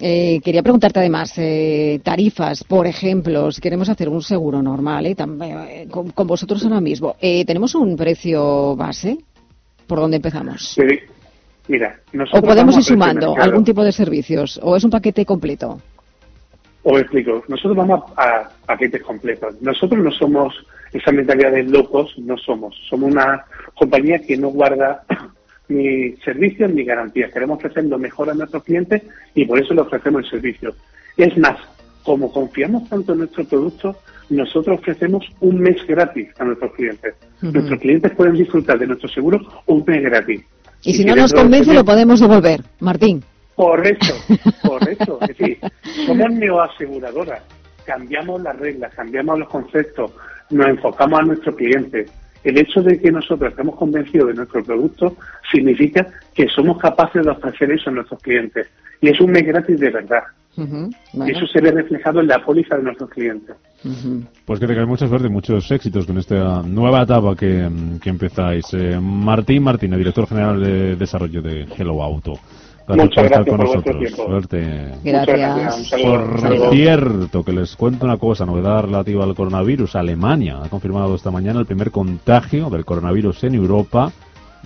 [0.00, 5.16] Eh, quería preguntarte además, eh, tarifas, por ejemplo, si queremos hacer un seguro normal, eh,
[5.18, 9.18] eh con, vosotros ahora mismo, ¿tenemos un precio base?
[9.86, 10.76] ¿Por dónde empezamos?
[11.68, 12.00] Mira,
[12.32, 14.58] ¿O podemos ir sumando algún tipo de servicios?
[14.62, 15.80] ¿O es un paquete completo?
[16.82, 19.60] Os explico, nosotros vamos a, paquetes completos.
[19.60, 20.54] Nosotros no somos
[20.92, 22.74] esa mentalidad de locos, no somos.
[22.88, 25.04] Somos una compañía que no guarda
[25.68, 27.32] ni servicios ni garantías.
[27.32, 29.02] Queremos ofrecer lo mejor a nuestros clientes
[29.34, 30.74] y por eso le ofrecemos el servicio.
[31.16, 31.58] Es más,
[32.02, 33.96] como confiamos tanto en nuestro producto,
[34.30, 37.14] nosotros ofrecemos un mes gratis a nuestros clientes.
[37.40, 40.42] Nuestros clientes pueden disfrutar de nuestro seguro un mes gratis.
[40.88, 43.22] Y si, no nos convence, lo podemos devolver, Martín.
[43.54, 44.14] Correcto,
[44.66, 45.18] correcto.
[45.20, 45.58] es decir,
[46.06, 47.42] somos neoaseguradoras.
[47.84, 50.12] Cambiamos las reglas, cambiamos los conceptos,
[50.48, 52.06] nos enfocamos a nuestro cliente.
[52.42, 55.14] El hecho de que nosotros estemos convencidos de nuestro producto
[55.52, 58.68] significa que somos capaces de ofrecer eso a nuestros clientes.
[59.02, 60.22] Y es un mes gratis de verdad.
[60.56, 63.54] Y eso se ve reflejado en la póliza de nuestros clientes.
[64.44, 67.70] Pues que tengáis mucha suerte y muchos éxitos con esta nueva etapa que,
[68.02, 68.66] que empezáis.
[68.72, 72.34] Eh, Martín Martínez, director general de desarrollo de Hello Auto.
[72.88, 74.10] Muchas gracias por, nosotros.
[74.12, 74.94] Suerte.
[75.04, 75.92] Gracias.
[76.02, 79.96] Por cierto, que les cuento una cosa, novedad relativa al coronavirus.
[79.96, 84.10] Alemania ha confirmado esta mañana el primer contagio del coronavirus en Europa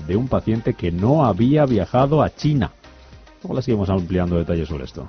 [0.06, 2.70] de un paciente que no había viajado a China.
[3.42, 5.08] Luego seguimos ampliando detalles sobre esto.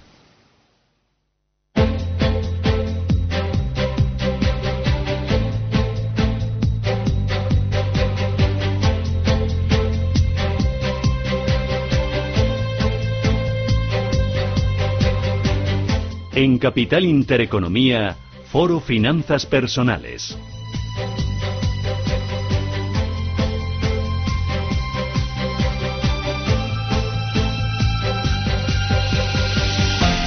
[16.43, 20.35] En Capital Intereconomía, Foro Finanzas Personales.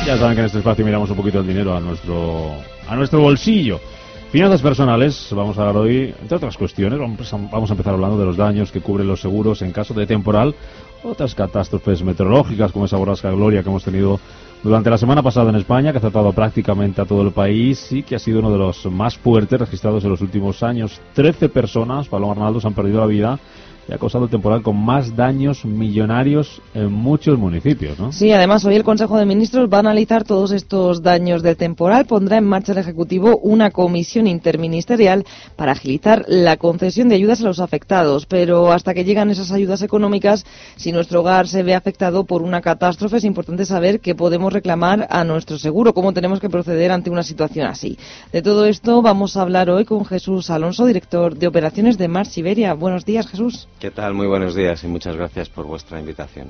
[0.06, 3.18] Ya saben que en este espacio miramos un poquito el dinero a nuestro, a nuestro
[3.18, 3.80] bolsillo.
[4.30, 8.36] Finanzas personales, vamos a hablar hoy, entre otras cuestiones, vamos a empezar hablando de los
[8.36, 10.54] daños que cubren los seguros en caso de temporal,
[11.02, 14.20] otras catástrofes meteorológicas como esa borrasca Gloria que hemos tenido
[14.64, 18.02] durante la semana pasada en España, que ha tratado prácticamente a todo el país y
[18.02, 21.02] que ha sido uno de los más fuertes registrados en los últimos años.
[21.12, 23.38] Trece personas, Pablo Arnaldo, han perdido la vida
[23.88, 28.12] y ha causado temporal con más daños millonarios en muchos municipios, ¿no?
[28.12, 32.06] Sí, además hoy el Consejo de Ministros va a analizar todos estos daños del temporal,
[32.06, 35.24] pondrá en marcha el Ejecutivo una comisión interministerial
[35.56, 39.82] para agilizar la concesión de ayudas a los afectados, pero hasta que llegan esas ayudas
[39.82, 40.44] económicas,
[40.76, 45.06] si nuestro hogar se ve afectado por una catástrofe, es importante saber qué podemos reclamar
[45.10, 47.98] a nuestro seguro, cómo tenemos que proceder ante una situación así.
[48.32, 52.26] De todo esto vamos a hablar hoy con Jesús Alonso, director de operaciones de Mar
[52.26, 52.74] Siberia.
[52.74, 53.68] Buenos días, Jesús.
[53.84, 54.14] ¿Qué tal?
[54.14, 56.48] Muy buenos días y muchas gracias por vuestra invitación.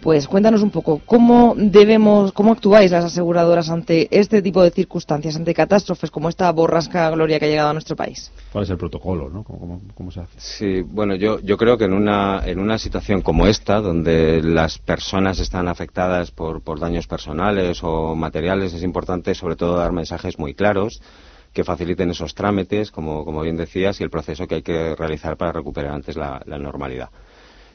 [0.00, 5.36] Pues cuéntanos un poco, ¿cómo debemos, cómo actuáis las aseguradoras ante este tipo de circunstancias,
[5.36, 8.32] ante catástrofes como esta borrasca Gloria que ha llegado a nuestro país?
[8.50, 9.44] ¿Cuál es el protocolo, no?
[9.44, 10.40] ¿Cómo, se hace?
[10.40, 14.78] Sí, bueno, yo, yo creo que en una, en una situación como esta, donde las
[14.78, 20.40] personas están afectadas por, por daños personales o materiales, es importante sobre todo dar mensajes
[20.40, 21.00] muy claros
[21.58, 25.36] que faciliten esos trámites, como, como bien decías, y el proceso que hay que realizar
[25.36, 27.10] para recuperar antes la, normalidad.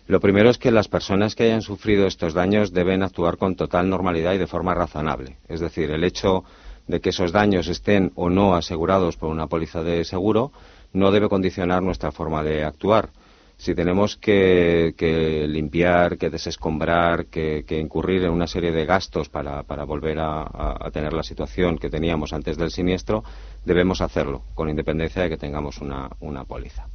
[0.07, 3.89] Lo primero es que las personas que hayan sufrido estos daños deben actuar con total
[3.89, 5.35] normalidad y de forma razonable.
[5.49, 6.45] Es decir, el hecho
[6.88, 10.53] de que esos daños estén o no asegurados por una póliza de seguro
[10.93, 13.10] no debe condicionar nuestra forma de actuar
[13.57, 20.19] si tenemos que, limpiar, que desescombrar, que, incurrir en una serie de gastos para, volver
[20.19, 23.23] a, tener la situación que teníamos antes del siniestro,
[23.65, 26.88] debemos hacerlo, con independencia de que tengamos una, póliza.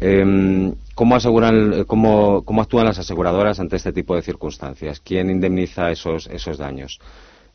[0.00, 5.00] Em, ¿cómo, aseguran, cómo, actúan las aseguradoras ante este tipo de circunstancias?
[5.00, 6.98] ¿Quién indemniza esos, esos daños?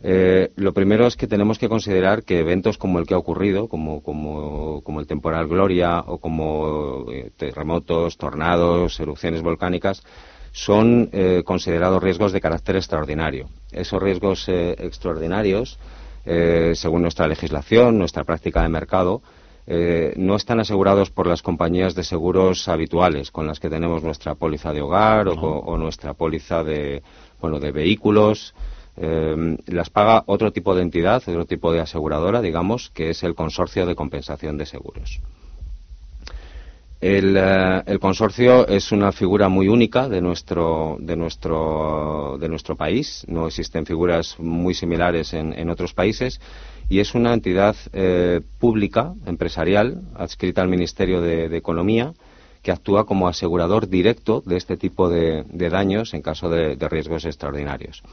[0.04, 3.68] Eh, lo primero es que tenemos que considerar que eventos como el que ha ocurrido,
[3.68, 10.04] como, como, como el temporal Gloria o como eh, terremotos, tornados, erupciones volcánicas,
[10.52, 13.48] son eh, considerados riesgos de carácter extraordinario.
[13.72, 15.80] Esos riesgos extraordinarios,
[16.28, 19.22] eh, según nuestra legislación, nuestra práctica de mercado,
[19.66, 24.36] eh, no están asegurados por las compañías de seguros habituales con las que tenemos nuestra
[24.36, 27.02] póliza de hogar o, o nuestra póliza de,
[27.40, 28.54] bueno, de vehículos.
[28.98, 33.36] Eh, las paga otro tipo de entidad, otro tipo de aseguradora, digamos, que es el
[33.36, 35.22] Consorcio de Compensación de Seguros.
[37.00, 42.76] El, eh, el, consorcio es una figura muy única de nuestro, de nuestro, de nuestro
[42.76, 43.24] país.
[43.28, 46.40] No existen figuras muy similares en, en otros países
[46.90, 52.14] y es una entidad eh, pública, empresarial, adscrita al Ministerio de, Economía,
[52.64, 57.26] que actúa como asegurador directo de este tipo de, daños en caso de, de, riesgos
[57.26, 58.04] extraordinarios.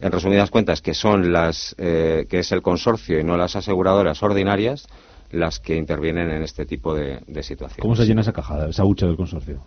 [0.00, 4.22] En resumidas cuentas, que son las, eh, que es el consorcio y no las aseguradoras
[4.22, 4.88] ordinarias
[5.30, 7.82] las que intervienen en este tipo de, de situaciones.
[7.82, 9.60] ¿Cómo se llena esa caja, esa hucha del consorcio?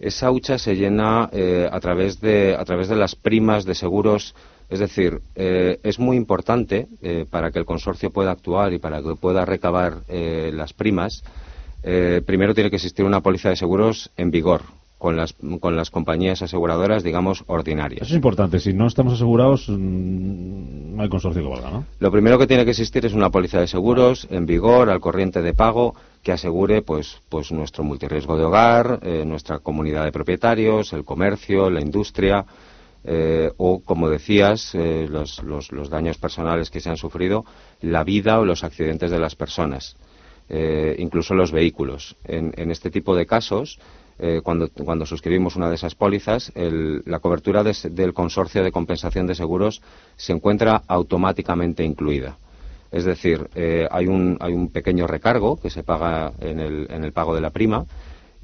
[0.00, 4.34] Esa hucha se llena eh, a, través de, a través de las primas de seguros.
[4.70, 9.02] Es decir, eh, es muy importante eh, para que el consorcio pueda actuar y para
[9.02, 11.22] que pueda recabar eh, las primas.
[11.82, 14.62] primero tiene que existir una póliza de seguros en vigor,
[15.00, 18.02] con las, con las compañías aseguradoras, digamos, ordinarias.
[18.02, 18.60] Eso es importante.
[18.60, 21.86] Si no estamos asegurados, mmm, no hay consorcio que valga, ¿no?
[21.98, 25.40] Lo primero que tiene que existir es una póliza de seguros en vigor, al corriente
[25.40, 30.92] de pago, que asegure pues, pues nuestro multirriesgo de hogar, eh, nuestra comunidad de propietarios,
[30.92, 32.44] el comercio, la industria,
[33.02, 37.46] eh, o, como decías, eh, los, los, los, daños personales que se han sufrido,
[37.80, 39.96] la vida o los accidentes de las personas,
[40.50, 42.16] eh, incluso los vehículos.
[42.24, 43.78] En, en, este tipo de casos,
[44.20, 48.70] eh, cuando, cuando, suscribimos una de esas pólizas, el, la cobertura de, del consorcio de
[48.70, 49.80] compensación de seguros
[50.16, 52.36] se encuentra automáticamente incluida.
[52.90, 57.04] Es decir, eh, hay, un, hay, un, pequeño recargo que se paga en el, en
[57.04, 57.86] el, pago de la prima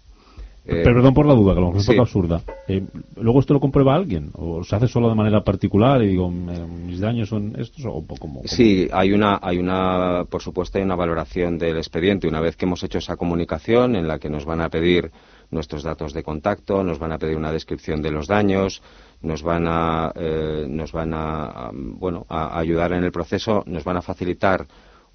[0.64, 1.90] Eh, perdón por la duda, que a lo mejor es sí.
[1.90, 2.42] un poco absurda.
[2.68, 2.84] Eh,
[3.16, 4.30] ¿Luego esto lo comprueba alguien?
[4.34, 7.84] ¿O se hace solo de manera particular y digo, mis daños son estos?
[7.84, 8.42] O como.
[8.44, 12.28] Sí, hay una, hay una, por supuesto, hay una valoración del expediente.
[12.28, 15.10] Una vez que hemos hecho esa comunicación en la que nos van a pedir
[15.50, 18.82] nuestros datos de contacto, nos van a pedir una descripción de los daños,
[19.20, 23.96] nos van a, eh, nos van a bueno, a ayudar en el proceso, nos van
[23.96, 24.66] a facilitar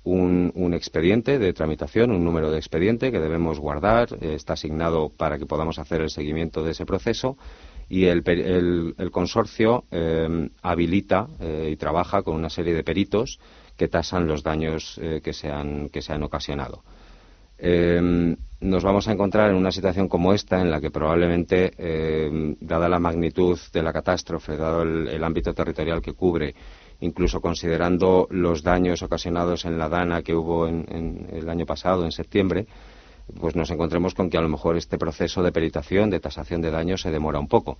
[0.07, 5.09] un, un, expediente de tramitación, un número de expediente que debemos guardar, eh, está asignado
[5.09, 7.37] para que podamos hacer el seguimiento de ese proceso
[7.89, 13.39] y el, el, consorcio eh, habilita eh, y trabaja con una serie de peritos
[13.75, 16.81] que tasan los daños que, se han, que se han ocasionado.
[18.59, 22.97] Nos vamos a encontrar en una situación como esta, en la que probablemente, dada la
[22.97, 26.55] magnitud de la catástrofe, dado el ámbito territorial que cubre,
[26.99, 32.05] incluso considerando los daños ocasionados en la Dana que hubo en, en, el año pasado,
[32.05, 32.67] en septiembre,
[33.39, 36.71] pues nos encontremos con que a lo mejor este proceso de peritación, de tasación de
[36.71, 37.77] daños, se demora un poco.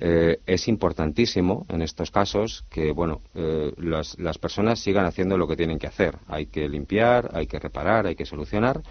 [0.00, 5.46] Eh, es importantísimo en estos casos que bueno eh, las, las, personas sigan haciendo lo
[5.46, 6.16] que tienen que hacer.
[6.28, 8.82] Hay que limpiar, hay que reparar, hay que solucionar,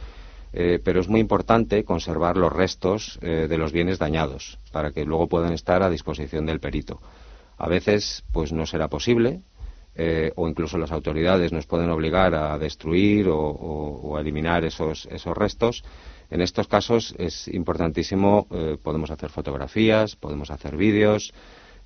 [0.53, 5.27] eh, pero es muy importante conservar los restos de los bienes dañados para que luego
[5.27, 7.01] puedan estar a disposición del perito.
[7.57, 9.41] A veces pues no será posible,
[9.95, 15.07] eh, o incluso las autoridades nos pueden obligar a destruir o, o, a eliminar esos,
[15.11, 15.83] esos, restos.
[16.29, 21.33] En estos casos es importantísimo, eh, podemos hacer fotografías, podemos hacer vídeos,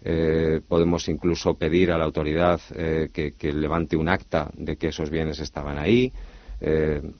[0.03, 5.09] eh, podemos incluso pedir a la autoridad eh, que, levante un acta de que esos
[5.09, 6.13] bienes estaban ahí,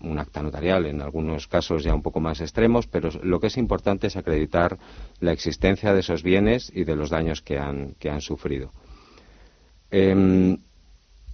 [0.01, 3.57] un acta notarial en algunos casos ya un poco más extremos, pero lo que es
[3.57, 4.77] importante es acreditar
[5.19, 8.71] la existencia de esos bienes y de los daños que han, que han sufrido.
[9.91, 10.57] Eh,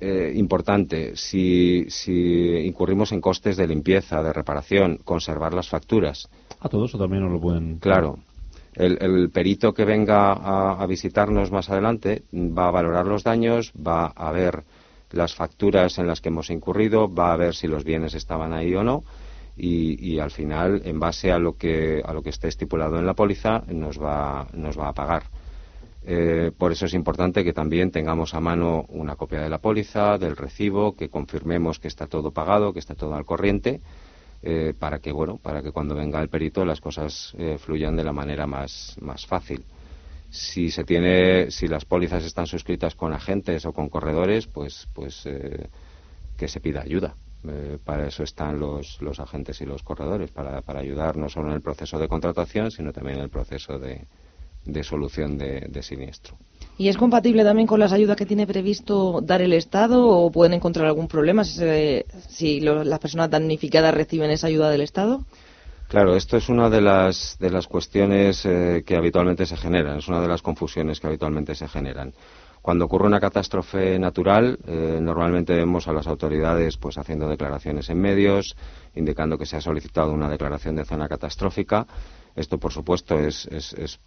[0.02, 6.28] eh, importante, si, si incurrimos en costes de limpieza, de reparación, conservar las facturas.
[6.60, 7.78] A todo eso también nos lo pueden.
[7.80, 8.20] Claro.
[8.74, 13.72] El, el perito que venga a, a visitarnos más adelante va a valorar los daños,
[13.76, 14.64] va a ver
[15.12, 18.74] las facturas en las que hemos incurrido, va a ver si los bienes estaban ahí
[18.76, 19.04] o no
[19.58, 23.06] y, y al final, en base a lo que a lo que esté estipulado en
[23.06, 25.24] la póliza, nos va nos va a pagar.
[26.04, 30.18] Eh, por eso es importante que también tengamos a mano una copia de la póliza,
[30.18, 33.82] del recibo, que confirmemos que está todo pagado, que está todo al corriente,
[34.42, 38.04] eh, para que bueno, para que cuando venga el perito las cosas eh, fluyan de
[38.04, 39.64] la manera más, más fácil.
[40.32, 45.26] Si se tiene, si las pólizas están suscritas con agentes o con corredores, pues, pues
[45.26, 45.68] eh,
[46.38, 47.16] que se pida ayuda.
[47.48, 51.50] Eh, para eso están los, los agentes y los corredores, para, para ayudar no solo
[51.50, 54.06] en el proceso de contratación, sino también en el proceso de,
[54.66, 56.38] de solución de, de siniestro.
[56.78, 60.54] ¿Y es compatible también con las ayudas que tiene previsto dar el Estado o pueden
[60.54, 65.22] encontrar algún problema si, se- si lo- las personas damnificadas reciben esa ayuda del Estado?
[65.88, 70.08] Claro, esto es una de las, de las cuestiones eh, que habitualmente se generan, es
[70.08, 72.14] una de las confusiones que habitualmente se generan.
[72.62, 78.00] Cuando ocurre una catástrofe natural, eh, normalmente vemos a las autoridades pues haciendo declaraciones en
[78.00, 78.56] medios,
[78.96, 81.86] indicando que se ha solicitado una declaración de zona catastrófica.
[82.36, 84.00] Esto, por supuesto, es, es-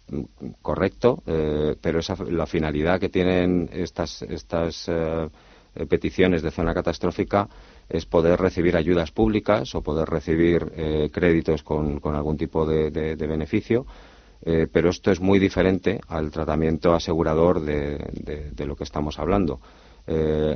[0.61, 5.29] correcto, eh, pero esa, la finalidad que tienen estas, estas eh,
[5.87, 7.47] peticiones de zona catastrófica
[7.89, 12.89] es poder recibir ayudas públicas o poder recibir eh, créditos con, con algún tipo de,
[12.91, 13.85] de- beneficio,
[14.71, 17.97] pero esto es muy diferente al tratamiento asegurador de,
[18.65, 19.59] lo que estamos hablando.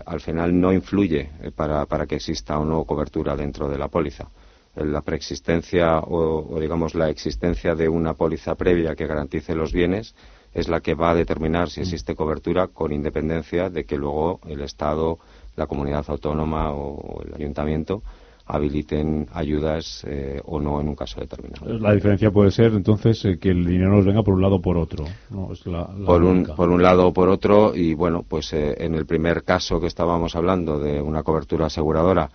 [0.06, 4.28] Al final no influye para, para que exista o no cobertura dentro de la póliza.
[4.76, 10.16] La preexistencia o, o, digamos la existencia de una póliza previa que garantice los bienes
[10.54, 14.62] es la que va a determinar si existe cobertura con independencia de que luego el
[14.62, 15.20] Estado,
[15.56, 18.02] la comunidad autónoma o el ayuntamiento
[18.50, 21.72] habiliten ayudas eh, o no en un caso determinado.
[21.78, 24.62] La diferencia puede ser entonces eh, que el dinero nos venga por un lado o
[24.62, 25.06] por otro.
[25.30, 26.56] No, es la, la por un, única.
[26.56, 29.86] por un lado o por otro y bueno pues eh, en el primer caso que
[29.86, 32.28] estábamos hablando de una cobertura aseguradora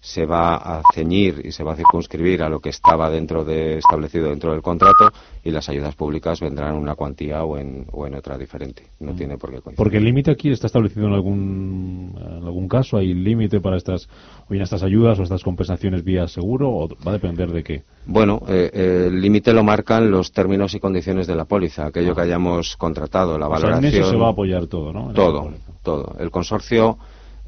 [0.00, 3.78] se va a ceñir y se va a circunscribir a lo que estaba dentro de
[3.78, 5.10] establecido dentro del contrato
[5.44, 9.14] y las ayudas públicas vendrán en una cuantía o en, o en otra diferente no
[9.14, 12.96] tiene por qué coincidir Porque el límite aquí está establecido en algún, en algún caso.
[12.96, 14.08] ¿Hay límite para estas,
[14.46, 16.70] o bien estas ayudas o estas compensaciones vía seguro?
[16.70, 17.82] ¿O va a depender de qué?
[18.06, 22.14] Bueno, eh, eh, el límite lo marcan los términos y condiciones de la póliza, aquello
[22.14, 24.02] que hayamos contratado, la O sea, en valoración.
[24.02, 25.10] eso se va a apoyar todo, ¿no?
[25.10, 25.50] En Todo,
[25.82, 26.16] todo.
[26.18, 26.98] El consorcio,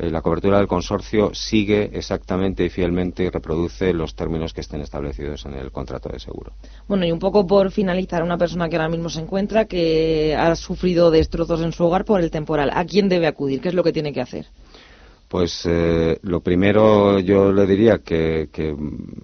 [0.02, 4.80] eh, la cobertura del consorcio sigue exactamente y fielmente y reproduce los términos que estén
[4.80, 6.54] establecidos en el contrato de seguro.
[6.88, 10.56] Bueno, y un poco por finalizar, una persona que ahora mismo se encuentra que ha
[10.56, 13.60] sufrido destrozos en su hogar por el temporal, ¿a quién debe acudir?
[13.60, 14.46] ¿Qué es lo que tiene que hacer?
[15.28, 18.76] Pues eh, lo primero yo le diría que, que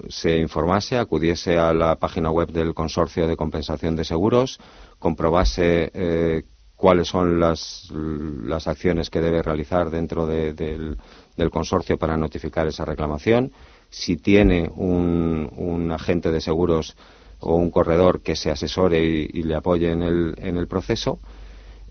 [0.08, 4.60] se informase, acudiese a la página web del Consorcio de Compensación de Seguros,
[5.00, 6.44] comprobase eh,
[6.78, 10.96] cuáles son las, las acciones que debe realizar dentro de- del,
[11.36, 13.52] del consorcio para notificar esa reclamación,
[13.90, 16.96] si tiene un, un agente de seguros
[17.40, 21.18] o un corredor que se asesore y, y le apoye en el, en el proceso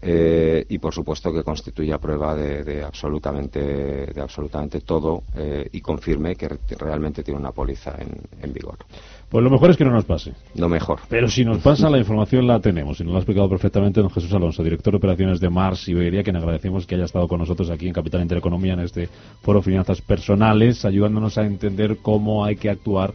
[0.02, 5.82] eh, y por supuesto que constituya prueba de, de absolutamente de absolutamente todo eh, y
[5.82, 8.10] confirme que re- realmente tiene una póliza en,
[8.42, 8.78] en vigor.
[9.30, 10.34] Pues lo mejor es que no nos pase.
[10.56, 11.00] Lo mejor.
[11.10, 13.00] Pero si nos pasa, la información la tenemos.
[13.02, 16.24] Y nos lo ha explicado perfectamente don Jesús Alonso, director de operaciones de Mars Iberia,
[16.24, 19.10] quien agradecemos que haya estado con nosotros aquí en Capital Intereconomía en este
[19.42, 23.14] foro Finanzas Personales, ayudándonos a entender cómo hay que actuar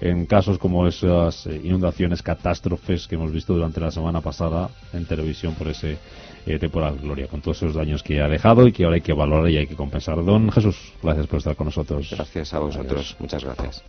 [0.00, 5.06] en casos como esas eh, inundaciones, catástrofes que hemos visto durante la semana pasada en
[5.06, 5.98] televisión por ese
[6.46, 9.12] eh, temporal Gloria, con todos esos daños que ha dejado y que ahora hay que
[9.12, 10.22] valorar y hay que compensar.
[10.24, 12.08] Don Jesús, gracias por estar con nosotros.
[12.10, 13.16] Gracias a vosotros.
[13.18, 13.82] Muchas gracias.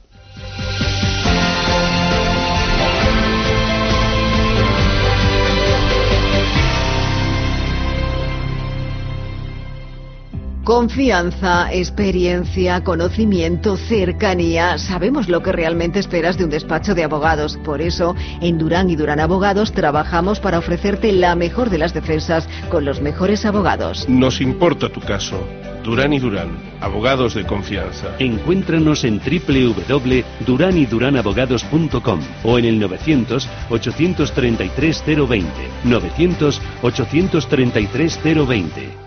[10.68, 14.78] Confianza, experiencia, conocimiento, cercanía.
[14.78, 17.58] Sabemos lo que realmente esperas de un despacho de abogados.
[17.64, 22.50] Por eso, en Durán y Durán Abogados trabajamos para ofrecerte la mejor de las defensas
[22.70, 24.10] con los mejores abogados.
[24.10, 25.40] Nos importa tu caso.
[25.86, 28.18] Durán y Durán, abogados de confianza.
[28.20, 35.48] Encuéntranos en www.duranyduranabogados.com o en el 900 833 020
[35.86, 39.07] 900 833 020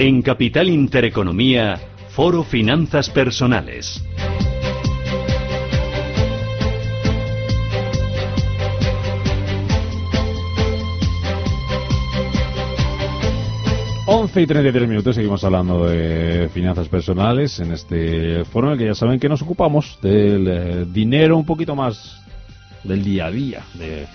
[0.00, 1.78] En Capital Intereconomía,
[2.08, 4.02] Foro Finanzas Personales.
[14.06, 18.86] Once y 33 minutos, seguimos hablando de finanzas personales en este foro en el que
[18.86, 22.22] ya saben que nos ocupamos del eh, dinero un poquito más
[22.84, 24.06] del día a día, de,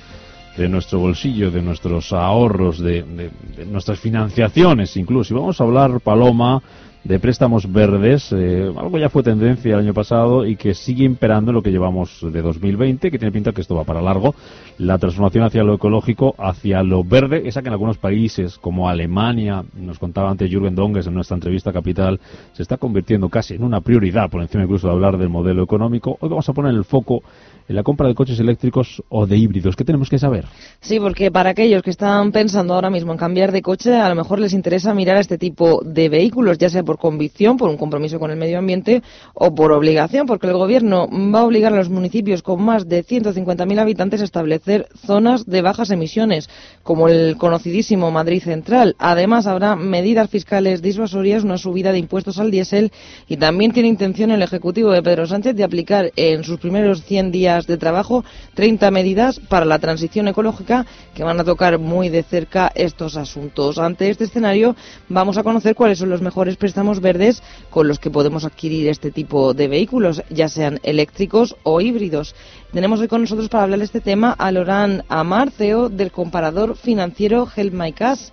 [0.58, 5.34] de nuestro bolsillo, de nuestros ahorros, de, de- de nuestras financiaciones incluso.
[5.34, 6.62] Y vamos a hablar, Paloma,
[7.04, 11.52] de préstamos verdes, eh, algo ya fue tendencia el año pasado y que sigue imperando
[11.52, 14.34] en lo que llevamos de 2020, que tiene pinta que esto va para largo.
[14.80, 19.64] La transformación hacia lo ecológico, hacia lo verde, esa que en algunos países como Alemania,
[19.76, 22.20] nos contaba antes Jürgen Donges en nuestra entrevista capital,
[22.54, 26.18] se está convirtiendo casi en una prioridad, por encima incluso de hablar del modelo económico.
[26.22, 27.22] Hoy vamos a poner el foco
[27.68, 29.76] en la compra de coches eléctricos o de híbridos.
[29.76, 30.46] ¿Qué tenemos que saber?
[30.82, 34.16] Sí, porque para aquellos que están pensando ahora mismo en cambiar de coche, a lo
[34.16, 37.78] mejor les interesa mirar a este tipo de vehículos, ya sea por convicción, por un
[37.78, 39.02] compromiso con el medio ambiente
[39.34, 43.04] o por obligación, porque el gobierno va a obligar a los municipios con más de
[43.04, 46.50] 150.000 habitantes a establecer zonas de bajas emisiones,
[46.84, 48.96] como el conocidísimo Madrid Central.
[49.00, 52.92] Además, habrá medidas fiscales disuasorias, una subida de impuestos al diésel
[53.28, 57.32] y también tiene intención el Ejecutivo de Pedro Sánchez de aplicar en sus primeros 100
[57.32, 62.24] días de trabajo 30 medidas para la transición ecológica que van a tocar muy de
[62.24, 63.80] cerca estos asuntos.
[63.80, 64.76] Ante este escenario,
[65.08, 69.12] vamos a conocer cuáles son los mejores préstamos verdes con los que podemos adquirir este
[69.12, 72.36] tipo de vehículos, ya sean eléctricos o híbridos.
[72.74, 76.76] Tenemos hoy con nosotros para hablar de este tema a Lorán Amar, CEO del comparador
[76.76, 78.30] financiero Help Cash.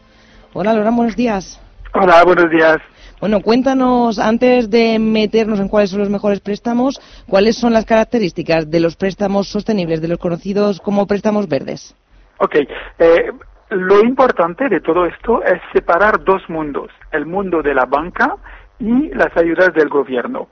[0.53, 1.61] Hola, Lorán, buenos días.
[1.95, 2.79] Hola, buenos días.
[3.23, 8.69] Bueno, cuéntanos, antes de meternos en cuáles son los mejores préstamos, cuáles son las características
[8.69, 11.95] de los préstamos sostenibles, de los conocidos como préstamos verdes.
[12.39, 12.57] Ok,
[12.99, 13.31] eh,
[13.71, 18.39] lo importante de todo esto es separar dos mundos, el mundo de la banca
[18.81, 20.49] y las ayudas del gobierno.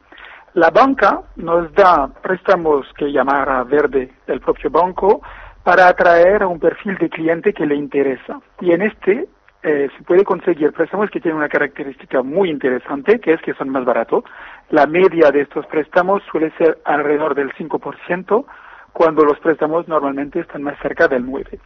[0.54, 5.22] La banca nos da préstamos que llamará verde el propio banco
[5.64, 8.40] para atraer a un perfil de cliente que le interesa.
[8.60, 9.26] Y en este
[9.62, 13.68] eh, se puede conseguir préstamos que tienen una característica muy interesante, que es que son
[13.68, 14.24] más baratos.
[14.70, 18.44] La media de estos préstamos suele ser alrededor del 5%,
[18.92, 21.58] cuando los préstamos normalmente están más cerca del 9%.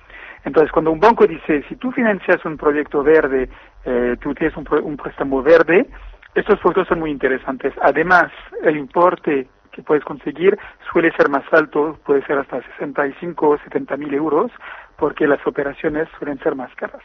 [0.45, 3.49] Entonces, cuando un banco dice, si tú financias un proyecto verde,
[3.85, 5.87] eh, tú tienes un, un préstamo verde,
[6.35, 7.73] estos productos son muy interesantes.
[7.81, 8.31] Además,
[8.63, 10.59] el importe que puedes conseguir
[10.91, 14.51] suele ser más alto, puede ser hasta 65 o 70 mil euros,
[14.97, 17.03] porque las operaciones suelen ser más caras.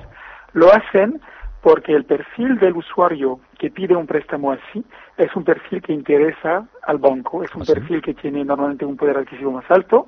[0.53, 1.21] Lo hacen
[1.61, 4.84] porque el perfil del usuario que pide un préstamo así
[5.17, 9.17] es un perfil que interesa al banco, es un perfil que tiene normalmente un poder
[9.17, 10.07] adquisitivo más alto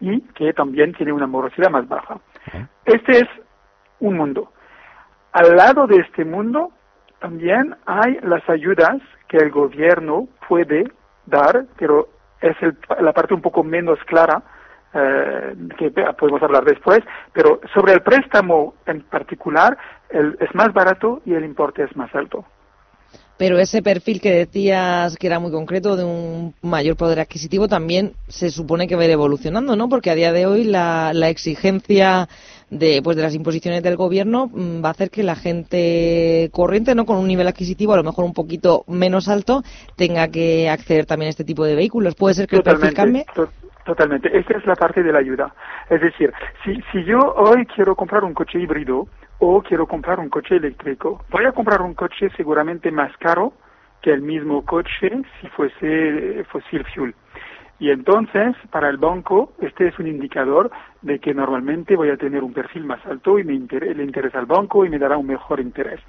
[0.00, 2.18] y que también tiene una morosidad más baja.
[2.84, 3.28] Este es
[4.00, 4.52] un mundo.
[5.32, 6.72] Al lado de este mundo
[7.20, 8.96] también hay las ayudas
[9.28, 10.84] que el gobierno puede
[11.26, 12.08] dar, pero
[12.40, 14.42] es el- la parte un poco menos clara
[14.94, 17.00] eh, que podemos hablar después,
[17.32, 19.76] pero sobre el préstamo en particular
[20.10, 22.44] el- es más barato y el importe es más alto.
[23.38, 28.14] Pero ese perfil que decías que era muy concreto de un mayor poder adquisitivo también
[28.26, 29.88] se supone que va a ir evolucionando, ¿no?
[29.88, 32.28] Porque a día de hoy la, la exigencia
[32.68, 36.96] de, pues, de las imposiciones del gobierno mm, va a hacer que la gente corriente,
[36.96, 37.06] ¿no?
[37.06, 39.62] Con un nivel adquisitivo a lo mejor un poquito menos alto
[39.94, 42.16] tenga que acceder también a este tipo de vehículos.
[42.16, 43.24] ¿Puede ser que el perfil cambie?
[43.88, 44.36] To- totalmente.
[44.36, 45.54] Esta es la parte de la ayuda.
[45.88, 46.32] Es decir,
[46.64, 49.08] si, si yo hoy quiero comprar un coche híbrido
[49.38, 53.52] o quiero comprar un coche eléctrico, voy a comprar un coche seguramente más caro
[54.02, 55.10] que el mismo coche
[55.40, 57.14] si fuese fossil fuel.
[57.80, 60.70] Y entonces, para el banco, este es un indicador
[61.02, 64.38] de que normalmente voy a tener un perfil más alto y me inter- le interesa
[64.40, 66.00] al banco y me dará un mejor interés.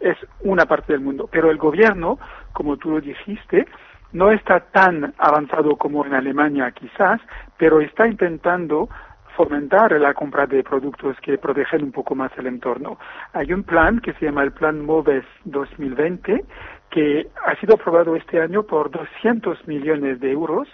[0.00, 1.28] Es una parte del mundo.
[1.30, 2.18] Pero el gobierno,
[2.52, 3.66] como tú lo dijiste,
[4.12, 7.20] no está tan avanzado como en Alemania quizás,
[7.56, 8.88] pero está intentando
[9.36, 12.98] fomentar la compra de productos que protegen un poco más el entorno.
[13.32, 16.44] Hay un plan que se llama el Plan MOVES 2020
[16.90, 20.66] que ha sido aprobado este año por 200 millones de euros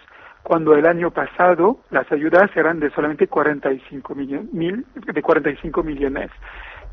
[0.43, 6.31] cuando el año pasado las ayudas eran de solamente 45 millo- mil, de 45 millones.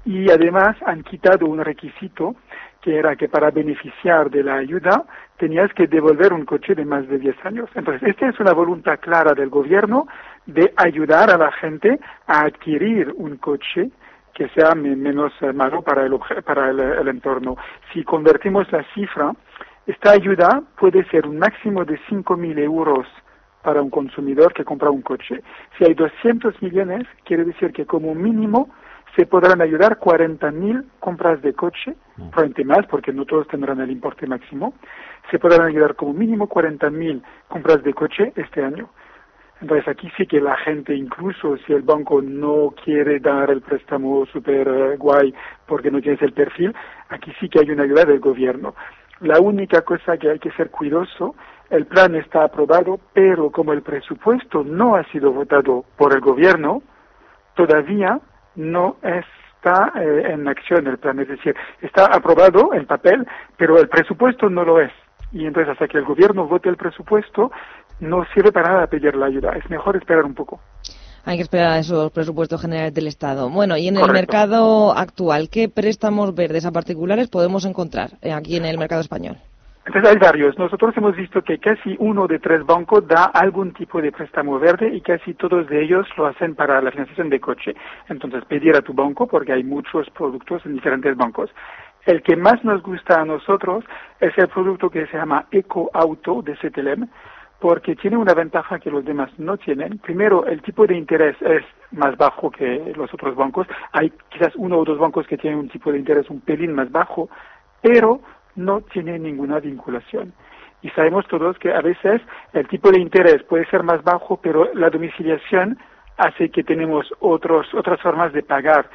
[0.04, 2.36] y además han quitado un requisito
[2.82, 5.04] que era que para beneficiar de la ayuda
[5.38, 7.70] tenías que devolver un coche de más de 10 años.
[7.76, 10.08] Entonces, esta es una voluntad clara del gobierno
[10.46, 13.92] de ayudar a la gente a adquirir un coche
[14.34, 17.58] que sea menos malo para el, para el, entorno.
[17.94, 19.34] Si convertimos la cifra,
[19.86, 23.08] esta ayuda puede ser un máximo de 5.000 euros
[23.62, 25.44] para un consumidor que compra un coche.
[25.78, 28.70] Si hay 200 millones, quiere decir que como mínimo
[29.16, 32.30] se podrán ayudar 40.000 compras de coche, mm.
[32.30, 34.74] probablemente más, porque no todos tendrán el importe máximo.
[35.30, 38.90] Se podrán ayudar como mínimo 40.000 compras de coche este año.
[39.62, 44.26] Entonces aquí sí que la gente, incluso si el banco no quiere dar el préstamo
[44.26, 45.34] super guay
[45.68, 46.74] porque no tienes el perfil,
[47.10, 48.74] aquí sí que hay una ayuda del gobierno.
[49.20, 51.36] La única cosa que hay que ser cuidadoso,
[51.70, 56.82] el plan está aprobado, pero como el presupuesto no ha sido votado por el gobierno,
[57.54, 58.20] todavía
[58.56, 61.20] no está eh, en acción el plan.
[61.20, 64.92] Es decir, está aprobado en papel, pero el presupuesto no lo es.
[65.32, 67.52] Y entonces hasta que el gobierno vote el presupuesto,
[68.00, 69.52] no sirve para nada pedir la ayuda.
[69.56, 70.60] Es mejor esperar un poco.
[71.24, 73.50] Hay que esperar a esos presupuestos generales del Estado.
[73.50, 78.58] Bueno, y en el mercado actual, ¿qué préstamos verdes a particulares podemos encontrar eh, aquí
[78.58, 79.38] en el mercado español?
[79.86, 80.58] Entonces hay varios.
[80.60, 84.90] Nosotros hemos visto que casi uno de tres bancos da algún tipo de préstamo verde
[84.94, 87.76] y casi todos de ellos lo hacen para la financiación de coche.
[88.08, 91.50] Entonces pedir a tu banco porque hay muchos productos en diferentes bancos.
[92.06, 93.84] El que más nos gusta a nosotros
[94.20, 97.08] es el producto que se llama Eco Auto de CTLM
[97.60, 100.00] porque tiene una ventaja que los demás no tienen.
[100.00, 103.68] Primero, el tipo de interés es más bajo que los otros bancos.
[103.92, 106.92] Hay quizás uno o dos bancos que tienen un tipo de interés un pelín más
[106.92, 107.30] bajo,
[107.82, 108.22] pero
[108.56, 110.34] no tiene ninguna vinculación.
[110.82, 112.22] Y sabemos todos que a veces
[112.54, 115.78] el tipo de interés puede ser más bajo, pero la domiciliación
[116.18, 118.90] hace que tenemos otros, otras formas de pagar.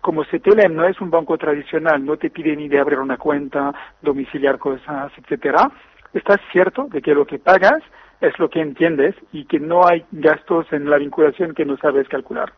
[0.00, 3.74] Como CTLM no es un banco tradicional, no te pide ni de abrir una cuenta,
[4.02, 5.70] domiciliar cosas, etcétera,
[6.12, 7.82] estás cierto de que lo que pagas
[8.20, 12.08] es lo que entiendes y que no hay gastos en la vinculación que no sabes
[12.08, 12.52] calcular.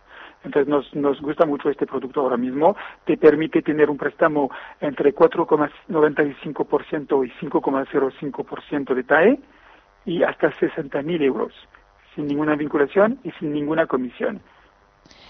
[0.44, 2.76] Entonces nos, nos gusta mucho este producto ahora mismo.
[3.04, 4.50] Te permite tener un préstamo
[4.80, 9.38] entre 4,95% y 5,05% de TAE
[10.04, 11.52] y hasta 60.000 euros,
[12.14, 14.40] sin ninguna vinculación y sin ninguna comisión.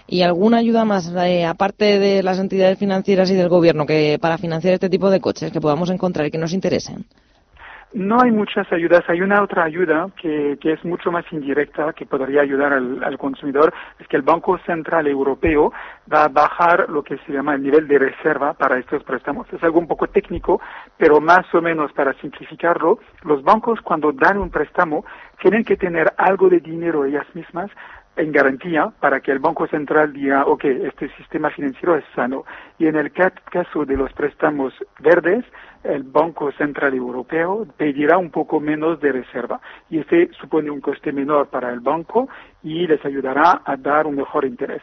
[0.06, 4.38] ¿Y alguna ayuda más, eh, aparte de las entidades financieras y del gobierno, que para
[4.38, 7.06] financiar este tipo de coches que podamos encontrar y que nos interesen?
[7.94, 9.02] No hay muchas ayudas.
[9.08, 13.18] Hay una otra ayuda que, que es mucho más indirecta que podría ayudar al, al,
[13.18, 13.74] consumidor.
[13.98, 15.72] Es que el Banco Central Europeo
[16.10, 19.46] va a bajar lo que se llama el nivel de reserva para estos préstamos.
[19.52, 20.58] Es algo un poco técnico,
[20.96, 25.04] pero más o menos para simplificarlo, los bancos cuando dan un préstamo
[25.42, 27.70] tienen que tener algo de dinero ellas mismas
[28.16, 32.44] en garantía para que el Banco Central diga, ok, este sistema financiero es sano.
[32.78, 35.44] Y en el caso de los préstamos verdes,
[35.84, 39.60] el Banco Central Europeo pedirá un poco menos de reserva.
[39.90, 42.28] Y este supone un coste menor para el banco
[42.62, 44.82] y les ayudará a dar un mejor interés.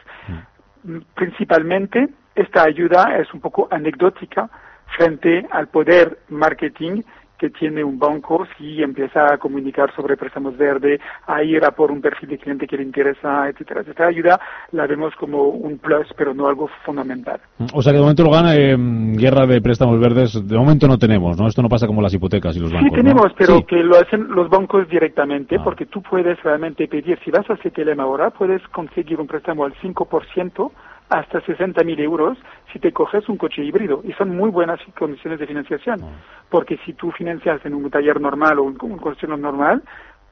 [0.84, 0.98] Mm.
[1.14, 4.48] Principalmente, esta ayuda es un poco anecdótica
[4.96, 7.02] frente al poder marketing
[7.40, 11.90] que tiene un banco si empieza a comunicar sobre préstamos verde, a ir a por
[11.90, 13.80] un perfil de cliente que le interesa, etcétera.
[13.80, 14.38] Esta ayuda
[14.72, 17.40] la vemos como un plus, pero no algo fundamental.
[17.72, 20.98] O sea que de momento lo gana eh, guerra de préstamos verdes, de momento no
[20.98, 21.48] tenemos, ¿no?
[21.48, 22.90] Esto no pasa como las hipotecas y los bancos.
[22.90, 25.64] Sí tenemos, pero que lo hacen los bancos directamente, ah.
[25.64, 29.72] porque tú puedes realmente pedir, si vas a CTLM ahora, puedes conseguir un préstamo al
[29.76, 30.70] 5%
[31.10, 32.38] hasta 60.000 euros
[32.72, 34.02] si te coges un coche híbrido.
[34.04, 36.00] Y son muy buenas condiciones de financiación,
[36.48, 39.82] porque si tú financias en un taller normal o un, un normal,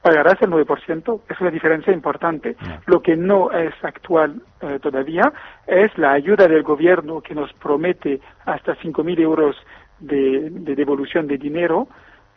[0.01, 1.21] pagarás el 9%.
[1.29, 2.55] Es una diferencia importante.
[2.85, 5.31] Lo que no es actual eh, todavía
[5.67, 9.55] es la ayuda del gobierno que nos promete hasta 5.000 euros
[9.99, 11.87] de, de devolución de dinero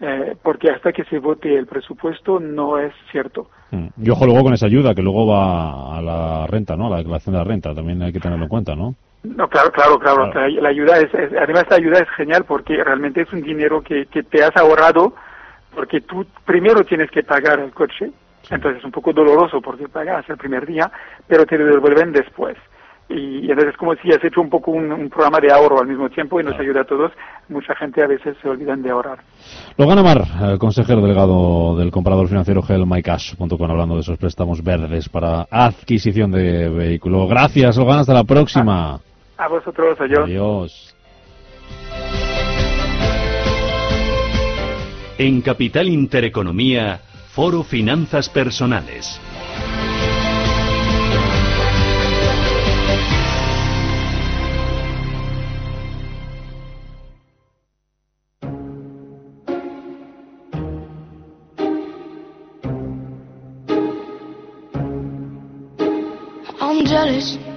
[0.04, 3.46] eh, porque hasta que se vote el presupuesto no es cierto.
[3.70, 3.86] Mm.
[4.02, 6.88] Y ojo luego con esa ayuda que luego va a la renta, ¿no?
[6.88, 8.96] A la declaración de la renta, también hay que tenerlo en cuenta, ¿no?
[9.22, 10.32] No, claro, claro, claro.
[10.34, 14.22] La ayuda es, además esta ayuda es genial porque realmente es un dinero que, que
[14.22, 15.14] te has ahorrado
[15.74, 18.10] porque tú primero tienes que pagar el coche,
[18.50, 20.90] entonces es un poco doloroso porque pagas el primer día,
[21.26, 22.56] pero te lo devuelven después
[23.08, 26.08] y, entonces es como si has hecho un poco un, programa de ahorro al mismo
[26.08, 27.12] tiempo y nos ayuda a todos.
[27.48, 29.18] Mucha gente a veces se olvidan de ahorrar.
[29.76, 35.46] Logan Amar, el consejero delegado del comprador financiero GelMyCash.com hablando de esos préstamos verdes para
[35.50, 37.26] adquisición de vehículo.
[37.26, 39.00] Gracias, Logan, hasta la próxima.
[39.36, 40.24] A vosotros, adiós.
[40.24, 40.94] Adiós.
[45.18, 47.00] En Capital Intereconomía,
[47.32, 49.20] Foro Finanzas Personales.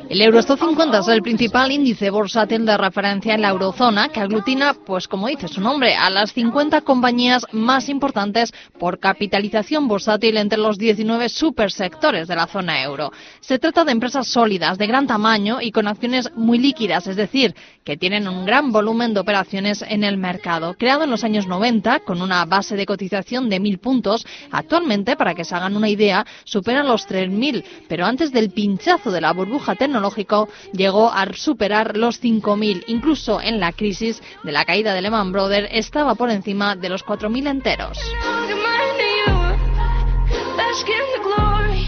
[0.07, 4.75] El Eurostock 50 es el principal índice bursátil de referencia en la eurozona que aglutina,
[4.85, 10.59] pues como dice su nombre, a las 50 compañías más importantes por capitalización bursátil entre
[10.59, 13.11] los 19 supersectores de la zona euro.
[13.39, 17.55] Se trata de empresas sólidas, de gran tamaño y con acciones muy líquidas, es decir,
[17.83, 20.75] que tienen un gran volumen de operaciones en el mercado.
[20.75, 25.33] Creado en los años 90 con una base de cotización de 1.000 puntos, actualmente, para
[25.33, 29.73] que se hagan una idea, supera los 3.000, pero antes del pinchazo de la burbuja
[29.73, 32.83] tecnológica tecnológico llegó a superar los 5.000.
[32.87, 37.05] Incluso en la crisis de la caída de Lehman Brothers estaba por encima de los
[37.05, 37.97] 4.000 enteros.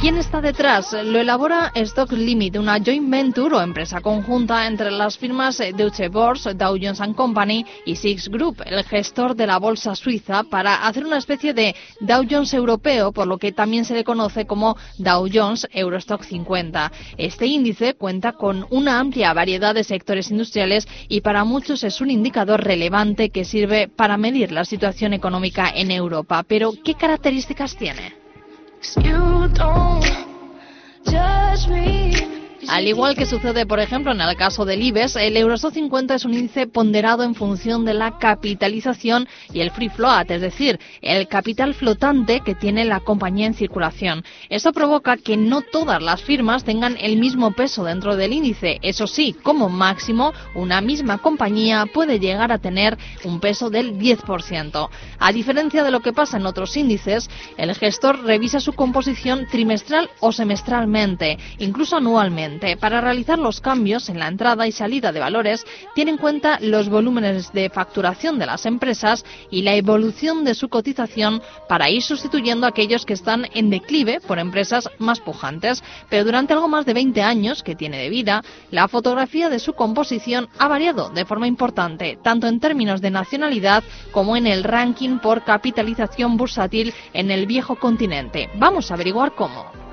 [0.08, 0.94] ¿Quién está detrás?
[1.04, 6.54] Lo elabora Stock Limit, una joint venture o empresa conjunta entre las firmas Deutsche Börse,
[6.54, 11.18] Dow Jones Company y Six Group, el gestor de la bolsa suiza, para hacer una
[11.18, 15.68] especie de Dow Jones europeo, por lo que también se le conoce como Dow Jones
[15.74, 16.90] Eurostock 50.
[17.18, 22.12] Este índice cuenta con una amplia variedad de sectores industriales y para muchos es un
[22.12, 26.46] indicador relevante que sirve para medir la situación económica en Europa.
[26.48, 28.27] Pero, ¿qué características tiene?
[28.96, 30.04] You don't
[31.06, 32.07] judge me.
[32.68, 36.26] Al igual que sucede, por ejemplo, en el caso del IBEX, el Eurostock 50 es
[36.26, 41.30] un índice ponderado en función de la capitalización y el free float, es decir, el
[41.30, 44.26] capital flotante que tiene la compañía en circulación.
[44.50, 48.80] Eso provoca que no todas las firmas tengan el mismo peso dentro del índice.
[48.82, 54.90] Eso sí, como máximo, una misma compañía puede llegar a tener un peso del 10%.
[55.20, 60.10] A diferencia de lo que pasa en otros índices, el gestor revisa su composición trimestral
[60.20, 62.57] o semestralmente, incluso anualmente.
[62.80, 65.66] Para realizar los cambios en la entrada y salida de valores,
[65.96, 70.70] tiene en cuenta los volúmenes de facturación de las empresas y la evolución de su
[70.70, 75.84] cotización para ir sustituyendo a aquellos que están en declive por empresas más pujantes.
[76.10, 79.74] Pero durante algo más de 20 años que tiene de vida, la fotografía de su
[79.74, 85.20] composición ha variado de forma importante, tanto en términos de nacionalidad como en el ranking
[85.20, 88.50] por capitalización bursátil en el viejo continente.
[88.56, 89.87] Vamos a averiguar cómo.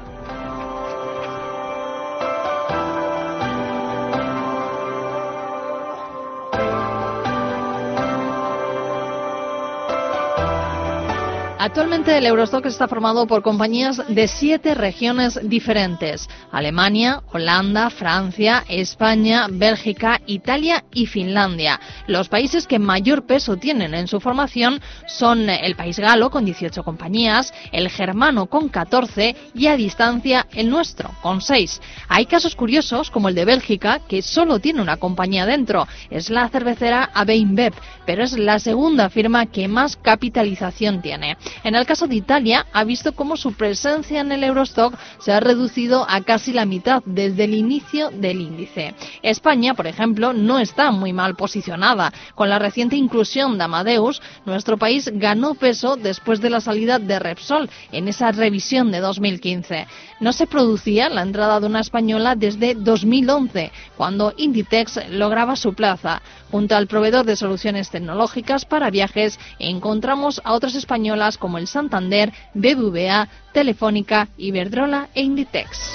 [11.65, 16.29] Actualmente el Eurostock está formado por compañías de siete regiones diferentes.
[16.53, 21.81] Alemania, Holanda, Francia, España, Bélgica, Italia y Finlandia.
[22.07, 26.85] Los países que mayor peso tienen en su formación son el país galo con 18
[26.85, 31.81] compañías, el germano con 14 y a distancia el nuestro con 6.
[32.09, 35.89] Hay casos curiosos como el de Bélgica que solo tiene una compañía dentro.
[36.11, 37.73] Es la cervecera AB
[38.05, 41.39] pero es la segunda firma que más capitalización tiene.
[41.63, 45.41] En el caso de Italia, ha visto cómo su presencia en el Eurostock se ha
[45.41, 48.95] reducido a casi la mitad desde el inicio del índice.
[49.23, 52.13] España, por ejemplo, no está muy mal posicionada.
[52.35, 57.19] Con la reciente inclusión de Amadeus, nuestro país ganó peso después de la salida de
[57.19, 59.87] Repsol en esa revisión de 2015.
[60.21, 66.23] No se producía la entrada de una española desde 2011, cuando Inditex lograba su plaza.
[66.51, 72.33] Junto al proveedor de soluciones tecnológicas para viajes, encontramos a otras españolas como el Santander,
[72.55, 75.93] BBVA, Telefónica, Iberdrola e Inditex.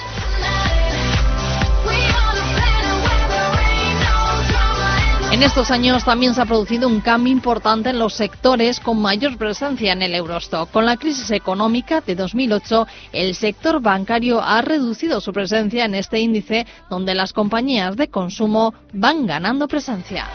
[5.31, 9.39] En estos años también se ha producido un cambio importante en los sectores con mayor
[9.39, 10.69] presencia en el Eurostock.
[10.69, 16.19] Con la crisis económica de 2008, el sector bancario ha reducido su presencia en este
[16.19, 20.27] índice, donde las compañías de consumo van ganando presencia.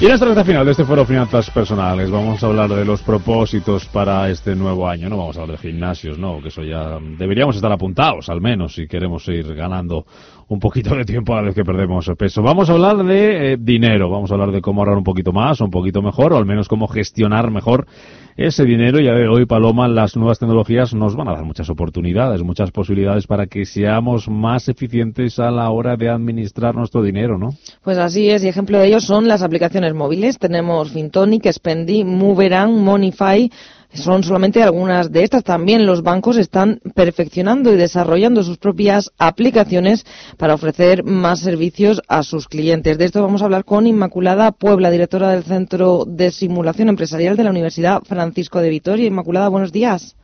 [0.00, 3.02] Y en esta recta final de este foro Finanzas Personales vamos a hablar de los
[3.02, 5.08] propósitos para este nuevo año.
[5.08, 8.76] No vamos a hablar de gimnasios, no, que eso ya deberíamos estar apuntados, al menos,
[8.76, 10.06] si queremos ir ganando
[10.48, 12.42] un poquito de tiempo a la vez que perdemos peso.
[12.42, 15.60] Vamos a hablar de eh, dinero, vamos a hablar de cómo ahorrar un poquito más,
[15.60, 17.86] un poquito mejor, o al menos cómo gestionar mejor
[18.36, 18.98] ese dinero.
[18.98, 23.26] Ya de hoy, Paloma, las nuevas tecnologías nos van a dar muchas oportunidades, muchas posibilidades
[23.26, 27.50] para que seamos más eficientes a la hora de administrar nuestro dinero, ¿no?
[27.82, 30.38] Pues así es, y ejemplo de ello son las aplicaciones móviles.
[30.38, 33.50] Tenemos Fintonic, Spendi, Moveran, Monify,
[33.92, 35.44] son solamente algunas de estas.
[35.44, 40.04] También los bancos están perfeccionando y desarrollando sus propias aplicaciones
[40.36, 42.98] para ofrecer más servicios a sus clientes.
[42.98, 47.44] De esto vamos a hablar con Inmaculada Puebla, directora del Centro de Simulación Empresarial de
[47.44, 49.06] la Universidad Francisco de Vitoria.
[49.06, 50.16] Inmaculada, buenos días.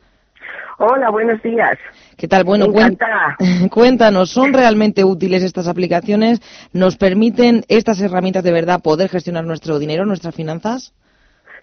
[0.77, 1.77] Hola, buenos días.
[2.17, 2.43] ¿Qué tal?
[2.43, 2.67] Bueno,
[3.71, 6.41] cuéntanos, ¿son realmente útiles estas aplicaciones?
[6.73, 10.93] ¿Nos permiten estas herramientas de verdad poder gestionar nuestro dinero, nuestras finanzas?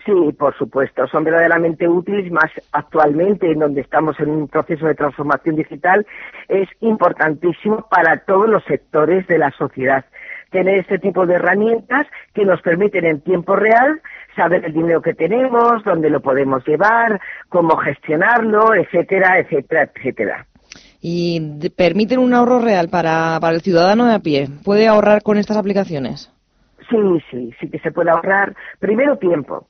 [0.04, 4.96] Sí, por supuesto, son verdaderamente útiles, más actualmente en donde estamos en un proceso de
[4.96, 6.04] transformación digital,
[6.48, 10.04] es importantísimo para todos los sectores de la sociedad.
[10.50, 14.00] Tener este tipo de herramientas que nos permiten en tiempo real
[14.34, 20.46] saber el dinero que tenemos, dónde lo podemos llevar, cómo gestionarlo, etcétera, etcétera, etcétera.
[21.00, 24.48] Y permiten un ahorro real para, para el ciudadano de a pie.
[24.64, 26.32] ¿Puede ahorrar con estas aplicaciones?
[26.90, 26.96] Sí,
[27.30, 28.54] sí, sí que se puede ahorrar.
[28.78, 29.68] Primero tiempo.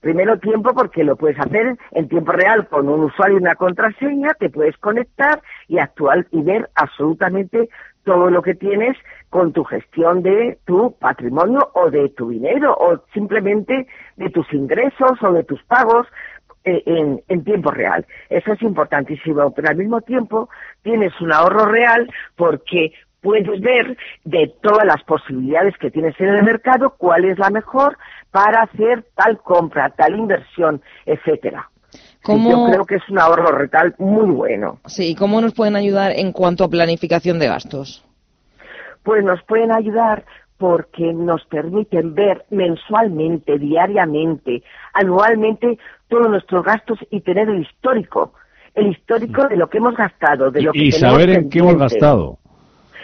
[0.00, 4.34] Primero tiempo porque lo puedes hacer en tiempo real con un usuario y una contraseña,
[4.34, 7.68] te puedes conectar y actuar y ver absolutamente
[8.04, 8.96] todo lo que tienes
[9.28, 13.86] con tu gestión de tu patrimonio o de tu dinero o simplemente
[14.16, 16.06] de tus ingresos o de tus pagos
[16.64, 18.06] eh, en, en tiempo real.
[18.30, 20.48] Eso es importantísimo, pero al mismo tiempo
[20.82, 26.42] tienes un ahorro real porque puedes ver de todas las posibilidades que tienes en el
[26.42, 27.96] mercado cuál es la mejor
[28.30, 31.68] para hacer tal compra, tal inversión, etcétera.
[32.22, 34.78] ¿Cómo- Yo creo que es un ahorro retal muy bueno.
[34.86, 38.04] Sí, ¿cómo nos pueden ayudar en cuanto a planificación de gastos?
[39.02, 40.24] Pues nos pueden ayudar
[40.58, 44.62] porque nos permiten ver mensualmente, diariamente,
[44.92, 45.78] anualmente
[46.08, 48.34] todos nuestros gastos y tener el histórico,
[48.74, 51.58] el histórico de lo que hemos gastado, de lo que Y tenemos saber en qué
[51.60, 52.38] hemos gastado.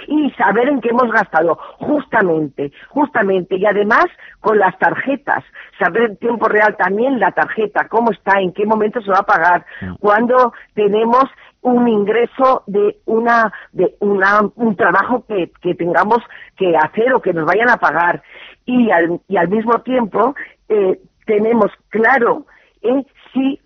[0.06, 4.06] Y saber en qué hemos gastado, justamente, justamente, y además
[4.40, 5.44] con las tarjetas,
[5.78, 9.26] saber en tiempo real también la tarjeta, cómo está, en qué momento se va a
[9.26, 9.66] pagar,
[10.00, 11.24] cuando tenemos
[11.62, 16.18] un ingreso de una de una, un trabajo que, que tengamos
[16.56, 18.22] que hacer o que nos vayan a pagar.
[18.64, 20.34] Y al, y al mismo tiempo
[20.68, 22.46] eh, tenemos claro
[22.82, 23.60] eh, si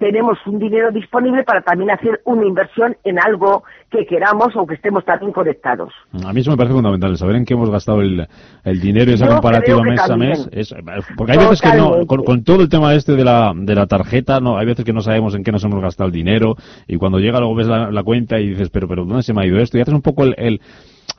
[0.00, 4.74] tenemos un dinero disponible para también hacer una inversión en algo que queramos o que
[4.74, 5.92] estemos también conectados.
[6.24, 8.26] A mí eso me parece fundamental, saber en qué hemos gastado el,
[8.64, 10.48] el dinero y esa Yo comparativa mes a mes.
[10.52, 10.74] Es,
[11.16, 14.40] porque hay veces que no, con todo el tema este de la, de la tarjeta,
[14.40, 16.56] no, hay veces que no sabemos en qué nos hemos gastado el dinero
[16.88, 19.42] y cuando llega luego ves la, la cuenta y dices, pero, pero ¿dónde se me
[19.42, 19.76] ha ido esto?
[19.76, 20.60] Y haces un poco el, el-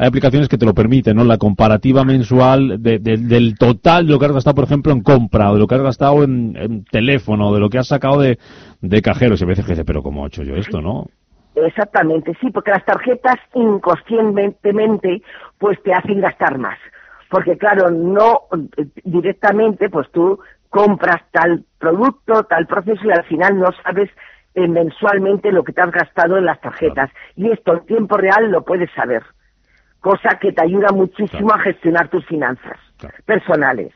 [0.01, 1.23] hay aplicaciones que te lo permiten, ¿no?
[1.23, 5.01] La comparativa mensual de- de- del total de lo que has gastado, por ejemplo, en
[5.03, 7.87] compra, o de lo que has gastado en, en teléfono, o de lo que has
[7.87, 8.39] sacado de,
[8.81, 9.39] de cajeros.
[9.39, 11.05] Y a veces que dices, pero ¿cómo he hecho yo esto, no?
[11.53, 15.21] Exactamente, sí, porque las tarjetas inconscientemente
[15.57, 16.77] pues te hacen gastar más.
[17.29, 18.41] Porque claro, no
[19.03, 24.09] directamente pues tú compras tal producto, tal proceso y al final no sabes
[24.55, 27.09] eh, mensualmente lo que te has gastado en las tarjetas.
[27.35, 29.21] Y esto en tiempo real lo puedes saber.
[30.01, 32.77] Cosa que te ayuda muchísimo a gestionar tus finanzas
[33.25, 33.93] personales.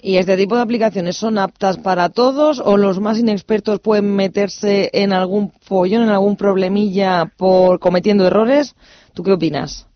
[0.00, 4.90] ¿Y este tipo de aplicaciones son aptas para todos o los más inexpertos pueden meterse
[4.92, 8.76] en algún follón, en algún problemilla por cometiendo errores?
[9.14, 9.88] ¿Tú qué opinas?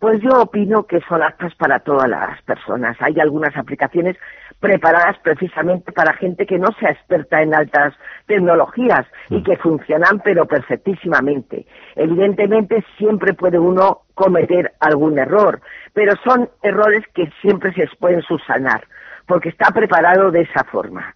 [0.00, 2.96] Pues yo opino que son aptas para todas las personas.
[3.00, 4.16] Hay algunas aplicaciones
[4.60, 7.94] preparadas precisamente para gente que no sea experta en altas
[8.26, 11.66] tecnologías y que funcionan pero perfectísimamente.
[11.94, 15.60] Evidentemente siempre puede uno cometer algún error,
[15.92, 18.84] pero son errores que siempre se pueden subsanar
[19.26, 21.14] porque está preparado de esa forma.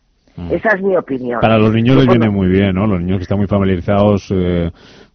[0.50, 1.40] Esa es mi opinión.
[1.40, 2.86] Para los niños les viene muy bien, ¿no?
[2.86, 4.70] Los niños que están muy familiarizados eh,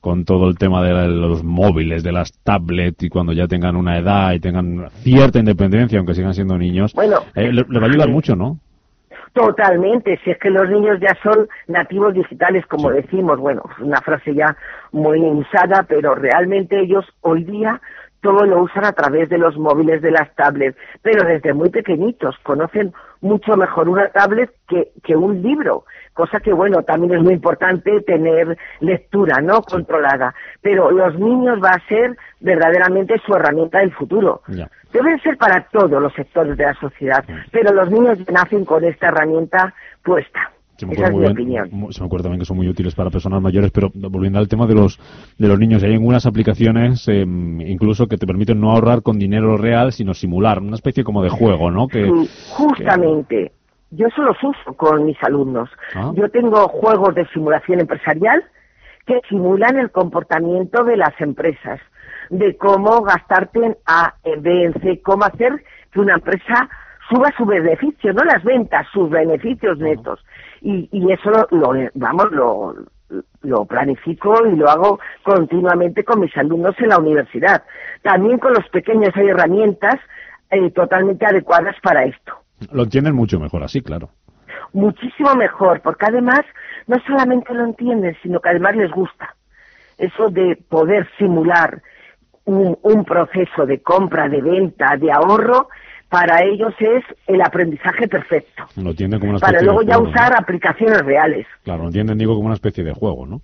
[0.06, 3.98] con todo el tema de los móviles, de las tablets, y cuando ya tengan una
[3.98, 7.90] edad y tengan cierta independencia, aunque sigan siendo niños, Bueno, eh, le, le va a
[7.90, 8.60] ayudar mucho, ¿no?
[9.34, 14.00] Totalmente, si es que los niños ya son nativos digitales, como decimos, bueno, es una
[14.00, 14.56] frase ya
[14.92, 17.82] muy usada, pero realmente ellos hoy día
[18.26, 22.36] todo lo usan a través de los móviles, de las tablets, pero desde muy pequeñitos
[22.42, 22.92] conocen
[23.22, 28.02] mucho mejor una tablet que, que un libro, cosa que bueno, también es muy importante
[28.02, 29.62] tener lectura, ¿no?
[29.62, 34.42] Controlada, pero los niños va a ser verdaderamente su herramienta del futuro.
[34.92, 39.10] Deben ser para todos los sectores de la sociedad, pero los niños nacen con esta
[39.10, 39.72] herramienta
[40.04, 40.50] puesta.
[40.78, 41.94] Se me, Esa es acuerda mi muy bien- opinión.
[41.94, 44.66] se me acuerda también que son muy útiles para personas mayores, pero volviendo al tema
[44.68, 45.00] de los
[45.38, 49.56] de los niños, hay algunas aplicaciones eh, incluso que te permiten no ahorrar con dinero
[49.58, 51.88] real, sino simular, una especie como de juego, ¿no?
[51.88, 53.52] Que, Sí, justamente.
[53.92, 55.70] Yo eso los uso con mis alumnos.
[55.96, 56.12] Ah.
[56.16, 58.44] Yo tengo juegos de simulación empresarial
[59.06, 61.80] que simulan el comportamiento de las empresas,
[62.30, 66.68] de cómo gastarte en A, en B, en C, cómo hacer que una empresa
[67.10, 70.20] suba su beneficio, no las ventas, sus beneficios netos.
[70.66, 72.74] Y, y eso lo, lo- vamos, lo,
[73.44, 77.64] lo planifico y lo hago continuamente con mis alumnos en la universidad.
[78.02, 79.96] También con los pequeños hay herramientas
[80.50, 82.34] eh, totalmente adecuadas para esto.
[82.72, 84.10] lo entienden mucho mejor así, claro.
[84.74, 86.42] Muchísimo mejor, porque además
[86.88, 89.36] no solamente lo entienden, sino que además les gusta.
[90.00, 91.80] Eso de poder simular
[92.46, 95.70] un, un proceso de compra, de venta, de ahorro,
[96.16, 98.64] para ellos es el aprendizaje perfecto.
[98.78, 100.38] Lo entienden como una Para especie luego de ya juego, usar ¿no?
[100.38, 101.46] aplicaciones reales.
[101.64, 103.42] Claro, lo entienden, digo, como una especie de juego, ¿no?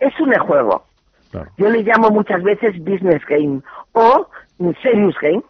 [0.00, 0.84] Es un juego.
[1.30, 1.50] Claro.
[1.58, 3.60] Yo le llamo muchas veces business game
[3.92, 4.26] o
[4.82, 5.42] serious game,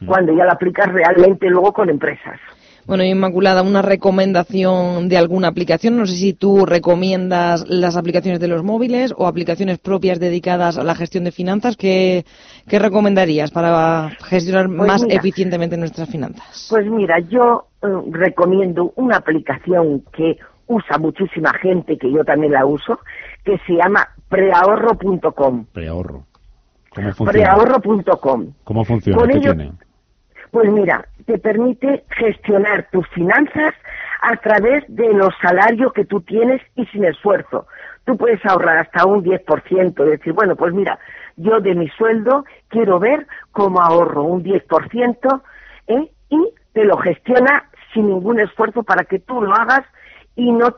[0.00, 0.06] Mm.
[0.06, 2.38] cuando ya lo aplicas realmente luego con empresas.
[2.88, 5.98] Bueno, Inmaculada, una recomendación de alguna aplicación.
[5.98, 10.84] No sé si tú recomiendas las aplicaciones de los móviles o aplicaciones propias dedicadas a
[10.84, 11.76] la gestión de finanzas.
[11.76, 12.24] ¿Qué,
[12.66, 15.16] qué recomendarías para gestionar Pues más mira.
[15.16, 16.66] eficientemente nuestras finanzas?
[16.70, 22.64] Pues mira, yo eh, recomiendo una aplicación que usa muchísima gente, que yo también la
[22.64, 22.98] uso,
[23.44, 25.66] que se llama preahorro.com.
[25.72, 26.24] Preahorro.
[26.94, 27.32] ¿Cómo funciona?
[27.32, 28.46] Preahorro.com.
[28.64, 29.18] ¿Cómo funciona?
[29.18, 29.72] Con ¿Qué ello- tiene?
[30.50, 33.74] Pues mira, te permite gestionar tus finanzas
[34.22, 37.66] a través de los salarios que tú tienes y sin esfuerzo.
[38.06, 40.98] Tú puedes ahorrar hasta un 10%, decir, bueno, pues mira,
[41.36, 45.42] yo de mi sueldo quiero ver cómo ahorro un 10%
[45.88, 46.10] ¿eh?
[46.30, 49.84] y te lo gestiona sin ningún esfuerzo para que tú lo hagas
[50.34, 50.76] y no,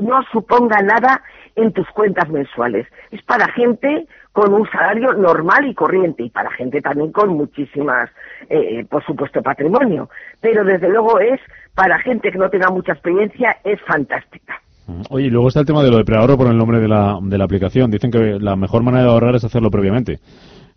[0.00, 1.22] no suponga nada
[1.54, 2.88] en tus cuentas mensuales.
[3.12, 8.10] Es para gente con un salario normal y corriente y para gente también con muchísimas,
[8.48, 10.08] eh, por supuesto, patrimonio.
[10.40, 11.40] Pero desde luego es
[11.74, 14.60] para gente que no tenga mucha experiencia, es fantástica.
[14.86, 15.02] Mm.
[15.10, 17.18] Oye, y luego está el tema de lo de preahorro por el nombre de la,
[17.22, 17.90] de la aplicación.
[17.90, 20.18] Dicen que la mejor manera de ahorrar es hacerlo previamente.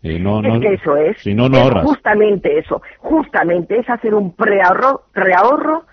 [0.04, 1.18] Eh, no, no, es que eso es.
[1.20, 1.86] Si no, no es ahorras.
[1.86, 2.82] Justamente eso.
[3.00, 5.86] Justamente es hacer un preahorro, preahorro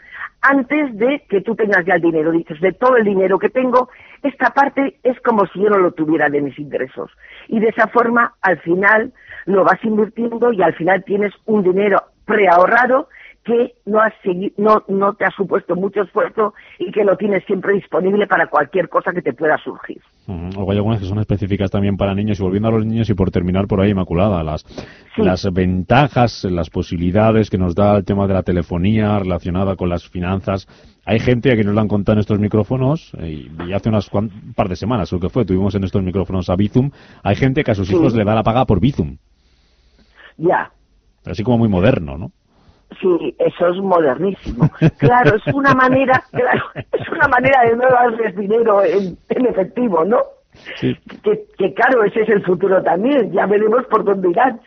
[0.42, 2.32] antes de que tú tengas ya el dinero.
[2.32, 3.88] Dices, de todo el dinero que tengo,
[4.22, 7.10] esta parte es como si yo no lo tuviera de mis ingresos.
[7.48, 9.12] Y de esa forma, al final,
[9.46, 13.08] lo vas invirtiendo y al final tienes un dinero preahorrado
[13.44, 17.44] que no, has segui- no, no te ha supuesto mucho esfuerzo y que lo tienes
[17.44, 20.00] siempre disponible para cualquier cosa que te pueda surgir.
[20.28, 20.50] Ujú.
[20.54, 22.38] Luego hay algunas que son específicas también para niños.
[22.38, 24.64] Y volviendo a los niños y por terminar por ahí, Inmaculada, las,
[25.16, 30.08] las ventajas, las posibilidades que nos da el tema de la telefonía relacionada con las
[30.08, 30.68] finanzas.
[31.04, 34.08] Hay gente a que nos lo han contado en estos micrófonos, eh, y hace unas
[34.08, 36.90] cuan- un par de semanas, creo que fue, tuvimos en estos micrófonos a Bizum.
[37.24, 37.94] Hay gente que a sus Sí.
[37.94, 39.16] hijos le da la paga por Bizum.
[40.36, 40.70] Ya.
[41.26, 42.30] Así como muy moderno, ¿no?
[43.00, 44.68] Sí, eso es modernísimo.
[44.98, 50.04] Claro, es una manera, claro, es una manera de no darles dinero en, en efectivo,
[50.04, 50.18] ¿no?
[50.76, 50.94] Sí.
[51.22, 53.32] Que, que claro, ese es el futuro también.
[53.32, 54.60] Ya veremos por dónde irán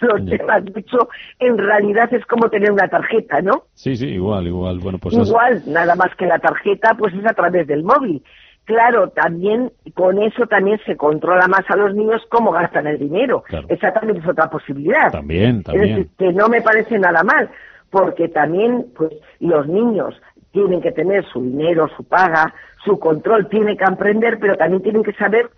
[0.00, 0.64] los temas.
[0.64, 1.08] De hecho,
[1.38, 3.64] en realidad es como tener una tarjeta, ¿no?
[3.74, 4.78] Sí, sí, igual, igual.
[4.78, 8.22] Bueno, pues es- Igual, nada más que la tarjeta, pues es a través del móvil.
[8.64, 13.44] Claro, también con eso también se controla más a los niños cómo gastan el dinero.
[13.68, 15.12] Esa también es otra posibilidad.
[15.12, 15.88] También, Es también.
[15.96, 17.50] decir, que no me parece nada mal,
[17.90, 20.14] porque también pues los niños
[20.52, 22.54] tienen que tener su dinero, su paga,
[22.84, 25.50] su control, tienen que aprender, pero también tienen que saber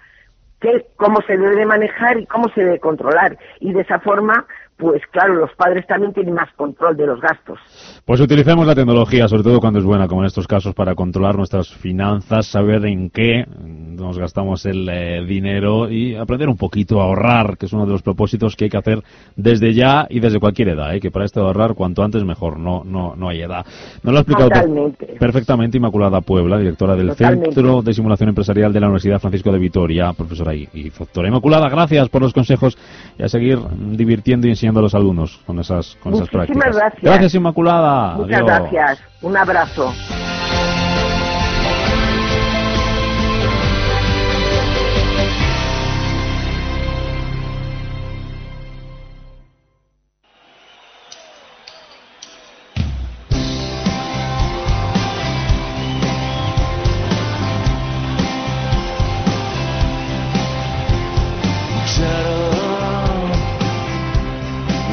[0.61, 3.39] qué, cómo se debe de manejar y cómo se debe controlar.
[3.61, 4.47] Y de esa forma,
[4.77, 7.59] pues claro, los padres también tienen más control de los gastos.
[8.07, 11.35] Pues utilicemos la tecnología, sobre todo cuando es buena, como en estos casos, para controlar
[11.35, 17.07] nuestras finanzas, saber en qué nos gastamos el eh, dinero y aprender un poquito a
[17.07, 19.03] ahorrar, que es uno de los propósitos que hay que hacer
[19.35, 21.01] desde ya y desde cualquier edad, ¿eh?
[21.01, 23.67] que para esto de ahorrar cuanto antes mejor, no, no, no hay edad.
[24.05, 25.07] Nos lo ha explicado Totalmente.
[25.19, 27.55] perfectamente Inmaculada Puebla, directora del Totalmente.
[27.57, 31.27] Centro de Simulación Empresarial de la Universidad Francisco de Vitoria, profesora y, y doctora.
[31.27, 32.79] Inmaculada, gracias por los consejos
[33.19, 33.59] y a seguir
[33.97, 36.77] divirtiendo y enseñando a los alumnos con esas, con esas prácticas.
[36.77, 37.03] gracias.
[37.03, 37.96] Gracias, Inmaculada.
[38.17, 38.47] Muchas Adiós.
[38.47, 38.99] gracias.
[39.23, 39.93] Un abrazo.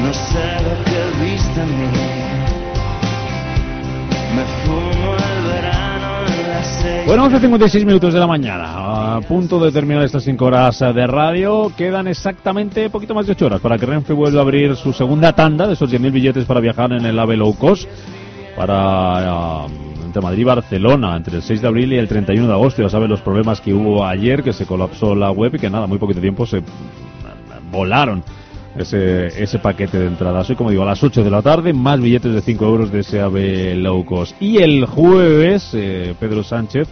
[0.02, 2.53] No sé lo que viste en mí.
[7.06, 9.16] Bueno, 11.56 minutos de la mañana.
[9.16, 11.70] A punto de terminar estas 5 horas de radio.
[11.76, 15.32] Quedan exactamente poquito más de 8 horas para que Renfe vuelva a abrir su segunda
[15.32, 17.88] tanda de esos 10.000 billetes para viajar en el AVE Low Cost.
[18.56, 18.74] Para.
[18.74, 19.66] ah,
[20.04, 22.82] entre Madrid y Barcelona, entre el 6 de abril y el 31 de agosto.
[22.82, 25.86] Ya saben los problemas que hubo ayer, que se colapsó la web y que nada,
[25.86, 26.62] muy poquito tiempo se
[27.70, 28.22] volaron
[28.76, 30.48] ese, ese paquete de entradas.
[30.50, 33.20] Hoy, como digo, a las 8 de la tarde, más billetes de 5 euros de
[33.20, 34.40] AVE low cost.
[34.40, 36.88] Y el jueves, eh, Pedro Sánchez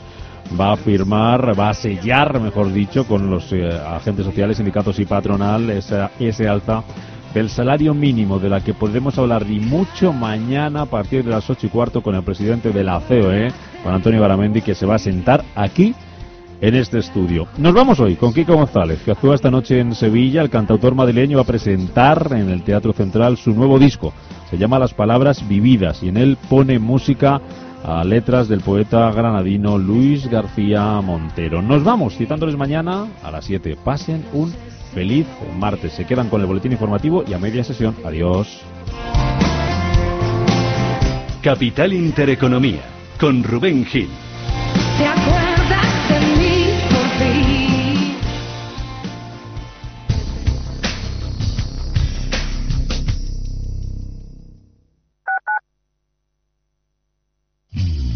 [0.58, 5.04] va a firmar, va a sellar, mejor dicho, con los eh, agentes sociales, sindicatos y
[5.04, 6.82] patronal esa, ese alza
[7.34, 11.48] del salario mínimo de la que podremos hablar y mucho mañana a partir de las
[11.48, 13.50] 8 y cuarto con el presidente de la COE,
[13.82, 15.94] con Antonio Garamendi, que se va a sentar aquí
[16.62, 17.48] en este estudio.
[17.58, 20.40] Nos vamos hoy con Kiko González, que actúa esta noche en Sevilla.
[20.40, 24.14] El cantautor madrileño va a presentar en el Teatro Central su nuevo disco.
[24.48, 27.40] Se llama Las Palabras Vividas y en él pone música
[27.84, 31.60] a letras del poeta granadino Luis García Montero.
[31.60, 33.76] Nos vamos citándoles mañana a las 7.
[33.84, 34.54] Pasen un
[34.94, 35.26] feliz
[35.58, 35.92] martes.
[35.94, 37.96] Se quedan con el boletín informativo y a media sesión.
[38.04, 38.62] Adiós.
[41.42, 42.82] Capital Intereconomía,
[43.18, 44.08] con Rubén Gil.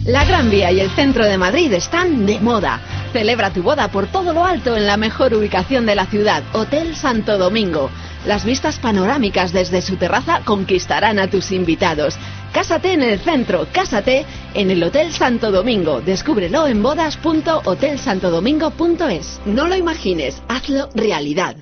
[0.07, 2.81] La Gran Vía y el centro de Madrid están de moda.
[3.13, 6.95] Celebra tu boda por todo lo alto en la mejor ubicación de la ciudad, Hotel
[6.95, 7.91] Santo Domingo.
[8.25, 12.17] Las vistas panorámicas desde su terraza conquistarán a tus invitados.
[12.53, 14.25] Cásate en el centro, cásate
[14.55, 16.01] en el Hotel Santo Domingo.
[16.01, 19.41] Descúbrelo en bodas.hotelsantodomingo.es.
[19.45, 21.57] No lo imagines, hazlo realidad.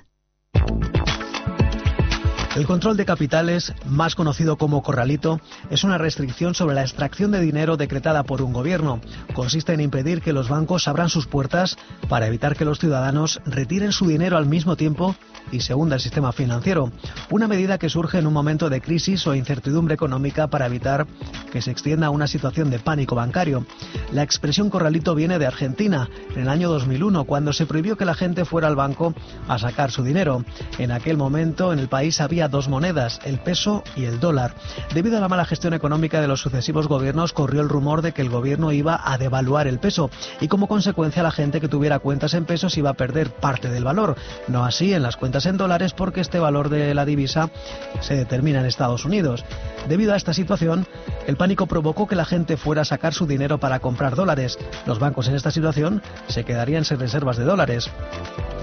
[2.55, 5.41] El control de capitales, más conocido como corralito,
[5.71, 9.01] es una restricción sobre la extracción de dinero decretada por un gobierno.
[9.35, 11.77] Consiste en impedir que los bancos abran sus puertas
[12.09, 15.17] para evitar que los ciudadanos retiren su dinero al mismo tiempo
[15.51, 16.91] y se hunda el sistema financiero.
[17.31, 21.07] Una medida que surge en un momento de crisis o incertidumbre económica para evitar
[21.53, 23.67] que se extienda una situación de pánico bancario.
[24.13, 28.15] La expresión corralito viene de Argentina, en el año 2001, cuando se prohibió que la
[28.15, 29.15] gente fuera al banco
[29.49, 30.45] a sacar su dinero.
[30.79, 34.55] En aquel momento en el país había dos monedas, el peso y el dólar.
[34.95, 38.23] Debido a la mala gestión económica de los sucesivos gobiernos, corrió el rumor de que
[38.23, 40.11] el gobierno iba a devaluar el peso
[40.41, 43.85] y como consecuencia la gente que tuviera cuentas en pesos iba a perder parte del
[43.85, 44.17] valor.
[44.49, 47.51] No así en las cuentas en dólares porque este valor de la divisa
[47.99, 49.45] se determina en Estados Unidos.
[49.89, 50.87] Debido a esta situación,
[51.27, 54.57] el pánico provocó que la gente fuera a sacar su dinero para comprar dólares.
[54.87, 57.91] Los bancos en esta situación se quedarían sin reservas de dólares.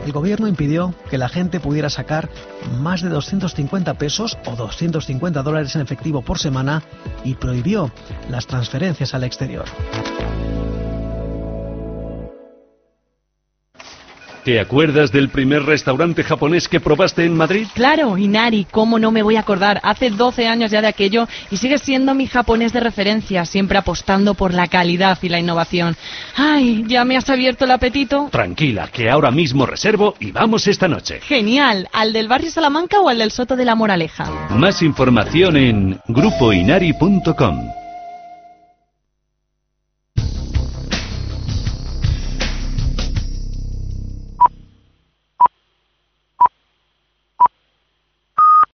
[0.06, 2.30] El gobierno impidió que la gente pudiera sacar
[2.80, 6.84] más de 250 pesos o 250 dólares en efectivo por semana
[7.26, 7.92] y prohibió
[8.30, 9.66] las transferencias al exterior.
[14.44, 17.68] ¿Te acuerdas del primer restaurante japonés que probaste en Madrid?
[17.76, 19.80] Claro, Inari, ¿cómo no me voy a acordar?
[19.84, 24.34] Hace 12 años ya de aquello y sigue siendo mi japonés de referencia, siempre apostando
[24.34, 25.96] por la calidad y la innovación.
[26.36, 28.30] Ay, ¿ya me has abierto el apetito?
[28.32, 31.20] Tranquila, que ahora mismo reservo y vamos esta noche.
[31.22, 34.28] Genial, ¿al del barrio Salamanca o al del Soto de la Moraleja?
[34.50, 37.81] Más información en grupoinari.com.